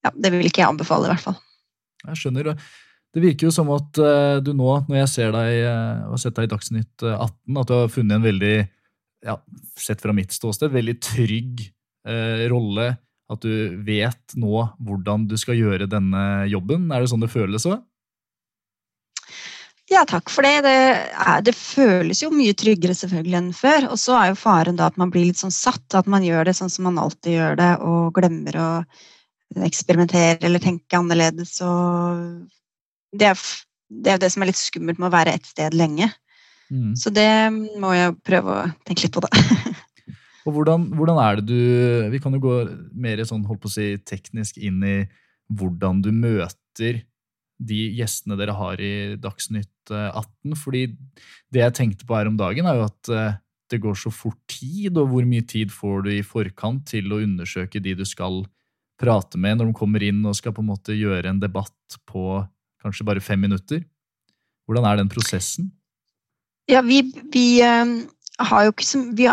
ja, 0.00 0.14
det 0.16 0.32
vil 0.32 0.48
ikke 0.48 0.64
jeg 0.64 0.72
anbefale, 0.72 1.10
i 1.10 1.14
hvert 1.14 1.28
fall. 1.28 1.38
Jeg 2.06 2.20
skjønner. 2.20 2.54
Det 3.10 3.22
virker 3.24 3.48
jo 3.48 3.54
som 3.54 3.70
at 3.74 3.98
uh, 3.98 4.38
du 4.42 4.52
nå, 4.54 4.70
når 4.86 5.02
jeg 5.02 5.12
ser 5.14 5.34
deg 5.34 5.64
uh, 5.66 6.06
og 6.06 6.14
har 6.14 6.22
sett 6.22 6.36
deg 6.38 6.46
i 6.46 6.52
Dagsnytt 6.52 7.04
18, 7.04 7.10
eh, 7.10 7.60
at 7.60 7.70
du 7.70 7.74
har 7.74 7.92
funnet 7.92 8.16
en 8.16 8.26
veldig, 8.26 8.56
ja, 9.26 9.36
sett 9.78 10.02
fra 10.04 10.14
mitt 10.16 10.34
ståsted, 10.34 10.70
veldig 10.72 10.96
trygg 11.02 11.64
eh, 12.08 12.46
rolle. 12.52 12.92
At 13.30 13.44
du 13.46 13.76
vet 13.86 14.34
nå 14.42 14.64
hvordan 14.82 15.28
du 15.30 15.36
skal 15.38 15.58
gjøre 15.58 15.86
denne 15.90 16.48
jobben. 16.50 16.88
Er 16.90 17.02
det 17.02 17.12
sånn 17.12 17.22
det 17.22 17.30
føles 17.30 17.66
òg? 17.70 17.78
Ja, 19.90 20.04
takk 20.06 20.30
for 20.30 20.46
det. 20.46 20.62
Det, 20.66 20.74
er, 21.10 21.42
det, 21.42 21.54
føles 21.58 22.22
jo 22.22 22.30
mye 22.34 22.54
tryggere 22.58 22.94
selvfølgelig 22.94 23.38
enn 23.38 23.52
før. 23.54 23.88
Og 23.90 23.98
så 24.02 24.16
er 24.18 24.32
jo 24.32 24.38
faren 24.38 24.78
da 24.78 24.86
at 24.90 24.98
man 24.98 25.10
blir 25.14 25.26
litt 25.26 25.38
sånn 25.38 25.54
satt, 25.54 25.86
at 25.98 26.10
man 26.10 26.26
gjør 26.26 26.46
det 26.46 26.54
sånn 26.58 26.70
som 26.70 26.86
man 26.86 26.98
alltid 27.02 27.36
gjør 27.36 27.58
det, 27.58 27.70
og 27.86 28.12
glemmer 28.18 28.58
å 28.58 28.68
eksperimentere 29.58 30.38
eller 30.46 30.62
tenke 30.62 30.98
annerledes. 30.98 31.56
Og 31.66 32.46
det 33.16 33.32
er, 33.32 33.44
det 33.90 34.14
er 34.14 34.22
det 34.22 34.30
som 34.32 34.44
er 34.44 34.52
litt 34.52 34.60
skummelt 34.60 35.00
med 35.00 35.10
å 35.10 35.14
være 35.14 35.34
et 35.38 35.48
sted 35.48 35.76
lenge. 35.76 36.10
Mm. 36.70 36.94
Så 36.98 37.10
det 37.10 37.30
må 37.82 37.92
jeg 37.96 38.14
prøve 38.26 38.56
å 38.56 38.68
tenke 38.86 39.06
litt 39.06 39.14
på, 39.16 39.24
da. 39.24 39.30
og 40.46 40.54
hvordan, 40.54 40.86
hvordan, 40.94 41.18
er 41.18 41.40
det 41.40 41.46
du 41.50 42.10
Vi 42.12 42.20
kan 42.22 42.36
jo 42.36 42.42
gå 42.44 42.56
mer 42.94 43.22
sånn, 43.26 43.42
holdt 43.48 43.64
på 43.64 43.70
å 43.70 43.74
si, 43.74 43.92
teknisk 44.06 44.60
inn 44.62 44.78
i 44.86 44.98
hvordan 45.50 45.98
du 46.04 46.12
møter 46.14 47.02
de 47.60 47.80
gjestene 47.98 48.38
dere 48.40 48.54
har 48.56 48.80
i 48.80 49.18
Dagsnytt 49.20 49.90
18. 49.92 50.22
Eh, 50.22 50.56
fordi 50.56 50.84
det 51.52 51.64
jeg 51.64 51.76
tenkte 51.76 52.06
på 52.08 52.16
her 52.16 52.30
om 52.30 52.38
dagen, 52.40 52.68
er 52.70 52.78
jo 52.78 52.86
at 52.86 53.10
eh, 53.12 53.34
det 53.70 53.82
går 53.82 53.98
så 53.98 54.12
fort 54.14 54.38
tid, 54.50 54.96
og 54.96 55.10
hvor 55.12 55.26
mye 55.28 55.44
tid 55.46 55.74
får 55.74 56.06
du 56.06 56.10
i 56.14 56.24
forkant 56.26 56.86
til 56.90 57.12
å 57.12 57.20
undersøke 57.22 57.82
de 57.82 57.94
du 57.98 58.06
skal 58.08 58.42
prate 59.00 59.38
med 59.40 59.58
når 59.58 59.66
de 59.70 59.74
kommer 59.76 60.02
inn 60.04 60.20
og 60.28 60.36
skal 60.36 60.52
på 60.56 60.62
en 60.64 60.72
måte 60.72 60.96
gjøre 60.96 61.28
en 61.32 61.42
debatt 61.42 61.98
på 62.08 62.22
kanskje 62.82 63.06
bare 63.08 63.24
fem 63.24 63.40
minutter. 63.42 63.80
Hvordan 64.68 64.86
er 64.86 64.94
den 65.00 65.12
prosessen? 65.12 65.64
Ja, 66.70 66.80
vi, 66.86 66.98
vi, 67.32 67.46
eh, 67.64 67.86
har 68.40 68.64
jo 68.64 68.70
ikke 68.72 69.00
vi 69.18 69.24
jo, 69.26 69.32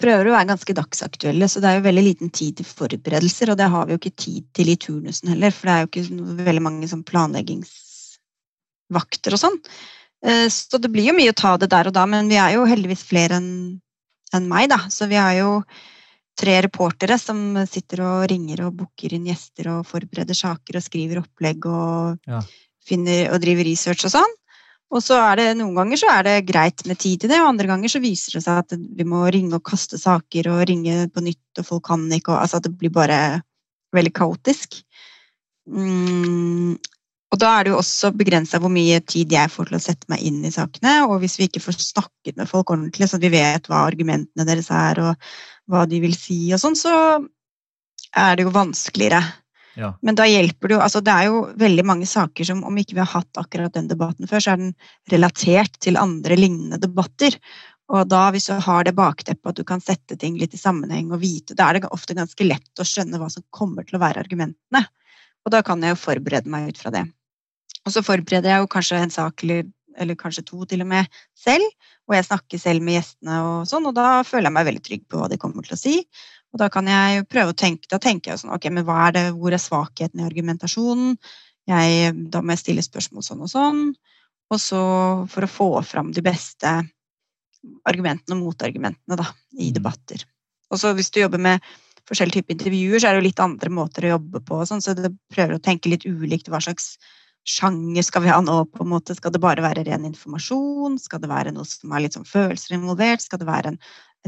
prøver 0.00 0.28
å 0.28 0.34
være 0.34 0.50
ganske 0.50 0.78
dagsaktuelle, 0.78 1.46
så 1.50 1.56
det 1.62 1.68
er 1.70 1.76
jo 1.78 1.86
veldig 1.86 2.04
liten 2.06 2.28
tid 2.34 2.52
til 2.58 2.66
forberedelser. 2.66 3.46
Og 3.52 3.56
det 3.60 3.72
har 3.74 3.82
vi 3.86 3.92
jo 3.94 4.00
ikke 4.00 4.22
tid 4.24 4.42
til 4.56 4.66
i 4.72 4.80
turnusen 4.80 5.28
heller, 5.34 5.50
for 5.54 5.64
det 5.68 5.74
er 5.74 5.80
jo 5.82 5.88
ikke 5.90 6.08
veldig 6.48 6.64
mange 6.64 6.86
sånn 6.90 7.08
planleggingsvakter 7.08 9.30
og 9.36 9.40
sånn. 9.44 9.58
Eh, 10.26 10.48
så 10.52 10.76
det 10.82 10.92
blir 10.94 11.06
jo 11.10 11.18
mye 11.18 11.32
å 11.34 11.40
ta 11.42 11.52
det 11.60 11.72
der 11.74 11.86
og 11.90 11.94
da, 11.98 12.04
men 12.10 12.22
vi 12.30 12.38
er 12.40 12.50
jo 12.56 12.70
heldigvis 12.70 13.08
flere 13.10 13.34
enn 13.38 13.52
en 14.36 14.48
meg, 14.48 14.68
da. 14.68 14.76
Så 14.92 15.06
vi 15.08 15.16
har 15.16 15.32
jo 15.38 15.62
tre 16.38 16.56
reportere 16.64 17.18
som 17.20 17.58
sitter 17.66 18.04
og 18.06 18.26
ringer 18.30 18.66
og 18.66 18.76
booker 18.78 19.14
inn 19.16 19.26
gjester 19.28 19.72
og 19.74 19.86
forbereder 19.88 20.36
saker 20.38 20.78
og 20.78 20.84
skriver 20.84 21.22
opplegg 21.22 21.66
og, 21.70 22.18
ja. 22.28 22.42
finner, 22.86 23.32
og 23.34 23.42
driver 23.42 23.66
research 23.66 24.06
og 24.06 24.14
sånn. 24.14 24.36
Og 24.88 25.02
så 25.04 25.18
er 25.20 25.36
det 25.36 25.48
noen 25.58 25.74
ganger 25.76 26.00
så 26.00 26.12
er 26.14 26.24
det 26.24 26.36
greit 26.48 26.84
med 26.88 26.96
tid 27.02 27.20
til 27.20 27.32
det, 27.32 27.42
og 27.42 27.50
andre 27.50 27.68
ganger 27.68 27.92
så 27.92 28.00
viser 28.00 28.38
det 28.38 28.44
seg 28.46 28.62
at 28.62 28.76
vi 28.78 29.04
må 29.04 29.26
ringe 29.28 29.58
og 29.58 29.66
kaste 29.68 30.00
saker 30.00 30.48
og 30.54 30.62
ringe 30.70 31.02
på 31.12 31.24
nytt, 31.26 31.60
og 31.60 31.66
folk 31.66 31.84
kan 31.90 32.06
ikke, 32.08 32.32
og 32.32 32.46
altså 32.46 32.60
at 32.60 32.68
det 32.68 32.76
blir 32.80 32.94
bare 32.94 33.18
veldig 33.92 34.14
kaotisk. 34.16 34.78
Mm, 35.68 36.78
og 37.28 37.40
da 37.42 37.50
er 37.58 37.66
det 37.66 37.74
jo 37.74 37.80
også 37.82 38.14
begrensa 38.16 38.60
hvor 38.62 38.72
mye 38.72 39.02
tid 39.04 39.32
jeg 39.34 39.52
får 39.52 39.68
til 39.68 39.76
å 39.76 39.82
sette 39.84 40.08
meg 40.08 40.24
inn 40.24 40.40
i 40.48 40.52
sakene. 40.54 40.94
Og 41.10 41.18
hvis 41.20 41.36
vi 41.36 41.50
ikke 41.50 41.62
får 41.66 41.76
snakket 41.84 42.40
med 42.40 42.48
folk 42.48 42.72
ordentlig, 42.72 43.10
så 43.10 43.20
vi 43.20 43.32
vet 43.34 43.68
hva 43.68 43.84
argumentene 43.90 44.48
deres 44.48 44.70
er, 44.72 45.02
og 45.04 45.28
hva 45.68 45.84
de 45.88 46.00
vil 46.02 46.16
si 46.16 46.48
og 46.54 46.62
sånn, 46.62 46.76
så 46.78 46.94
er 48.16 48.36
det 48.36 48.46
jo 48.46 48.54
vanskeligere. 48.54 49.20
Ja. 49.78 49.92
Men 50.02 50.16
da 50.18 50.24
hjelper 50.26 50.70
det 50.70 50.74
jo 50.74 50.80
altså 50.82 50.98
Det 51.04 51.12
er 51.14 51.28
jo 51.28 51.42
veldig 51.60 51.84
mange 51.86 52.06
saker 52.10 52.48
som 52.48 52.64
om 52.66 52.78
ikke 52.80 52.96
vi 52.96 53.02
har 53.04 53.12
hatt 53.12 53.38
akkurat 53.38 53.76
den 53.76 53.86
debatten 53.90 54.26
før, 54.26 54.42
så 54.42 54.54
er 54.54 54.62
den 54.62 54.72
relatert 55.12 55.78
til 55.84 56.00
andre 56.00 56.38
lignende 56.38 56.80
debatter. 56.82 57.36
Og 57.88 58.08
da, 58.10 58.26
hvis 58.34 58.50
du 58.50 58.58
har 58.66 58.84
det 58.84 58.96
bakteppet 58.98 59.52
at 59.52 59.60
du 59.60 59.64
kan 59.68 59.80
sette 59.80 60.18
ting 60.20 60.36
litt 60.40 60.56
i 60.56 60.60
sammenheng 60.60 61.12
og 61.14 61.22
vite, 61.22 61.56
da 61.56 61.68
er 61.68 61.78
det 61.78 61.92
ofte 61.94 62.16
ganske 62.18 62.44
lett 62.44 62.82
å 62.82 62.86
skjønne 62.86 63.20
hva 63.20 63.30
som 63.32 63.46
kommer 63.54 63.86
til 63.86 63.96
å 63.96 64.02
være 64.02 64.20
argumentene. 64.24 64.82
Og 65.46 65.54
da 65.54 65.62
kan 65.64 65.80
jeg 65.80 65.94
jo 65.94 66.02
forberede 66.02 66.52
meg 66.52 66.68
ut 66.72 66.80
fra 66.80 66.92
det. 66.92 67.06
Og 67.86 67.94
så 67.94 68.04
forbereder 68.04 68.52
jeg 68.52 68.64
jo 68.64 68.72
kanskje 68.74 69.00
en 69.00 69.14
sak 69.14 69.44
eller, 69.46 69.64
eller, 69.96 70.18
kanskje 70.20 70.44
to 70.50 70.66
til 70.68 70.84
og 70.84 70.90
med 70.90 71.08
selv. 71.38 71.64
Og 72.08 72.16
jeg 72.16 72.24
snakker 72.24 72.60
selv 72.60 72.84
med 72.84 72.96
gjestene, 72.96 73.38
og 73.44 73.68
sånn, 73.68 73.86
og 73.90 73.96
da 73.96 74.22
føler 74.24 74.48
jeg 74.48 74.56
meg 74.56 74.68
veldig 74.70 74.84
trygg 74.86 75.02
på 75.10 75.20
hva 75.20 75.28
de 75.28 75.40
kommer 75.40 75.66
til 75.66 75.76
å 75.76 75.80
si. 75.80 75.96
Og 76.54 76.62
da 76.62 76.70
kan 76.72 76.88
jeg 76.88 77.26
prøve 77.28 77.52
å 77.52 77.58
tenke, 77.58 77.90
da 77.92 78.00
tenker 78.00 78.32
jeg 78.32 78.42
sånn, 78.42 78.54
ok, 78.56 78.70
men 78.72 78.86
hva 78.88 79.02
er 79.08 79.16
det, 79.18 79.24
hvor 79.36 79.52
er 79.52 79.60
svakheten 79.60 80.22
i 80.22 80.28
argumentasjonen? 80.28 81.18
Jeg, 81.68 82.14
da 82.32 82.40
må 82.40 82.54
jeg 82.54 82.62
stille 82.62 82.84
spørsmål 82.84 83.26
sånn 83.26 83.44
og 83.44 83.52
sånn. 83.52 83.82
Og 84.48 84.62
så 84.62 84.80
for 85.28 85.44
å 85.44 85.50
få 85.52 85.68
fram 85.84 86.14
de 86.16 86.24
beste 86.24 86.72
argumentene 87.88 88.38
og 88.38 88.46
motargumentene 88.46 89.18
da, 89.18 89.28
i 89.58 89.68
mm. 89.68 89.74
debatter. 89.76 90.24
Og 90.72 90.80
så 90.80 90.94
hvis 90.96 91.12
du 91.12 91.20
jobber 91.20 91.42
med 91.42 91.68
forskjellige 92.08 92.40
typer 92.40 92.56
intervjuer, 92.56 93.00
så 93.00 93.10
er 93.10 93.16
det 93.16 93.20
jo 93.20 93.28
litt 93.28 93.44
andre 93.44 93.72
måter 93.74 94.06
å 94.06 94.14
jobbe 94.14 94.40
på. 94.48 94.62
Sånn, 94.68 94.80
så 94.84 94.94
du 94.96 95.10
prøver 95.32 95.58
å 95.58 95.64
tenke 95.64 95.92
litt 95.92 96.06
ulikt 96.08 96.48
hva 96.48 96.62
slags 96.64 96.94
sjanger 97.48 98.04
skal 98.04 98.24
vi 98.24 98.32
ha 98.32 98.38
nå? 98.44 98.58
på 98.72 98.84
en 98.84 98.90
måte? 98.92 99.16
Skal 99.16 99.32
det 99.34 99.40
bare 99.42 99.64
være 99.64 99.86
ren 99.88 100.06
informasjon? 100.08 100.98
Skal 101.00 101.22
det 101.22 101.30
være 101.30 101.54
noe 101.54 101.66
som 101.68 101.94
er 101.94 102.04
litt 102.04 102.18
sånn 102.18 102.28
følelser 102.28 102.76
involvert? 102.76 103.24
Skal 103.24 103.40
det 103.40 103.48
være 103.48 103.72
en, 103.72 103.78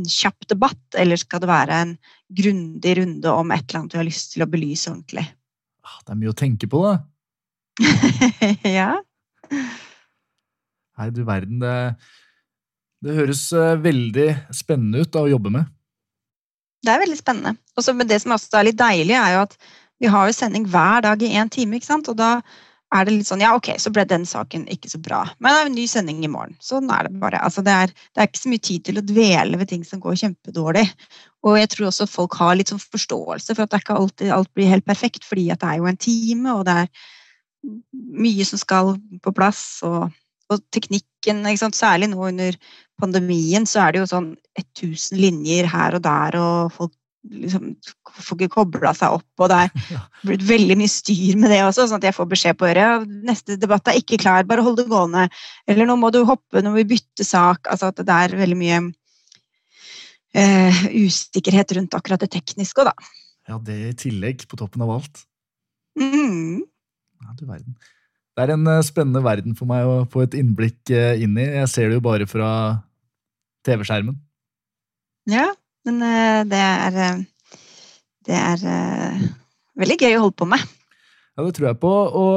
en 0.00 0.08
kjapp 0.08 0.48
debatt, 0.50 0.82
eller 0.98 1.20
skal 1.20 1.42
det 1.42 1.50
være 1.50 1.82
en 1.84 1.92
grundig 2.40 2.96
runde 3.00 3.34
om 3.34 3.52
et 3.52 3.66
eller 3.66 3.82
annet 3.82 3.96
vi 3.96 4.00
har 4.00 4.08
lyst 4.08 4.34
til 4.34 4.46
å 4.46 4.50
belyse 4.50 4.92
ordentlig? 4.92 5.26
Ah, 5.84 5.98
det 6.06 6.14
er 6.14 6.20
mye 6.22 6.32
å 6.32 6.38
tenke 6.38 6.70
på, 6.70 6.84
da. 6.86 6.96
ja. 8.78 8.92
Nei, 11.00 11.10
du 11.16 11.20
verden. 11.24 11.60
Det, 11.60 11.76
det 13.04 13.18
høres 13.18 13.44
eh, 13.56 13.76
veldig 13.80 14.30
spennende 14.56 15.04
ut 15.04 15.12
da, 15.12 15.24
å 15.24 15.32
jobbe 15.32 15.52
med. 15.58 15.68
Det 16.80 16.92
er 16.92 17.02
veldig 17.02 17.18
spennende. 17.18 17.56
Og 17.76 18.08
det 18.08 18.20
som 18.22 18.32
også 18.36 18.60
er 18.60 18.70
litt 18.70 18.80
deilig, 18.80 19.16
er 19.16 19.36
jo 19.36 19.44
at 19.44 19.56
vi 20.00 20.08
har 20.08 20.28
jo 20.28 20.36
sending 20.36 20.64
hver 20.72 21.04
dag 21.04 21.20
i 21.20 21.34
én 21.36 21.50
time. 21.52 21.76
ikke 21.76 21.90
sant? 21.90 22.08
Og 22.08 22.16
da 22.16 22.38
er 22.90 23.06
det 23.06 23.14
litt 23.14 23.28
sånn 23.28 23.42
Ja, 23.44 23.52
ok, 23.54 23.72
så 23.78 23.92
ble 23.94 24.04
den 24.08 24.24
saken 24.26 24.66
ikke 24.72 24.90
så 24.90 24.98
bra. 25.02 25.22
Men 25.38 25.52
det 25.52 25.60
er 25.60 25.68
en 25.68 25.76
ny 25.78 25.86
sending 25.90 26.24
i 26.26 26.30
morgen. 26.30 26.56
Sånn 26.64 26.90
er 26.90 27.06
det 27.06 27.20
bare. 27.22 27.40
Altså, 27.46 27.62
det, 27.66 27.74
er, 27.84 27.92
det, 27.94 28.16
er, 28.18 28.30
ikke 28.30 28.42
så 28.42 28.52
mye 28.52 28.64
tid 28.70 28.86
til 28.88 29.00
å 29.00 29.06
dvele 29.06 29.60
ved 29.60 29.70
ting 29.70 29.84
som 29.86 30.02
går 30.02 30.18
kjempedårlig. 30.24 30.86
Og 31.46 31.58
jeg 31.60 31.70
tror 31.72 31.90
også 31.90 32.08
folk 32.10 32.36
har 32.40 32.58
litt 32.58 32.72
sånn 32.72 32.82
forståelse 32.82 33.54
for 33.54 33.64
at 33.64 33.72
det 33.72 33.82
ikke 33.84 33.98
alltid 34.00 34.34
alt 34.34 34.50
blir 34.58 34.72
helt 34.72 34.88
perfekt, 34.88 35.24
fordi 35.28 35.48
at 35.54 35.62
det 35.62 35.70
er 35.70 35.80
jo 35.80 35.88
en 35.90 36.00
time, 36.00 36.56
og 36.56 36.66
det 36.68 36.76
er 36.82 36.90
mye 38.26 38.46
som 38.48 38.60
skal 38.60 38.94
på 39.22 39.34
plass. 39.36 39.64
og, 39.86 40.10
og 40.50 40.62
teknikken, 40.74 41.46
særlig 41.70 42.10
nå 42.10 42.26
under 42.26 42.58
pandemien, 43.00 43.66
så 43.66 43.86
er 43.86 43.92
det 43.92 44.02
jo 44.02 44.10
sånn 44.10 44.32
1000 44.58 45.20
linjer 45.20 45.70
her 45.70 45.96
og 45.96 46.02
der, 46.04 46.36
og 46.40 46.72
folk 46.74 46.94
liksom, 47.28 47.74
får 48.24 48.38
ikke 48.38 48.54
kobla 48.54 48.92
seg 48.96 49.18
opp, 49.18 49.28
og 49.42 49.50
det 49.52 49.58
er 49.64 49.98
blitt 50.28 50.46
veldig 50.48 50.76
mye 50.80 50.92
styr 50.92 51.36
med 51.40 51.52
det 51.52 51.60
også, 51.66 51.88
sånn 51.90 52.00
at 52.00 52.08
jeg 52.08 52.16
får 52.16 52.30
beskjed 52.30 52.58
på 52.60 52.68
øret 52.70 53.10
neste 53.26 53.58
debatt 53.60 53.90
er 53.90 54.00
ikke 54.00 54.20
klar, 54.22 54.46
bare 54.48 54.64
hold 54.64 54.78
det 54.80 54.88
gående. 54.90 55.26
Eller 55.70 55.88
nå 55.88 55.98
må 56.00 56.12
du 56.14 56.22
hoppe 56.28 56.62
nå 56.62 56.72
må 56.72 56.80
vi 56.80 56.90
bytte 56.96 57.26
sak. 57.26 57.68
Altså 57.70 57.90
at 57.90 58.00
det 58.00 58.16
er 58.16 58.36
veldig 58.40 58.58
mye 58.58 58.82
eh, 60.38 60.82
usikkerhet 61.04 61.76
rundt 61.78 61.96
akkurat 61.98 62.22
det 62.24 62.32
tekniske 62.34 62.84
òg, 62.84 62.92
da. 62.92 63.14
Ja, 63.50 63.58
det 63.66 63.78
i 63.88 63.94
tillegg, 64.06 64.44
på 64.46 64.58
toppen 64.60 64.84
av 64.84 64.92
alt. 64.94 65.24
Mm. 65.98 66.60
Ja, 67.20 67.32
du 67.36 67.46
verden. 67.48 67.74
Det 68.38 68.44
er 68.44 68.54
en 68.54 68.68
uh, 68.68 68.78
spennende 68.86 69.22
verden 69.24 69.56
for 69.58 69.68
meg 69.68 69.88
å 69.88 70.04
få 70.08 70.22
et 70.24 70.36
innblikk 70.38 70.92
uh, 70.94 71.18
inn 71.18 71.34
i. 71.34 71.48
Jeg 71.58 71.70
ser 71.72 71.90
det 71.90 71.98
jo 71.98 72.04
bare 72.04 72.28
fra 72.30 72.50
TV-skjermen. 73.66 74.14
Ja, 75.28 75.50
men 75.88 76.02
eh, 76.04 76.40
det 76.48 76.60
er 76.60 76.98
eh, 77.04 77.20
Det 78.28 78.36
er 78.36 78.64
eh, 78.68 79.22
veldig 79.80 79.96
gøy 80.00 80.18
å 80.18 80.24
holde 80.26 80.38
på 80.38 80.46
med. 80.50 80.60
Ja, 81.34 81.40
det 81.46 81.54
tror 81.56 81.68
jeg 81.70 81.82
på. 81.82 81.92
Og 82.20 82.34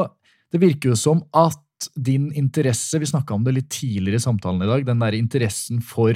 det 0.53 0.59
virker 0.61 0.87
jo 0.93 0.97
som 0.99 1.19
at 1.35 1.59
din 1.99 2.29
interesse 2.39 2.99
Vi 3.01 3.07
snakka 3.09 3.35
om 3.35 3.43
det 3.43 3.57
litt 3.57 3.71
tidligere 3.73 4.21
i 4.21 4.23
samtalen 4.23 4.63
i 4.63 4.69
dag. 4.69 4.85
Den 4.87 5.01
der 5.03 5.17
interessen 5.17 5.81
for 5.83 6.13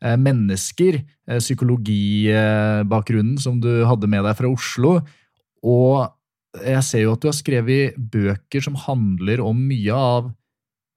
mennesker, 0.00 0.96
psykologibakgrunnen 1.28 3.36
som 3.36 3.60
du 3.60 3.84
hadde 3.84 4.08
med 4.08 4.24
deg 4.24 4.32
fra 4.38 4.48
Oslo. 4.48 5.04
Og 5.60 6.08
jeg 6.64 6.80
ser 6.86 7.04
jo 7.04 7.12
at 7.12 7.20
du 7.20 7.28
har 7.28 7.36
skrevet 7.36 7.92
bøker 8.00 8.64
som 8.64 8.80
handler 8.80 9.44
om 9.44 9.60
mye 9.60 9.92
av 9.92 10.32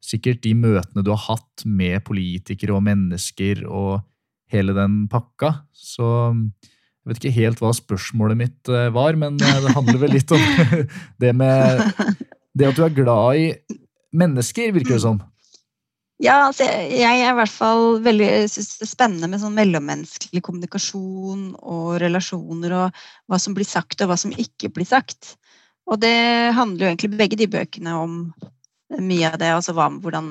sikkert 0.04 0.44
de 0.44 0.54
møtene 0.58 1.04
du 1.04 1.12
har 1.14 1.24
hatt 1.30 1.64
med 1.68 2.04
politikere 2.08 2.76
og 2.76 2.84
mennesker, 2.86 3.64
og 3.68 4.04
hele 4.54 4.76
den 4.78 5.04
pakka. 5.12 5.56
Så 5.74 6.06
jeg 7.04 7.12
vet 7.12 7.20
ikke 7.20 7.36
helt 7.36 7.60
hva 7.60 7.74
spørsmålet 7.76 8.40
mitt 8.40 8.72
eh, 8.72 8.88
var, 8.96 9.18
men 9.20 9.36
eh, 9.42 9.60
det 9.66 9.76
handler 9.76 10.00
vel 10.06 10.16
litt 10.16 10.32
om 10.32 10.44
det 11.24 11.34
med 11.36 11.84
Det 12.54 12.70
at 12.70 12.78
du 12.78 12.84
er 12.86 12.96
glad 12.96 13.40
i 13.42 13.48
mennesker, 14.14 14.72
virker 14.76 14.96
det 14.96 15.04
som. 15.04 15.18
Ja, 16.22 16.46
altså, 16.46 16.64
jeg 16.64 17.04
er 17.20 17.34
i 17.34 17.36
hvert 17.36 17.52
fall 17.52 17.98
veldig 18.06 18.28
synes 18.48 18.78
det 18.78 18.86
er 18.86 18.92
spennende 18.92 19.28
med 19.32 19.42
sånn 19.42 19.58
mellommenneskelig 19.58 20.44
kommunikasjon 20.46 21.48
og 21.60 21.98
relasjoner 22.00 22.76
og 22.78 23.02
hva 23.28 23.40
som 23.42 23.58
blir 23.58 23.68
sagt 23.68 24.00
og 24.06 24.12
hva 24.12 24.20
som 24.22 24.32
ikke 24.32 24.70
blir 24.72 24.88
sagt. 24.88 25.34
Og 25.90 26.00
det 26.00 26.16
handler 26.56 26.86
jo 26.86 26.92
egentlig 26.94 27.18
begge 27.20 27.40
de 27.42 27.50
bøkene 27.52 27.98
om 28.00 28.14
mye 29.00 29.32
av 29.32 29.40
det. 29.42 29.54
Altså 29.56 29.76
hva, 29.78 29.88
hvordan 30.04 30.28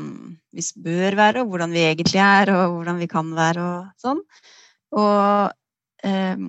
vi 0.53 0.67
bør 0.85 1.19
være, 1.19 1.43
og 1.43 1.53
hvordan 1.53 1.75
vi 1.75 1.87
egentlig 1.89 2.23
er, 2.23 2.53
og 2.55 2.79
hvordan 2.79 3.01
vi 3.03 3.11
kan 3.11 3.33
være 3.37 3.65
og 3.65 3.91
sånn. 4.03 4.23
Og, 4.93 5.53
um, 6.05 6.49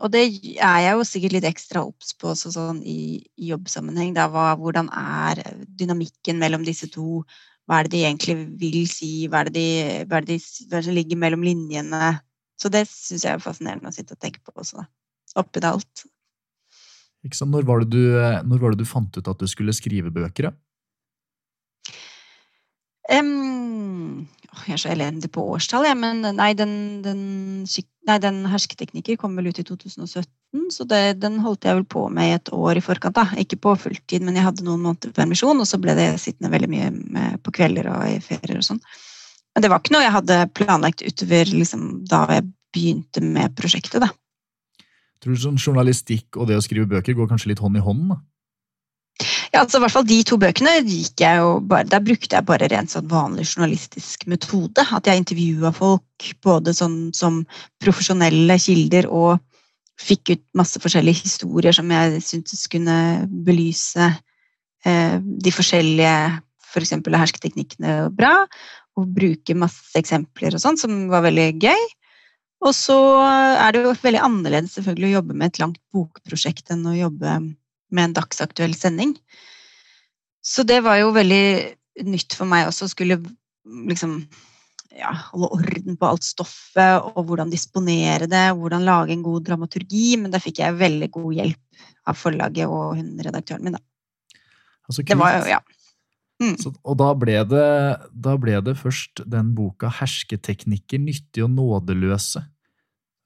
og 0.00 0.12
det 0.14 0.24
er 0.54 0.82
jeg 0.86 0.96
jo 0.96 1.06
sikkert 1.08 1.36
litt 1.36 1.48
ekstra 1.50 1.84
obs 1.84 2.14
på 2.18 2.32
også 2.32 2.54
sånn 2.54 2.82
i, 2.86 3.22
i 3.36 3.50
jobbsammenheng. 3.50 4.14
Da, 4.16 4.28
hva, 4.32 4.52
hvordan 4.60 4.90
er 4.94 5.42
dynamikken 5.66 6.40
mellom 6.42 6.66
disse 6.66 6.90
to? 6.92 7.22
Hva 7.66 7.80
er 7.80 7.88
det 7.88 7.96
de 7.96 8.06
egentlig 8.06 8.38
vil 8.60 8.82
si? 8.90 9.12
Hva 9.30 9.42
er 9.42 9.50
det, 9.50 9.58
de, 9.58 10.06
hva 10.10 10.22
det, 10.22 10.38
de, 10.38 10.70
er 10.70 10.86
det 10.86 10.96
ligger 10.96 11.20
mellom 11.20 11.44
linjene? 11.46 12.16
Så 12.60 12.70
det 12.70 12.86
syns 12.90 13.24
jeg 13.26 13.34
er 13.34 13.42
fascinerende 13.42 13.90
å 13.90 13.94
sitte 13.94 14.14
og 14.14 14.22
tenke 14.22 14.42
på 14.44 14.54
også, 14.54 14.82
da. 14.82 14.90
Oppi 15.40 15.62
det 15.64 15.70
alt. 15.70 16.02
Når 17.22 17.64
var, 17.64 17.84
du, 17.86 18.02
når 18.44 18.58
var 18.60 18.74
det 18.74 18.82
du 18.82 18.88
fant 18.88 19.14
ut 19.16 19.28
at 19.30 19.40
du 19.40 19.48
skulle 19.50 19.72
skrive 19.74 20.10
bøker? 20.12 20.50
Da? 20.50 20.52
Um, 23.10 24.28
jeg 24.66 24.76
er 24.76 24.78
så 24.78 24.92
elendig 24.92 25.30
på 25.34 25.42
årstall, 25.56 25.86
jeg, 25.88 25.96
men 25.98 26.22
nei, 26.36 26.52
den, 26.54 26.74
den, 27.02 27.22
nei, 28.06 28.18
den 28.22 28.42
hersketeknikker 28.52 29.18
kom 29.18 29.34
vel 29.38 29.48
ut 29.50 29.58
i 29.58 29.64
2017, 29.66 30.68
så 30.70 30.86
det, 30.86 31.00
den 31.22 31.40
holdt 31.42 31.66
jeg 31.66 31.80
vel 31.80 31.86
på 31.88 32.04
med 32.14 32.28
i 32.28 32.36
et 32.36 32.52
år 32.54 32.78
i 32.78 32.84
forkant. 32.84 33.16
da. 33.16 33.26
Ikke 33.40 33.58
på 33.58 33.74
fulltid, 33.86 34.22
men 34.22 34.38
jeg 34.38 34.46
hadde 34.46 34.66
noen 34.66 34.84
måneder 34.84 35.14
permisjon, 35.16 35.58
og 35.58 35.68
så 35.68 35.80
ble 35.82 35.96
det 35.98 36.10
sittende 36.22 36.52
veldig 36.52 36.70
mye 36.70 37.32
på 37.42 37.54
kvelder 37.58 37.90
og 37.90 38.06
i 38.06 38.20
ferier 38.22 38.60
og 38.60 38.68
sånn. 38.68 38.82
Men 39.52 39.64
det 39.64 39.72
var 39.72 39.82
ikke 39.82 39.96
noe 39.96 40.06
jeg 40.06 40.16
hadde 40.16 40.40
planlagt 40.56 41.02
utover 41.04 41.50
liksom, 41.52 41.88
da 42.08 42.24
jeg 42.36 42.50
begynte 42.72 43.24
med 43.24 43.56
prosjektet, 43.58 44.04
da. 44.04 44.12
Tror 45.22 45.36
du 45.36 45.42
sånn 45.42 45.60
journalistikk 45.60 46.36
og 46.36 46.48
det 46.50 46.58
å 46.58 46.64
skrive 46.64 46.88
bøker 46.90 47.14
går 47.18 47.28
kanskje 47.30 47.52
litt 47.52 47.62
hånd 47.62 47.78
i 47.78 47.82
hånd? 47.84 48.08
da? 48.14 48.22
Ja, 49.52 49.60
altså 49.60 49.82
hvert 49.82 49.92
fall 49.92 50.06
De 50.08 50.18
to 50.26 50.38
bøkene 50.40 50.78
gikk 50.86 51.22
jeg 51.22 51.40
jo 51.42 51.56
bare, 51.68 51.86
der 51.88 52.02
brukte 52.04 52.38
jeg 52.38 52.48
bare 52.48 52.68
rent 52.72 52.92
sånn 52.94 53.10
vanlig 53.10 53.44
journalistisk 53.50 54.26
metode. 54.30 54.84
At 54.96 55.08
jeg 55.08 55.20
intervjua 55.20 55.72
folk 55.76 56.30
både 56.44 56.74
sånn 56.76 57.12
som 57.16 57.42
profesjonelle 57.82 58.56
kilder 58.62 59.10
og 59.12 59.42
fikk 60.02 60.32
ut 60.32 60.44
masse 60.58 60.80
forskjellige 60.82 61.26
historier 61.26 61.76
som 61.76 61.90
jeg 61.92 62.22
syntes 62.24 62.64
kunne 62.72 62.96
belyse 63.46 64.08
eh, 64.08 65.18
de 65.20 65.54
forskjellige 65.54 66.16
f.eks. 66.72 66.94
For 67.04 67.20
hersketeknikkene 67.20 67.96
bra. 68.16 68.34
Og 68.96 69.08
bruke 69.08 69.56
masse 69.56 69.92
eksempler 69.96 70.56
og 70.56 70.60
sånn, 70.64 70.80
som 70.80 71.06
var 71.12 71.24
veldig 71.24 71.50
gøy. 71.60 71.84
Og 72.62 72.74
så 72.76 72.96
er 73.22 73.74
det 73.74 73.82
jo 73.84 73.94
veldig 73.98 74.20
annerledes 74.22 74.76
selvfølgelig 74.76 75.08
å 75.10 75.16
jobbe 75.16 75.36
med 75.36 75.50
et 75.50 75.60
langt 75.62 75.80
bokprosjekt 75.94 76.70
enn 76.72 76.84
å 76.86 76.94
jobbe 76.94 77.38
en 78.00 78.14
dagsaktuell 78.16 78.74
sending. 78.78 79.12
Så 80.42 80.64
det 80.66 80.80
var 80.86 80.98
jo 80.98 81.12
veldig 81.14 81.44
nytt 82.08 82.34
for 82.34 82.48
meg 82.48 82.66
også 82.66 82.88
å 82.88 82.92
skulle 82.92 83.20
liksom 83.62 84.16
ja, 84.96 85.12
holde 85.30 85.50
orden 85.56 85.98
på 85.98 86.08
alt 86.08 86.24
stoffet 86.26 87.12
og 87.12 87.20
hvordan 87.28 87.52
disponere 87.52 88.28
det, 88.30 88.48
hvordan 88.58 88.86
lage 88.86 89.14
en 89.14 89.24
god 89.24 89.46
dramaturgi, 89.46 90.16
men 90.20 90.32
da 90.32 90.40
fikk 90.42 90.60
jeg 90.62 90.80
veldig 90.80 91.08
god 91.14 91.36
hjelp 91.38 91.84
av 92.08 92.18
forlaget 92.18 92.70
og 92.70 92.98
hun 92.98 93.14
redaktøren 93.22 93.64
min, 93.66 93.78
da. 93.78 94.40
Altså, 94.88 95.04
det 95.06 95.18
var 95.18 95.38
jo, 95.38 95.44
ja. 95.52 95.60
Mm. 96.42 96.56
Så, 96.58 96.72
og 96.82 96.96
da 96.98 97.12
ble, 97.14 97.36
det, 97.46 97.66
da 98.24 98.34
ble, 98.40 98.56
det, 98.66 98.74
først 98.80 99.22
den 99.30 99.52
boka 99.54 99.92
'Hersketeknikker 99.92 100.98
nyttige 100.98 101.46
og 101.46 101.52
nådeløse'. 101.54 102.42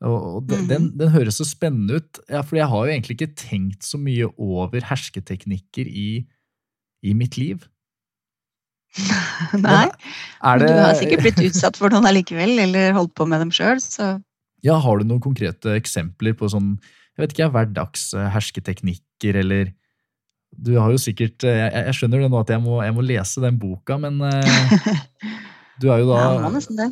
Og, 0.04 0.42
den, 0.44 0.66
mm. 0.66 0.68
den, 0.68 0.88
den, 1.00 1.12
høres 1.14 1.38
så 1.40 1.46
spennende 1.48 2.00
ut, 2.00 2.18
ja, 2.28 2.42
for 2.44 2.58
jeg 2.58 2.68
har 2.68 2.84
jo 2.84 2.92
egentlig 2.92 3.16
ikke 3.16 3.36
tenkt 3.38 3.86
så 3.86 3.96
mye 4.00 4.28
over 4.36 4.84
hersketeknikker 4.84 5.88
i, 5.88 6.10
i 7.00 7.14
mitt 7.16 7.38
liv. 7.40 7.64
Nei, 9.56 9.86
det... 9.88 10.68
du 10.68 10.68
har 10.68 10.92
sikkert 10.98 11.24
blitt 11.24 11.40
utsatt 11.48 11.80
for 11.80 11.92
noen 11.92 12.08
allikevel, 12.08 12.58
eller 12.66 12.92
holdt 12.96 13.14
på 13.16 13.28
med 13.28 13.40
dem 13.44 13.54
sjøl, 13.54 13.80
så 13.80 14.18
Ja, 14.64 14.76
har 14.82 15.00
du 15.00 15.08
noen 15.08 15.24
konkrete 15.24 15.74
eksempler 15.78 16.36
på 16.36 16.48
sånn, 16.52 16.74
jeg 17.16 17.24
vet 17.24 17.34
ikke, 17.34 17.50
hverdags 17.56 18.10
hersketeknikker, 18.36 19.40
eller 19.44 19.72
du 20.56 20.76
har 20.78 20.92
jo 20.94 21.00
sikkert 21.00 21.44
eh, 21.44 21.58
Jeg, 21.58 21.84
jeg 21.88 21.96
skjønner 21.98 22.22
det 22.22 22.28
nå 22.32 22.38
at 22.40 22.50
jeg 22.54 22.62
må, 22.64 22.78
jeg 22.84 22.94
må, 22.96 23.04
lese 23.04 23.42
den 23.44 23.58
boka, 23.60 23.98
men 24.00 24.20
uh, 24.22 25.02
du 25.82 25.90
er 25.90 26.04
jo 26.04 26.12
da 26.12 26.20
ja. 26.22 26.90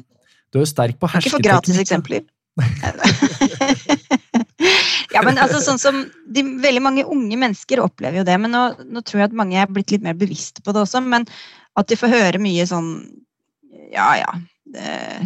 Du 0.52 0.61
er 0.61 0.62
jo 0.62 0.70
sterk 0.70 1.00
på 1.00 1.09
hersketeknikker. 1.11 1.30
Ikke 1.30 1.34
for 1.34 1.46
gratis 1.48 1.78
eksempler. 1.82 2.26
ja, 5.14 5.20
men 5.26 5.40
altså 5.42 5.59
sånn 5.59 5.80
som 5.82 5.96
de, 6.30 6.44
Veldig 6.62 6.82
mange 6.84 7.02
unge 7.11 7.38
mennesker 7.40 7.82
opplever 7.82 8.20
jo 8.20 8.26
det, 8.28 8.36
men 8.38 8.55
nå, 8.55 8.62
nå, 8.86 9.02
tror 9.02 9.24
jeg 9.24 9.32
at 9.32 9.40
mange 9.40 9.59
er 9.59 9.70
blitt 9.70 9.90
litt 9.90 10.07
mer 10.07 10.14
bevisste 10.18 10.62
på 10.62 10.74
det 10.74 10.84
også. 10.84 11.02
Men 11.02 11.26
at 11.74 11.90
de 11.90 11.98
får 11.98 12.14
høre 12.14 12.42
mye 12.42 12.66
sånn 12.70 12.90
Ja, 13.94 14.11
ja, 14.20 14.30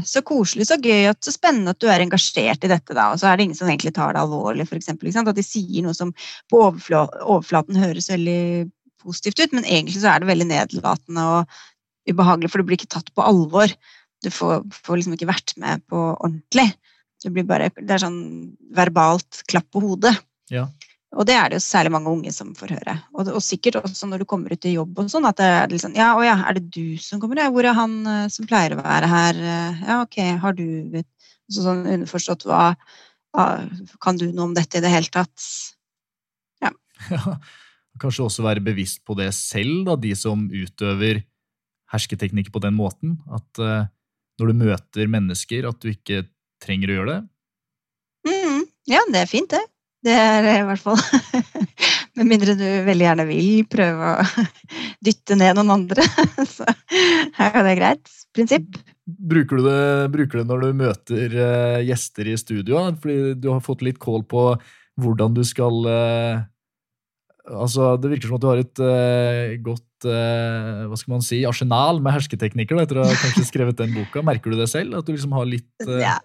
så 0.05 0.21
koselig, 0.27 0.67
så 0.69 0.77
gøy, 0.83 1.09
så 1.25 1.33
spennende 1.33 1.73
at 1.73 1.81
du 1.81 1.89
er 1.89 2.03
engasjert 2.03 2.65
i 2.65 2.71
dette. 2.71 2.95
da, 2.95 3.13
Og 3.13 3.21
så 3.21 3.29
er 3.29 3.37
det 3.37 3.47
ingen 3.47 3.59
som 3.59 3.69
egentlig 3.69 3.95
tar 3.97 4.15
det 4.15 4.21
alvorlig, 4.21 4.67
f.eks. 4.67 4.91
At 4.91 5.37
de 5.37 5.47
sier 5.47 5.85
noe 5.85 5.97
som 5.97 6.13
på 6.51 6.61
overflaten 6.61 7.79
høres 7.79 8.11
veldig 8.11 8.69
positivt 9.03 9.41
ut, 9.41 9.55
men 9.55 9.65
egentlig 9.65 10.03
så 10.03 10.13
er 10.13 10.21
det 10.21 10.33
veldig 10.33 10.49
nedlatende 10.51 11.25
og 11.33 11.59
ubehagelig, 12.09 12.51
for 12.51 12.61
du 12.61 12.69
blir 12.69 12.81
ikke 12.81 12.95
tatt 12.97 13.13
på 13.15 13.25
alvor. 13.25 13.73
Du 14.25 14.31
får, 14.35 14.67
får 14.75 14.99
liksom 14.99 15.17
ikke 15.17 15.31
vært 15.31 15.55
med 15.61 15.85
på 15.89 16.03
ordentlig. 16.17 16.73
Bare, 17.27 17.73
det 17.75 17.97
er 17.97 18.03
sånn 18.05 18.21
verbalt 18.75 19.43
klapp 19.51 19.67
på 19.75 19.83
hodet. 19.83 20.15
Ja. 20.53 20.69
Og 21.17 21.25
det 21.25 21.39
er 21.39 21.49
det 21.49 21.57
jo 21.57 21.65
særlig 21.65 21.93
mange 21.95 22.11
unge 22.13 22.33
som 22.35 22.51
får 22.57 22.75
høre. 22.77 22.95
Og, 23.17 23.31
og 23.33 23.41
sikkert 23.45 23.81
også 23.81 24.07
når 24.11 24.23
du 24.23 24.29
kommer 24.29 24.53
ut 24.53 24.67
i 24.69 24.75
jobb 24.75 24.99
og 25.01 25.09
sånn, 25.11 25.27
at 25.29 25.39
det 25.41 25.47
er 25.49 25.71
liksom 25.73 25.97
Ja, 25.97 26.11
å 26.19 26.25
ja, 26.25 26.37
er 26.45 26.59
det 26.59 26.67
du 26.75 26.99
som 27.01 27.23
kommer? 27.23 27.41
Ja, 27.41 27.49
hvor 27.55 27.65
er 27.65 27.77
han 27.79 27.97
uh, 28.05 28.27
som 28.33 28.49
pleier 28.49 28.77
å 28.77 28.83
være 28.83 29.09
her? 29.09 29.41
Uh, 29.41 29.81
ja, 29.89 29.97
ok, 30.05 30.19
har 30.45 30.59
du 30.59 30.67
vet, 30.93 31.09
så 31.49 31.65
Sånn 31.65 31.87
underforstått 31.89 32.45
hva 32.45 32.75
uh, 32.77 33.65
Kan 34.05 34.21
du 34.21 34.27
noe 34.29 34.51
om 34.51 34.55
dette 34.57 34.79
i 34.79 34.85
det 34.85 34.93
hele 34.93 35.09
tatt? 35.13 35.49
Ja. 36.61 36.75
ja. 37.17 37.39
Kanskje 37.99 38.29
også 38.29 38.45
være 38.45 38.63
bevisst 38.63 39.01
på 39.09 39.17
det 39.19 39.33
selv, 39.35 39.87
da, 39.89 39.97
de 39.99 40.13
som 40.15 40.45
utøver 40.53 41.25
hersketeknikk 41.91 42.53
på 42.53 42.61
den 42.63 42.77
måten. 42.77 43.17
At 43.33 43.65
uh, 43.65 43.89
når 44.39 44.53
du 44.53 44.61
møter 44.61 45.09
mennesker, 45.11 45.67
at 45.73 45.81
du 45.81 45.89
ikke 45.91 46.27
trenger 46.63 46.93
å 46.93 46.99
gjøre 46.99 47.15
det. 47.15 47.21
Mm, 48.29 48.63
ja, 48.91 49.03
det 49.13 49.23
er 49.23 49.31
fint, 49.31 49.51
det. 49.53 49.65
Det 50.07 50.15
er 50.15 50.47
i 50.61 50.67
hvert 50.69 50.79
fall 50.79 51.01
Med 52.19 52.29
mindre 52.29 52.53
du 52.55 52.67
veldig 52.87 53.03
gjerne 53.03 53.25
vil 53.27 53.65
prøve 53.71 54.13
å 54.21 54.45
dytte 55.07 55.37
ned 55.39 55.59
noen 55.59 55.75
andre, 55.75 56.07
så 56.57 56.67
er 56.67 57.59
det 57.67 57.75
greit. 57.79 58.15
Prinsipp. 58.35 58.79
Bruker 59.07 59.59
du 59.59 59.69
det, 59.69 59.83
bruker 60.13 60.41
det 60.41 60.49
når 60.51 60.65
du 60.65 60.81
møter 60.83 61.37
uh, 61.39 61.79
gjester 61.87 62.29
i 62.29 62.37
studio? 62.39 62.83
Fordi 63.01 63.35
du 63.39 63.49
har 63.53 63.63
fått 63.65 63.85
litt 63.87 64.01
kål 64.03 64.27
på 64.29 64.45
hvordan 64.99 65.39
du 65.39 65.45
skal 65.47 65.87
uh, 65.87 66.47
Altså, 67.49 67.95
det 67.97 68.11
virker 68.13 68.29
som 68.29 68.37
at 68.37 68.43
du 68.43 68.49
har 68.51 68.59
et 68.61 69.61
godt 69.65 69.88
hva 70.07 70.99
skal 70.99 71.15
man 71.15 71.25
si, 71.25 71.41
arsenal 71.49 72.03
med 72.05 72.15
hersketeknikker 72.15 72.79
da, 72.79 72.85
etter 72.85 73.01
å 73.01 73.07
ha 73.09 73.17
kanskje 73.19 73.47
skrevet 73.49 73.81
den 73.81 73.95
boka. 73.97 74.23
Merker 74.27 74.53
du 74.53 74.59
det 74.61 74.69
selv? 74.71 74.99
At 74.99 75.09
du 75.09 75.15
liksom 75.15 75.35
har 75.37 75.49
litt 75.49 75.89
uh... 75.89 75.97
ja. 76.03 76.19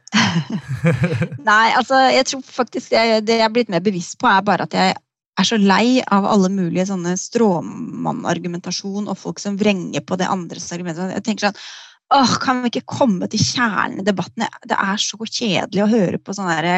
Nei, 1.49 1.71
altså, 1.77 2.03
jeg 2.13 2.27
tror 2.29 2.43
faktisk 2.45 2.93
jeg, 2.95 3.23
det 3.27 3.39
jeg 3.39 3.47
er 3.47 3.55
blitt 3.55 3.71
mer 3.73 3.83
bevisst 3.85 4.19
på, 4.21 4.29
er 4.29 4.45
bare 4.45 4.67
at 4.67 4.77
jeg 4.77 4.97
er 5.39 5.47
så 5.47 5.57
lei 5.57 6.03
av 6.13 6.27
alle 6.29 6.51
mulige 6.53 6.85
sånne 6.91 7.15
stråmannargumentasjon 7.17 9.09
og 9.09 9.17
folk 9.19 9.41
som 9.41 9.57
vrenger 9.59 10.05
på 10.05 10.19
det 10.21 10.29
andres 10.29 10.69
argumenter. 10.75 11.13
Jeg 11.15 11.25
tenker 11.25 11.49
sånn 11.49 11.65
Åh, 12.13 12.35
kan 12.43 12.59
vi 12.61 12.69
ikke 12.69 12.99
komme 12.99 13.25
til 13.31 13.41
kjernen 13.41 14.03
i 14.03 14.05
debatten? 14.05 14.43
Det 14.69 14.75
er 14.77 14.99
så 15.01 15.17
kjedelig 15.17 15.81
å 15.81 15.89
høre 15.89 16.19
på 16.21 16.35
sånne 16.35 16.57
derre 16.59 16.75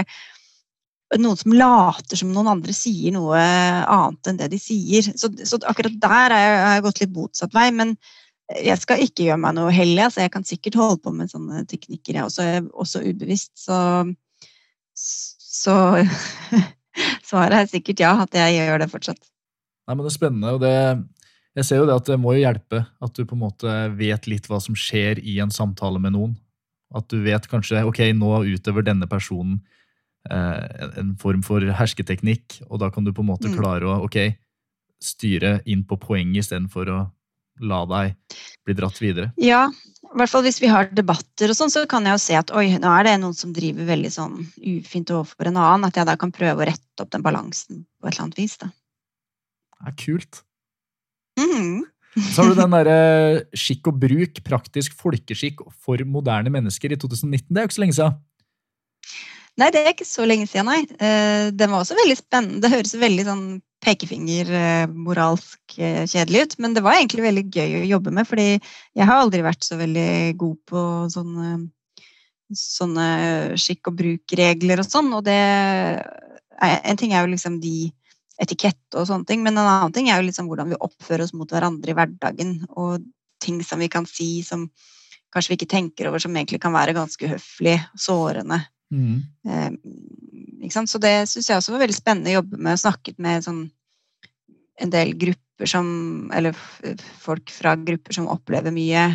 noen 1.13 1.37
som 1.37 1.53
later 1.53 2.19
som 2.19 2.31
noen 2.33 2.49
andre 2.55 2.73
sier 2.75 3.13
noe 3.15 3.39
annet 3.39 4.29
enn 4.29 4.39
det 4.39 4.49
de 4.55 4.59
sier. 4.61 5.05
Så, 5.15 5.29
så 5.45 5.59
akkurat 5.69 5.97
der 6.01 6.33
har 6.33 6.35
jeg, 6.35 6.61
jeg, 6.63 6.85
gått 6.87 7.01
litt 7.03 7.15
motsatt 7.15 7.55
vei. 7.55 7.67
Men 7.75 7.95
jeg 8.49 8.77
skal 8.81 9.03
ikke 9.05 9.27
gjøre 9.27 9.41
meg 9.41 9.57
noe 9.57 9.73
hellig. 9.73 10.01
Altså 10.07 10.25
jeg 10.25 10.33
kan 10.33 10.47
sikkert 10.47 10.79
holde 10.81 11.01
på 11.05 11.13
med 11.15 11.31
sånne 11.31 11.65
teknikker, 11.69 12.17
jeg 12.17 12.27
også, 12.27 12.47
også 12.73 13.03
ubevisst. 13.05 13.53
Så, 13.61 13.77
så 14.95 15.75
svaret 17.29 17.59
er 17.61 17.71
sikkert 17.71 18.01
ja, 18.03 18.15
at 18.25 18.37
jeg 18.41 18.57
gjør 18.57 18.83
det 18.83 18.91
fortsatt. 18.93 19.21
Nei, 19.85 19.93
men 19.93 20.05
Det 20.07 20.11
er 20.11 20.17
spennende. 20.17 20.55
og 20.57 20.63
det, 20.65 20.75
jeg 21.55 21.69
ser 21.69 21.83
jo 21.83 21.85
det 21.87 21.99
at 21.99 22.09
det 22.09 22.17
må 22.19 22.33
jo 22.35 22.43
hjelpe 22.43 22.81
at 22.83 23.13
du 23.13 23.23
på 23.23 23.37
en 23.37 23.45
måte 23.45 23.77
vet 23.95 24.25
litt 24.27 24.49
hva 24.49 24.57
som 24.63 24.75
skjer 24.75 25.21
i 25.21 25.37
en 25.43 25.53
samtale 25.53 26.01
med 26.01 26.17
noen. 26.17 26.33
At 26.95 27.07
du 27.11 27.19
vet 27.25 27.45
kanskje 27.51 27.85
ok, 27.85 28.01
nå 28.17 28.41
utøver 28.55 28.85
denne 28.85 29.07
personen 29.09 29.61
en 30.31 31.13
form 31.21 31.43
for 31.45 31.61
hersketeknikk, 31.79 32.61
og 32.69 32.81
da 32.81 32.89
kan 32.93 33.05
du 33.05 33.13
på 33.13 33.21
en 33.21 33.29
måte 33.33 33.51
mm. 33.51 33.57
klare 33.59 33.89
å 33.89 33.99
ok, 34.07 34.17
styre 35.03 35.59
inn 35.69 35.83
på 35.85 35.99
poenget 36.01 36.45
istedenfor 36.45 36.91
å 36.93 37.01
la 37.63 37.81
deg 37.87 38.37
bli 38.67 38.75
dratt 38.75 38.97
videre. 38.99 39.29
Ja, 39.39 39.67
i 39.69 40.17
hvert 40.19 40.31
fall 40.31 40.43
hvis 40.45 40.59
vi 40.63 40.69
har 40.71 40.89
debatter 40.95 41.51
og 41.51 41.57
sånn, 41.57 41.71
så 41.71 41.85
kan 41.89 42.07
jeg 42.07 42.17
jo 42.17 42.23
se 42.23 42.37
at 42.39 42.51
oi, 42.55 42.67
nå 42.81 42.91
er 42.91 43.07
det 43.07 43.15
noen 43.21 43.37
som 43.37 43.53
driver 43.55 43.87
veldig 43.87 44.11
sånn 44.11 44.37
ufint 44.59 45.13
overfor 45.13 45.51
en 45.51 45.59
annen, 45.61 45.87
at 45.87 45.99
jeg 45.99 46.09
da 46.09 46.17
kan 46.19 46.33
prøve 46.35 46.63
å 46.63 46.69
rette 46.69 47.03
opp 47.03 47.13
den 47.13 47.25
balansen 47.25 47.85
på 47.85 48.09
et 48.09 48.13
eller 48.13 48.27
annet 48.27 48.41
vis. 48.41 48.57
da. 48.61 48.71
Det 49.75 49.91
er 49.91 49.97
kult. 50.03 50.41
Mm. 51.39 51.83
Så 52.31 52.43
har 52.43 52.51
du 52.53 52.59
den 52.59 52.75
derre 52.75 52.99
skikk 53.59 53.89
og 53.91 53.99
bruk, 53.99 54.39
praktisk 54.45 54.95
folkeskikk 54.99 55.65
for 55.83 55.99
moderne 56.07 56.51
mennesker 56.53 56.95
i 56.95 56.99
2019. 56.99 57.49
Det 57.49 57.59
er 57.59 57.65
jo 57.65 57.69
ikke 57.69 57.77
så 57.77 57.83
lenge 57.83 57.97
siden. 57.97 58.21
Nei, 59.55 59.69
det 59.71 59.81
er 59.81 59.93
ikke 59.93 60.07
så 60.07 60.25
lenge 60.27 60.49
siden, 60.51 60.67
nei. 60.67 60.81
Eh, 60.99 61.47
den 61.55 61.71
var 61.71 61.83
også 61.83 61.95
veldig 61.95 62.17
spennende. 62.19 62.59
Det 62.63 62.73
høres 62.73 62.95
veldig 62.99 63.25
sånn 63.27 63.45
pekefingermoralsk 63.85 65.77
eh, 65.79 66.03
kjedelig 66.09 66.41
ut, 66.41 66.55
men 66.63 66.75
det 66.75 66.83
var 66.83 66.97
egentlig 66.97 67.23
veldig 67.23 67.45
gøy 67.53 67.77
å 67.79 67.87
jobbe 67.93 68.13
med, 68.17 68.27
fordi 68.27 68.47
jeg 68.57 69.07
har 69.07 69.21
aldri 69.21 69.45
vært 69.45 69.63
så 69.63 69.77
veldig 69.79 70.09
god 70.41 70.57
på 70.71 70.81
sånne, 71.13 71.53
sånne 72.59 73.07
skikk 73.61 73.91
og 73.91 73.99
bruk-regler 74.01 74.81
og 74.83 74.89
sånn, 74.89 75.13
og 75.15 75.25
det 75.27 75.41
En 76.55 76.95
ting 76.95 77.11
er 77.11 77.25
jo 77.25 77.33
liksom 77.33 77.57
de 77.59 77.91
etikette 78.39 78.95
og 78.95 79.09
sånne 79.09 79.27
ting, 79.27 79.41
men 79.43 79.57
en 79.57 79.67
annen 79.67 79.91
ting 79.91 80.07
er 80.07 80.21
jo 80.21 80.27
liksom 80.29 80.47
hvordan 80.47 80.69
vi 80.71 80.77
oppfører 80.79 81.25
oss 81.25 81.33
mot 81.35 81.51
hverandre 81.51 81.91
i 81.91 81.97
hverdagen, 81.97 82.53
og 82.79 83.03
ting 83.43 83.59
som 83.63 83.83
vi 83.83 83.89
kan 83.91 84.07
si 84.07 84.39
som 84.43 84.63
kanskje 85.35 85.51
vi 85.51 85.57
ikke 85.59 85.73
tenker 85.73 86.07
over, 86.07 86.23
som 86.23 86.31
egentlig 86.31 86.61
kan 86.63 86.71
være 86.71 86.95
ganske 86.95 87.27
uhøflig, 87.27 87.75
sårende. 87.99 88.61
Mm. 88.95 89.23
Eh, 89.49 90.75
så 90.87 91.01
det 91.01 91.13
syns 91.29 91.49
jeg 91.49 91.59
også 91.59 91.75
var 91.75 91.83
veldig 91.83 91.97
spennende 91.97 92.33
å 92.33 92.39
jobbe 92.39 92.59
med. 92.67 92.81
Snakket 92.81 93.19
med 93.21 93.45
sånn, 93.45 93.65
en 94.81 94.91
del 94.91 95.13
grupper 95.19 95.69
som 95.71 95.87
Eller 96.35 96.51
folk 97.23 97.47
fra 97.53 97.77
grupper 97.79 98.17
som 98.17 98.25
opplever 98.27 98.73
mye 98.75 99.05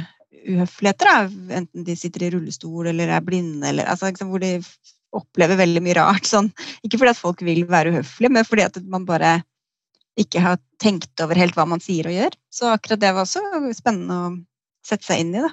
uhøfligheter. 0.48 1.10
Da. 1.10 1.58
Enten 1.58 1.84
de 1.84 1.96
sitter 1.98 2.24
i 2.24 2.30
rullestol 2.32 2.88
eller 2.92 3.12
er 3.12 3.24
blinde, 3.24 3.68
eller 3.68 3.90
altså, 3.90 4.08
liksom, 4.08 4.30
hvor 4.32 4.40
de 4.40 4.54
opplever 5.16 5.58
veldig 5.60 5.82
mye 5.84 5.98
rart. 5.98 6.28
Sånn. 6.28 6.48
Ikke 6.86 7.00
fordi 7.00 7.12
at 7.12 7.20
folk 7.20 7.44
vil 7.44 7.66
være 7.68 7.92
uhøflige, 7.92 8.32
men 8.32 8.46
fordi 8.48 8.66
at 8.68 8.80
man 8.88 9.04
bare 9.08 9.40
ikke 10.20 10.42
har 10.42 10.60
tenkt 10.82 11.20
over 11.22 11.38
helt 11.38 11.56
hva 11.56 11.66
man 11.68 11.82
sier 11.82 12.08
og 12.08 12.16
gjør. 12.16 12.36
Så 12.52 12.70
akkurat 12.72 13.02
det 13.02 13.12
var 13.16 13.26
også 13.26 13.42
spennende 13.76 14.16
å 14.16 14.30
sette 14.86 15.06
seg 15.06 15.24
inn 15.24 15.34
i. 15.36 15.44
da. 15.44 15.52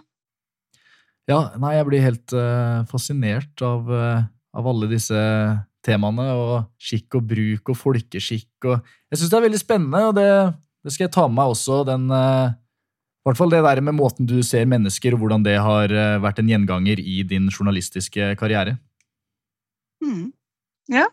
Ja, 1.27 1.39
nei, 1.59 1.73
jeg 1.75 1.87
blir 1.89 2.03
helt 2.05 2.35
uh, 2.35 2.85
fascinert 2.87 3.63
av, 3.65 3.89
uh, 3.91 4.21
av, 4.55 4.69
alle 4.71 4.87
disse 4.91 5.17
temaene, 5.83 6.27
og 6.39 6.69
skikk 6.79 7.19
og 7.19 7.25
bruk 7.27 7.73
og 7.73 7.79
folkeskikk 7.79 8.67
og 8.67 8.93
Jeg 9.11 9.19
syns 9.19 9.31
det 9.31 9.37
er 9.37 9.45
veldig 9.45 9.59
spennende, 9.59 10.01
og 10.07 10.15
det, 10.15 10.29
det, 10.83 10.93
skal 10.93 11.07
jeg 11.07 11.13
ta 11.15 11.27
med 11.27 11.37
meg 11.39 11.51
også, 11.51 11.81
den 11.87 12.07
uh, 12.11 12.47
I 12.47 13.27
hvert 13.27 13.39
fall 13.41 13.51
det 13.51 13.61
der 13.65 13.83
med 13.83 13.97
måten 13.99 14.27
du 14.29 14.39
ser 14.43 14.67
mennesker, 14.71 15.15
og 15.15 15.23
hvordan 15.23 15.43
det 15.43 15.57
har 15.59 15.91
vært 16.23 16.39
en 16.39 16.51
gjenganger 16.51 17.03
i 17.03 17.19
din 17.27 17.51
journalistiske 17.51 18.31
karriere. 18.39 18.77
Mm. 20.03 20.31
Ja. 20.93 21.09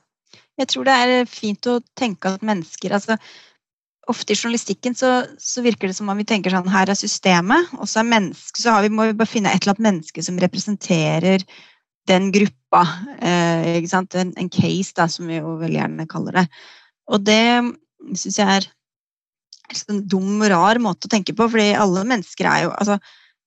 Jeg 0.55 0.71
tror 0.71 0.87
det 0.87 0.95
er 0.95 1.27
fint 1.27 1.67
å 1.67 1.81
tenke 1.99 2.37
at 2.37 2.47
mennesker 2.47 2.95
altså 2.95 3.19
ofte 4.11 4.35
i 4.35 4.37
journalistikken 4.37 4.97
så, 4.99 5.13
så, 5.41 5.63
virker 5.65 5.91
det 5.91 5.97
som 5.97 6.11
om 6.13 6.19
vi 6.21 6.27
tenker 6.29 6.53
sånn 6.53 6.71
her 6.73 6.91
er 6.91 6.99
systemet, 6.99 7.73
og 7.79 7.89
så 7.91 8.03
er 8.03 8.11
menneske, 8.11 8.61
så 8.61 8.77
vi, 8.85 8.93
må 8.93 9.09
vi 9.09 9.17
bare 9.19 9.31
finne 9.31 9.53
et 9.53 9.63
eller 9.63 9.75
annet 9.75 9.89
menneske 9.89 10.25
som 10.25 10.41
representerer 10.43 11.45
den 12.11 12.29
gruppa. 12.35 12.85
Eh, 13.25 13.79
ikke 13.81 13.93
sant? 13.95 14.17
En, 14.21 14.35
en, 14.41 14.51
case, 14.53 14.93
da, 14.97 15.09
som 15.09 15.29
vi 15.31 15.41
jo 15.41 15.57
veldig 15.63 15.81
gjerne 15.81 16.09
kaller 16.11 16.41
det. 16.43 16.47
Og 17.13 17.25
det 17.25 17.45
syns 18.21 18.41
jeg 18.41 18.59
er 18.59 18.71
en 19.89 20.03
dum 20.05 20.25
dum, 20.35 20.49
rar 20.51 20.81
måte 20.83 21.09
å 21.09 21.13
tenke 21.13 21.35
på, 21.37 21.49
fordi 21.51 21.73
alle 21.81 22.05
mennesker 22.09 22.49
er 22.49 22.67
jo 22.67 22.73
altså, 22.75 22.99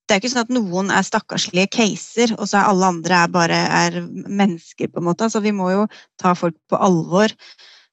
det 0.07 0.15
er 0.15 0.21
ikke 0.21 0.31
sånn 0.31 0.45
at 0.45 0.53
noen 0.55 0.91
er 0.95 1.03
stakkarslige 1.03 1.69
caser, 1.75 2.31
og 2.37 2.47
så 2.47 2.61
er 2.61 2.69
alle 2.71 2.91
andre 2.93 3.23
er 3.25 3.31
bare 3.31 3.57
er 3.81 3.97
mennesker, 4.07 4.87
på 4.87 5.01
en 5.01 5.07
måte. 5.09 5.27
Altså, 5.27 5.41
vi 5.43 5.51
må 5.51 5.67
jo 5.73 5.81
ta 6.21 6.31
folk 6.37 6.55
på 6.71 6.79
alvor. 6.79 7.33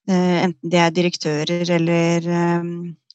Eh, 0.05 0.45
enten 0.45 0.69
de 0.69 0.77
er 0.77 0.93
direktører 0.93 1.65
eller 1.79 2.27
um, 2.61 2.73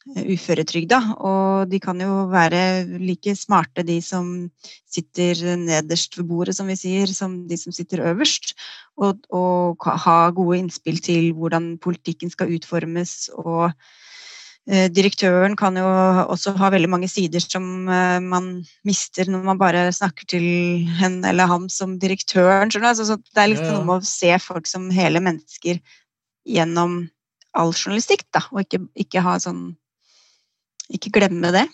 uføretrygda. 0.09 0.99
Og 1.21 1.69
de 1.69 1.79
kan 1.83 2.01
jo 2.01 2.23
være 2.31 2.61
like 2.97 3.35
smarte, 3.37 3.85
de 3.85 3.99
som 4.01 4.49
sitter 4.89 5.57
nederst 5.59 6.17
ved 6.17 6.29
bordet, 6.31 6.57
som 6.57 6.69
vi 6.69 6.79
sier, 6.79 7.11
som 7.13 7.43
de 7.49 7.59
som 7.61 7.75
sitter 7.75 8.01
øverst. 8.09 8.55
Og, 8.97 9.21
og 9.29 9.85
ha 10.05 10.17
gode 10.33 10.63
innspill 10.63 10.97
til 11.03 11.31
hvordan 11.37 11.75
politikken 11.77 12.33
skal 12.33 12.55
utformes. 12.57 13.29
og 13.37 13.69
eh, 14.65 14.89
Direktøren 14.89 15.53
kan 15.61 15.77
jo 15.77 15.85
også 16.25 16.55
ha 16.57 16.73
veldig 16.73 16.89
mange 16.89 17.11
sider 17.11 17.45
som 17.45 17.85
man 17.85 18.51
mister 18.81 19.29
når 19.29 19.45
man 19.45 19.61
bare 19.61 19.85
snakker 19.93 20.25
til 20.25 20.49
henne 20.97 21.29
eller 21.29 21.53
ham 21.53 21.69
som 21.69 21.99
direktøren. 22.01 22.73
Så 22.73 22.81
det 22.81 23.37
er 23.37 23.53
litt 23.53 23.61
noe 23.61 23.85
med 23.85 23.99
å 24.01 24.13
se 24.17 24.33
folk 24.41 24.65
som 24.65 24.89
hele 24.89 25.21
mennesker 25.21 25.77
gjennom 26.49 27.03
all 27.57 27.73
journalistikk, 27.73 28.27
da, 28.33 28.43
og 28.53 28.63
ikke, 28.63 28.83
ikke, 28.99 29.23
ha 29.25 29.37
sånn 29.41 29.73
Ikke 30.93 31.11
glemme 31.13 31.51
det. 31.53 31.65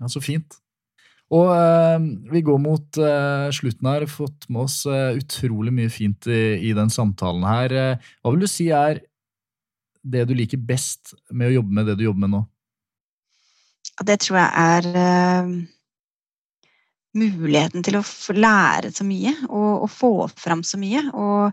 Ja, 0.00 0.08
Så 0.08 0.20
fint. 0.24 0.58
Og 1.28 1.50
uh, 1.52 2.00
vi 2.32 2.40
går 2.44 2.60
mot 2.60 2.98
uh, 3.00 3.48
slutten 3.52 3.88
her. 3.90 4.06
Fått 4.08 4.46
med 4.48 4.64
oss 4.64 4.80
uh, 4.88 5.16
utrolig 5.16 5.74
mye 5.76 5.92
fint 5.92 6.28
i, 6.28 6.56
i 6.70 6.74
den 6.76 6.92
samtalen 6.92 7.44
her. 7.44 7.74
hva 8.00 8.32
vil 8.32 8.44
du 8.44 8.48
si 8.48 8.70
er 8.72 9.02
det 10.08 10.24
du 10.28 10.32
liker 10.36 10.60
best 10.60 11.12
med 11.28 11.50
å 11.50 11.58
jobbe 11.58 11.74
med 11.74 11.90
det 11.90 11.98
du 11.98 12.06
jobber 12.06 12.24
med 12.24 12.32
nå? 12.36 12.44
Det 14.08 14.16
tror 14.22 14.38
jeg 14.38 14.50
er 14.54 14.86
muligheten 17.18 17.82
til 17.84 17.98
å 17.98 18.04
lære 18.36 18.92
så 18.94 19.04
mye 19.04 19.32
og, 19.48 19.72
og 19.84 19.90
få 19.90 20.12
fram 20.38 20.62
så 20.64 20.78
mye. 20.80 21.02
Og 21.12 21.52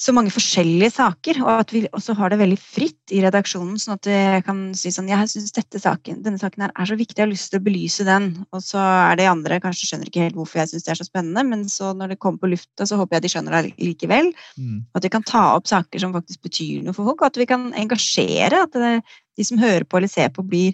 så 0.00 0.14
mange 0.16 0.32
forskjellige 0.32 0.94
saker, 0.94 1.42
og 1.44 1.50
at 1.60 1.72
vi 1.74 1.82
også 1.92 2.14
har 2.16 2.32
det 2.32 2.38
veldig 2.40 2.56
fritt 2.60 3.12
i 3.12 3.20
redaksjonen. 3.20 3.76
sånn 3.80 3.98
at 3.98 4.08
jeg 4.08 4.44
kan 4.46 4.62
si 4.76 4.92
sånn 4.94 5.10
Jeg 5.10 5.28
syns 5.28 5.52
denne 5.52 6.40
saken 6.40 6.64
her 6.64 6.72
er 6.72 6.88
så 6.88 6.96
viktig, 6.96 7.18
jeg 7.18 7.26
har 7.26 7.30
lyst 7.30 7.50
til 7.52 7.60
å 7.60 7.66
belyse 7.66 8.06
den. 8.08 8.30
Og 8.56 8.64
så 8.64 8.80
er 8.80 9.18
det 9.20 9.28
andre 9.28 9.60
kanskje 9.60 9.90
skjønner 9.90 10.08
ikke 10.08 10.24
helt 10.24 10.38
hvorfor 10.38 10.62
jeg 10.62 10.72
syns 10.72 10.86
det 10.86 10.94
er 10.94 11.00
så 11.02 11.08
spennende, 11.08 11.44
men 11.44 11.66
så 11.68 11.92
når 11.92 12.14
det 12.14 12.20
kommer 12.22 12.40
på 12.40 12.52
lufta, 12.54 12.88
så 12.88 12.96
håper 12.96 13.18
jeg 13.18 13.26
de 13.26 13.32
skjønner 13.34 13.56
det 13.58 13.74
likevel. 13.76 14.32
Mm. 14.56 14.78
At 14.96 15.04
vi 15.04 15.12
kan 15.12 15.26
ta 15.26 15.44
opp 15.58 15.68
saker 15.68 16.00
som 16.00 16.16
faktisk 16.16 16.48
betyr 16.48 16.86
noe 16.86 16.96
for 16.96 17.04
folk, 17.04 17.20
og 17.20 17.28
at 17.28 17.40
vi 17.42 17.50
kan 17.50 17.68
engasjere. 17.76 18.64
At 18.64 18.72
det, 18.72 18.94
de 19.36 19.46
som 19.46 19.60
hører 19.60 19.84
på 19.84 20.00
eller 20.00 20.12
ser 20.12 20.32
på, 20.32 20.46
blir 20.48 20.72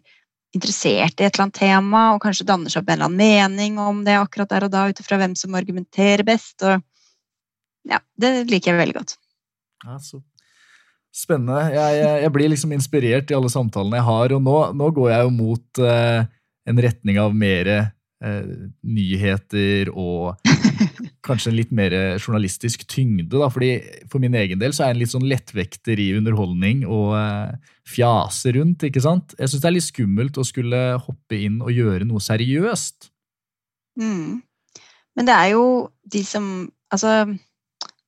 interessert 0.55 1.19
i 1.19 1.27
et 1.27 1.35
eller 1.35 1.49
annet 1.49 1.59
tema 1.59 2.03
og 2.15 2.23
kanskje 2.23 2.47
danner 2.49 2.73
seg 2.73 2.85
opp 2.85 2.93
en 2.93 3.01
eller 3.01 3.11
annen 3.11 3.19
mening 3.19 3.81
om 3.83 4.05
det 4.07 4.15
akkurat 4.17 4.55
der 4.55 4.69
og 4.69 4.73
da, 4.73 4.87
ut 4.87 5.03
ifra 5.03 5.19
hvem 5.21 5.35
som 5.37 5.59
argumenterer 5.59 6.23
best. 6.25 6.63
og 6.63 6.79
ja, 7.91 8.01
det 8.21 8.33
liker 8.51 8.73
jeg 8.73 8.81
veldig 8.81 8.97
godt. 9.01 9.19
Ja, 9.87 9.99
så 10.03 10.23
spennende. 11.17 11.61
Jeg, 11.73 12.01
jeg, 12.01 12.23
jeg, 12.25 12.33
blir 12.35 12.51
liksom 12.53 12.73
inspirert 12.77 13.31
i 13.31 13.37
alle 13.37 13.51
samtalene 13.53 14.01
jeg 14.01 14.09
har, 14.09 14.35
og 14.37 14.43
nå, 14.45 14.57
nå 14.77 14.91
går 14.97 15.13
jeg 15.13 15.27
jo 15.27 15.37
mot 15.37 15.81
eh, 15.85 16.27
en 16.69 16.83
retning 16.83 17.21
av 17.23 17.37
mer 17.37 17.71
eh, 17.73 18.51
nyheter 18.85 19.91
og 19.95 20.37
kanskje 21.27 21.51
en 21.51 21.59
litt 21.59 21.73
mer 21.75 21.95
journalistisk 22.19 22.85
tyngde. 22.91 23.31
Da, 23.33 23.49
fordi 23.53 23.73
For 24.13 24.23
min 24.23 24.37
egen 24.39 24.61
del 24.61 24.77
så 24.77 24.85
er 24.85 24.93
jeg 24.93 24.99
en 24.99 25.03
litt 25.05 25.15
sånn 25.15 25.29
lettvekter 25.31 26.03
i 26.03 26.11
underholdning 26.19 26.85
og 26.85 27.17
eh, 27.19 27.73
fjase 27.89 28.53
rundt. 28.59 28.85
ikke 28.87 29.05
sant? 29.05 29.37
Jeg 29.41 29.53
syns 29.53 29.65
det 29.65 29.71
er 29.71 29.77
litt 29.79 29.89
skummelt 29.89 30.41
å 30.41 30.47
skulle 30.47 30.85
hoppe 31.01 31.41
inn 31.49 31.63
og 31.65 31.73
gjøre 31.73 32.09
noe 32.09 32.23
seriøst. 32.23 33.11
Mm. 34.03 34.43
Men 35.17 35.29
det 35.29 35.33
er 35.33 35.53
jo 35.57 35.67
de 36.05 36.21
som 36.27 36.49
Altså 36.95 37.09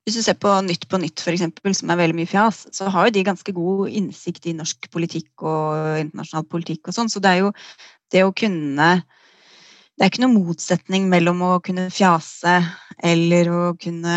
hvis 0.09 0.17
du 0.17 0.25
ser 0.25 0.39
på 0.41 0.49
Nytt 0.65 0.87
på 0.89 0.97
Nytt, 1.03 1.21
for 1.21 1.37
eksempel, 1.37 1.75
som 1.77 1.91
er 1.93 2.01
veldig 2.01 2.17
mye 2.17 2.31
fjas, 2.31 2.63
så 2.73 2.89
har 2.89 3.09
jo 3.09 3.17
de 3.19 3.27
ganske 3.27 3.53
god 3.53 3.93
innsikt 3.93 4.49
i 4.49 4.55
norsk 4.57 4.89
politikk 4.95 5.45
og 5.45 5.99
internasjonal 6.01 6.47
politikk 6.49 6.89
og 6.89 6.97
sånn. 6.97 7.11
Så 7.13 7.21
det 7.21 7.35
er 7.35 7.43
jo 7.43 7.51
det 8.15 8.25
å 8.25 8.33
kunne 8.33 8.89
Det 9.99 10.07
er 10.07 10.13
ikke 10.13 10.23
noen 10.23 10.45
motsetning 10.47 11.09
mellom 11.11 11.41
å 11.43 11.55
kunne 11.59 11.89
fjase 11.91 12.53
eller 13.03 13.49
å 13.51 13.63
kunne 13.83 14.13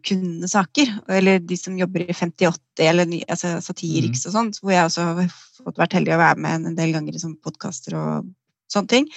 kunne 0.00 0.48
saker. 0.48 0.94
Eller 1.12 1.42
de 1.44 1.58
som 1.60 1.76
jobber 1.76 2.06
i 2.06 2.16
5080 2.16 2.88
eller 2.88 3.12
altså 3.28 3.50
Satiriks 3.60 4.24
mm. 4.24 4.30
og 4.30 4.32
sånt, 4.32 4.60
hvor 4.62 4.72
jeg 4.72 4.88
også 4.88 5.04
har 5.04 5.36
fått 5.60 5.82
vært 5.82 5.98
heldig 5.98 6.16
å 6.16 6.22
være 6.22 6.40
med 6.40 6.70
en 6.70 6.80
del 6.80 6.96
ganger 6.96 7.18
i 7.18 7.20
sånne 7.20 7.44
podkaster 7.44 7.98
og 8.00 8.32
sånne 8.72 8.92
ting. 8.94 9.12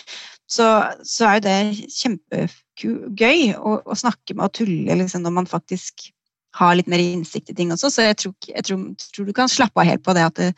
Så, 0.49 0.67
så, 1.07 1.29
er 1.29 1.39
jo 1.39 1.45
det 1.47 1.57
kjempegøy 1.95 3.55
å, 3.55 3.79
å 3.87 3.97
snakke 4.03 4.35
med 4.35 4.49
og 4.49 4.55
tulle 4.59 4.99
liksom, 4.99 5.23
når 5.23 5.37
man 5.39 5.49
faktisk 5.49 6.09
har 6.57 6.77
litt 6.77 6.89
mer 6.89 7.01
innsikt 7.03 7.51
i 7.51 7.57
ting 7.57 7.73
også. 7.73 7.91
Så 7.93 8.05
jeg 8.07 8.17
tror, 8.21 8.35
jeg 8.49 8.65
tror, 8.65 8.85
tror 9.15 9.27
du 9.27 9.35
kan 9.37 9.51
slappe 9.51 9.81
av 9.81 9.89
helt 9.89 10.03
på 10.05 10.15
det 10.17 10.25
at 10.25 10.41
det, 10.41 10.49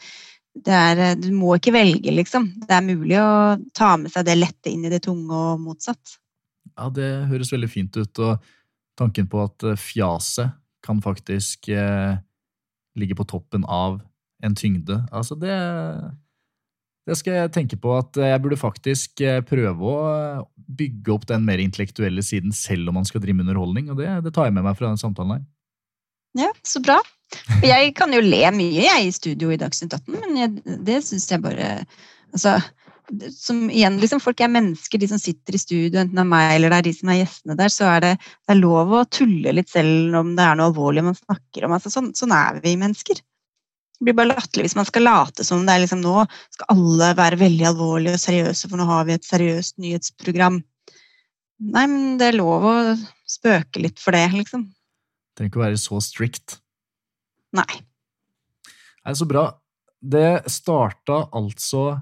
det 0.68 0.78
er, 0.78 1.04
du 1.20 1.30
må 1.36 1.56
ikke 1.58 1.74
velge, 1.76 2.14
liksom. 2.16 2.50
Det 2.68 2.76
er 2.76 2.88
mulig 2.88 3.20
å 3.20 3.58
ta 3.78 3.94
med 4.00 4.14
seg 4.14 4.28
det 4.28 4.40
lette 4.40 4.72
inn 4.72 4.88
i 4.88 4.92
det 4.92 5.04
tunge 5.06 5.36
og 5.36 5.62
motsatt. 5.64 6.18
Ja, 6.76 6.90
det 6.94 7.10
høres 7.32 7.52
veldig 7.54 7.70
fint 7.72 7.98
ut. 8.00 8.24
Og 8.24 8.52
tanken 9.00 9.30
på 9.32 9.44
at 9.44 9.68
eh, 9.68 9.80
fjaset 9.80 10.58
kan 10.86 11.02
faktisk 11.04 11.70
eh, 11.72 12.18
ligge 13.00 13.16
på 13.18 13.28
toppen 13.30 13.64
av 13.70 14.02
en 14.42 14.58
tyngde, 14.58 14.98
altså 15.14 15.36
det 15.38 15.54
det 17.10 17.16
skal 17.18 17.34
jeg 17.34 17.52
tenke 17.56 17.78
på 17.82 17.96
at 17.98 18.18
jeg 18.22 18.42
burde 18.44 18.60
faktisk 18.62 19.24
eh, 19.26 19.40
prøve 19.46 19.90
å 19.90 20.02
bygge 20.54 21.14
opp 21.14 21.26
den 21.30 21.44
mer 21.48 21.62
intellektuelle 21.62 22.22
siden 22.24 22.54
selv 22.56 22.92
om 22.92 23.00
man 23.00 23.08
skal 23.10 23.24
drive 23.24 23.40
med 23.40 23.48
underholdning. 23.48 23.90
og 23.90 23.98
det, 23.98 24.10
det 24.26 24.34
tar 24.36 24.48
jeg 24.48 24.56
med 24.56 24.68
meg 24.68 24.78
fra 24.78 24.92
den 24.92 25.02
samtalen 25.02 25.40
her. 25.40 25.42
Ja, 26.38 26.52
så 26.64 26.82
bra. 26.84 27.00
Jeg 27.64 27.94
kan 27.96 28.12
jo 28.16 28.22
le 28.24 28.44
mye 28.56 28.86
jeg 28.86 29.08
i 29.08 29.16
studio 29.16 29.52
i 29.52 29.60
Dagsnytt 29.60 29.94
18, 29.96 30.20
men 30.20 30.40
jeg, 30.40 30.78
det 30.88 31.02
syns 31.08 31.30
jeg 31.32 31.44
bare 31.44 31.74
Altså, 32.32 32.54
som 33.36 33.66
igjen, 33.68 33.98
liksom, 34.00 34.22
folk 34.24 34.40
er 34.40 34.48
mennesker, 34.48 35.02
de 35.02 35.08
som 35.12 35.20
sitter 35.20 35.58
i 35.58 35.60
studio, 35.60 36.00
enten 36.00 36.16
det 36.16 36.24
er 36.24 36.30
meg 36.32 36.52
eller 36.54 36.72
det 36.72 36.78
er 36.78 36.86
de 36.86 36.94
som 36.96 37.10
er 37.12 37.18
gjestene 37.20 37.58
der, 37.60 37.74
så 37.74 37.90
er 37.90 38.06
det, 38.06 38.12
det 38.48 38.54
er 38.54 38.62
lov 38.62 38.94
å 38.96 39.02
tulle 39.12 39.52
litt 39.58 39.68
selv 39.68 40.16
om 40.16 40.32
det 40.38 40.46
er 40.46 40.56
noe 40.56 40.70
alvorlig 40.72 41.04
man 41.10 41.18
snakker 41.18 41.68
om. 41.68 41.76
Altså, 41.76 41.92
sånn, 41.92 42.14
sånn 42.16 42.32
er 42.38 42.62
vi 42.64 42.78
mennesker. 42.80 43.20
Det 43.20 44.08
blir 44.08 44.16
bare 44.18 44.32
latterlig 44.32 44.70
hvis 44.70 44.78
man 44.80 44.88
skal 44.88 45.06
late 45.06 45.44
som 45.46 45.68
det 45.68 45.76
er 45.76 45.84
liksom 45.84 46.00
nå 46.02 46.24
skal 46.56 46.72
alle 46.74 47.12
være 47.20 47.42
veldig 47.44 47.68
alvorlige 47.74 48.16
og 48.16 48.24
seriøse, 48.24 48.72
for 48.72 48.80
nå 48.80 48.88
har 48.90 49.04
vi 49.10 49.18
et 49.18 49.28
seriøst 49.28 49.76
nyhetsprogram. 49.84 50.62
Nei, 51.76 51.84
men 51.92 52.16
det 52.18 52.32
er 52.32 52.40
lov 52.40 52.66
å 52.66 52.76
spøke 53.30 53.84
litt 53.84 54.00
for 54.02 54.16
det, 54.16 54.30
liksom. 54.40 54.70
Trenger 55.42 55.50
ikke 55.50 55.58
å 55.58 55.64
være 55.64 55.78
så 55.82 55.98
strict. 56.06 56.60
Nei. 57.58 57.82
Nei, 59.02 59.14
Så 59.18 59.26
bra. 59.26 59.48
Det 59.98 60.44
starta 60.54 61.24
altså 61.34 61.96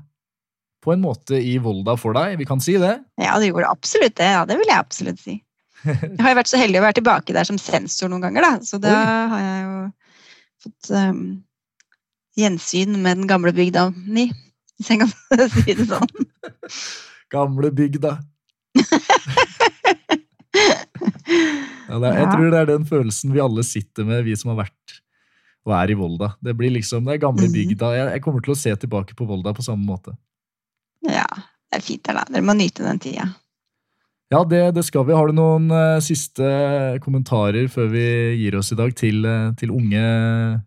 på 0.83 0.91
en 0.91 0.99
måte 1.03 1.39
i 1.39 1.53
Volda 1.63 1.95
for 1.99 2.15
deg, 2.15 2.35
vi 2.39 2.47
kan 2.47 2.59
si 2.63 2.75
det? 2.79 2.97
Ja, 3.19 3.37
det 3.39 3.47
gjorde 3.47 3.71
absolutt 3.71 4.17
det. 4.19 4.27
Ja, 4.27 4.43
det 4.47 4.59
vil 4.59 4.67
jeg 4.67 4.79
absolutt 4.79 5.23
si. 5.23 5.37
Jeg 5.85 6.19
har 6.19 6.33
jo 6.33 6.39
vært 6.41 6.51
så 6.51 6.59
heldig 6.59 6.81
å 6.81 6.83
være 6.83 6.97
tilbake 6.99 7.35
der 7.35 7.47
som 7.47 7.59
sensor 7.59 8.11
noen 8.11 8.27
ganger, 8.27 8.43
da. 8.43 8.51
Så 8.67 8.79
da 8.83 8.95
har 9.31 9.45
jeg 9.45 9.63
jo 9.63 9.79
fått 10.65 10.91
um, 10.99 11.25
gjensyn 12.43 12.99
med 12.99 13.21
den 13.21 13.31
gamle 13.31 13.55
bygda 13.55 13.89
mi, 13.95 14.27
hvis 14.79 14.91
jeg 14.91 14.99
kan 15.05 15.15
si 15.61 15.79
det 15.79 15.87
sånn. 15.87 16.27
Gamle 17.31 17.71
bygda. 17.71 18.17
Ja, 21.89 21.97
er, 21.99 22.17
jeg 22.21 22.27
tror 22.31 22.49
det 22.53 22.59
er 22.61 22.69
den 22.69 22.85
følelsen 22.89 23.33
vi 23.33 23.41
alle 23.43 23.63
sitter 23.65 24.05
med, 24.07 24.23
vi 24.27 24.35
som 24.37 24.51
har 24.53 24.61
vært 24.67 24.99
og 25.67 25.73
er 25.75 25.91
i 25.91 25.97
Volda. 25.99 26.31
Det 26.41 26.53
blir 26.57 26.71
liksom, 26.73 27.03
det 27.05 27.17
er 27.17 27.23
gamle 27.25 27.45
Mhm. 27.49 27.53
bygda. 27.53 27.89
Jeg, 27.97 28.07
jeg 28.15 28.21
kommer 28.23 28.41
til 28.45 28.53
å 28.53 28.57
se 28.57 28.71
tilbake 28.79 29.13
på 29.17 29.25
Volda 29.27 29.51
på 29.53 29.65
samme 29.65 29.85
måte. 29.85 30.15
Ja, 31.05 31.25
det 31.69 31.77
er 31.81 31.85
fint 31.85 32.03
der, 32.07 32.13
da. 32.21 32.23
Dere 32.29 32.45
må 32.47 32.55
nyte 32.57 32.85
den 32.85 32.99
tida. 33.03 33.27
Ja, 34.31 34.43
det, 34.45 34.75
det 34.77 34.83
skal 34.85 35.05
vi. 35.07 35.13
Har 35.17 35.27
du 35.27 35.33
noen 35.33 35.71
uh, 35.73 35.97
siste 36.05 36.45
kommentarer 37.01 37.65
før 37.71 37.87
vi 37.89 38.03
gir 38.37 38.57
oss 38.59 38.71
i 38.71 38.77
dag 38.77 38.93
til, 38.97 39.23
uh, 39.25 39.51
til 39.57 39.71
unge, 39.73 40.03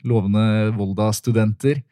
lovende 0.03 0.45
Volda-studenter? 0.77 1.83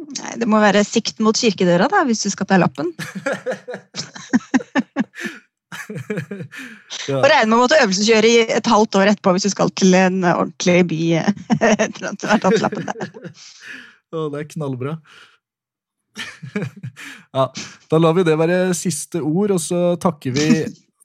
Nei, 0.00 0.32
Det 0.40 0.48
må 0.48 0.58
være 0.60 0.80
sikt 0.88 1.20
mot 1.20 1.36
kirkedøra 1.36 1.86
da, 1.92 2.00
hvis 2.08 2.24
du 2.24 2.30
skal 2.32 2.48
ta 2.48 2.56
lappen. 2.58 2.88
ja. 7.08 7.18
Og 7.20 7.26
regne 7.30 7.46
med 7.46 7.56
å 7.56 7.62
måtte 7.62 7.78
øvelseskjøre 7.80 8.30
i 8.30 8.42
et 8.58 8.70
halvt 8.70 8.98
år 8.98 9.12
etterpå 9.12 9.34
hvis 9.36 9.46
du 9.46 9.52
skal 9.52 9.70
til 9.78 9.94
en 9.98 10.20
ordentlig 10.26 10.78
by 10.90 11.00
etter 11.20 12.10
at 12.10 12.20
du 12.20 12.28
har 12.30 12.42
tatt 12.42 12.58
lappen 12.62 12.90
der. 12.90 13.10
Å, 14.10 14.26
det 14.32 14.40
er 14.40 14.46
knallbra. 14.50 14.96
ja, 17.36 17.44
da 17.90 18.00
lar 18.00 18.16
vi 18.16 18.26
det 18.26 18.34
være 18.40 18.60
siste 18.74 19.22
ord, 19.22 19.54
og 19.54 19.60
så 19.62 19.94
takker 20.02 20.34
vi, 20.34 20.48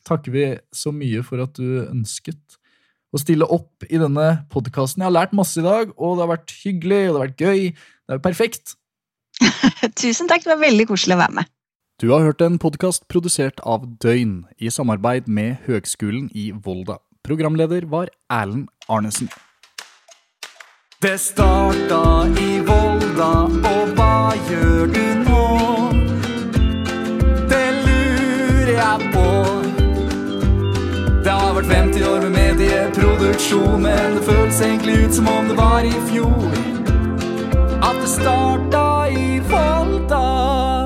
takker 0.07 0.34
vi 0.34 0.47
så 0.74 0.93
mye 0.95 1.22
for 1.26 1.43
at 1.45 1.53
du 1.59 1.84
ønsket 1.86 2.57
å 3.16 3.22
stille 3.22 3.47
opp 3.47 3.86
i 3.88 3.99
denne 4.01 4.28
podkasten. 4.51 5.03
Jeg 5.03 5.11
har 5.11 5.18
lært 5.20 5.38
masse 5.38 5.61
i 5.61 5.66
dag, 5.66 5.93
og 5.95 6.18
det 6.18 6.26
har 6.26 6.34
vært 6.34 6.55
hyggelig, 6.63 7.03
og 7.03 7.13
det 7.13 7.20
har 7.20 7.28
vært 7.28 7.45
gøy. 7.45 7.61
Det 7.76 8.16
er 8.16 8.20
jo 8.20 8.26
perfekt. 8.26 8.76
Tusen 10.01 10.32
takk, 10.32 10.43
det 10.43 10.51
var 10.55 10.63
veldig 10.66 10.88
koselig 10.89 11.16
å 11.18 11.22
være 11.22 11.38
med. 11.39 11.55
Du 12.01 12.09
har 12.11 12.19
hørt 12.19 12.41
en 12.43 12.57
podkast 12.59 13.05
produsert 13.07 13.61
av 13.63 13.85
Døgn 14.03 14.41
i 14.59 14.67
samarbeid 14.67 15.29
med 15.31 15.61
Høgskolen 15.63 16.25
i 16.35 16.49
Volda. 16.51 16.97
Programleder 17.23 17.85
var 17.87 18.09
Erlend 18.27 18.67
Arnesen. 18.91 19.29
Det 20.99 21.13
starta 21.23 22.01
i 22.35 22.59
Volda, 22.67 23.29
og 23.71 23.93
hva 23.95 24.35
gjør 24.49 24.91
du 24.91 25.05
nå? 25.21 25.45
Det 27.53 27.63
lurer 27.85 28.71
jeg 28.75 29.11
på. 29.15 29.27
Det 31.23 31.31
har 31.31 31.55
vært 31.61 31.71
50 31.71 32.09
år 32.09 32.25
med 32.25 32.35
medieproduksjon, 32.35 33.77
men 33.87 34.19
det 34.19 34.25
føles 34.27 34.59
egentlig 34.67 34.97
ut 35.05 35.15
som 35.21 35.31
om 35.31 35.47
det 35.47 35.55
var 35.63 35.87
i 35.87 35.95
fjor. 36.11 36.59
At 37.79 38.03
det 38.03 38.11
starta 38.17 38.83
i 39.15 39.39
Volda. 39.47 40.84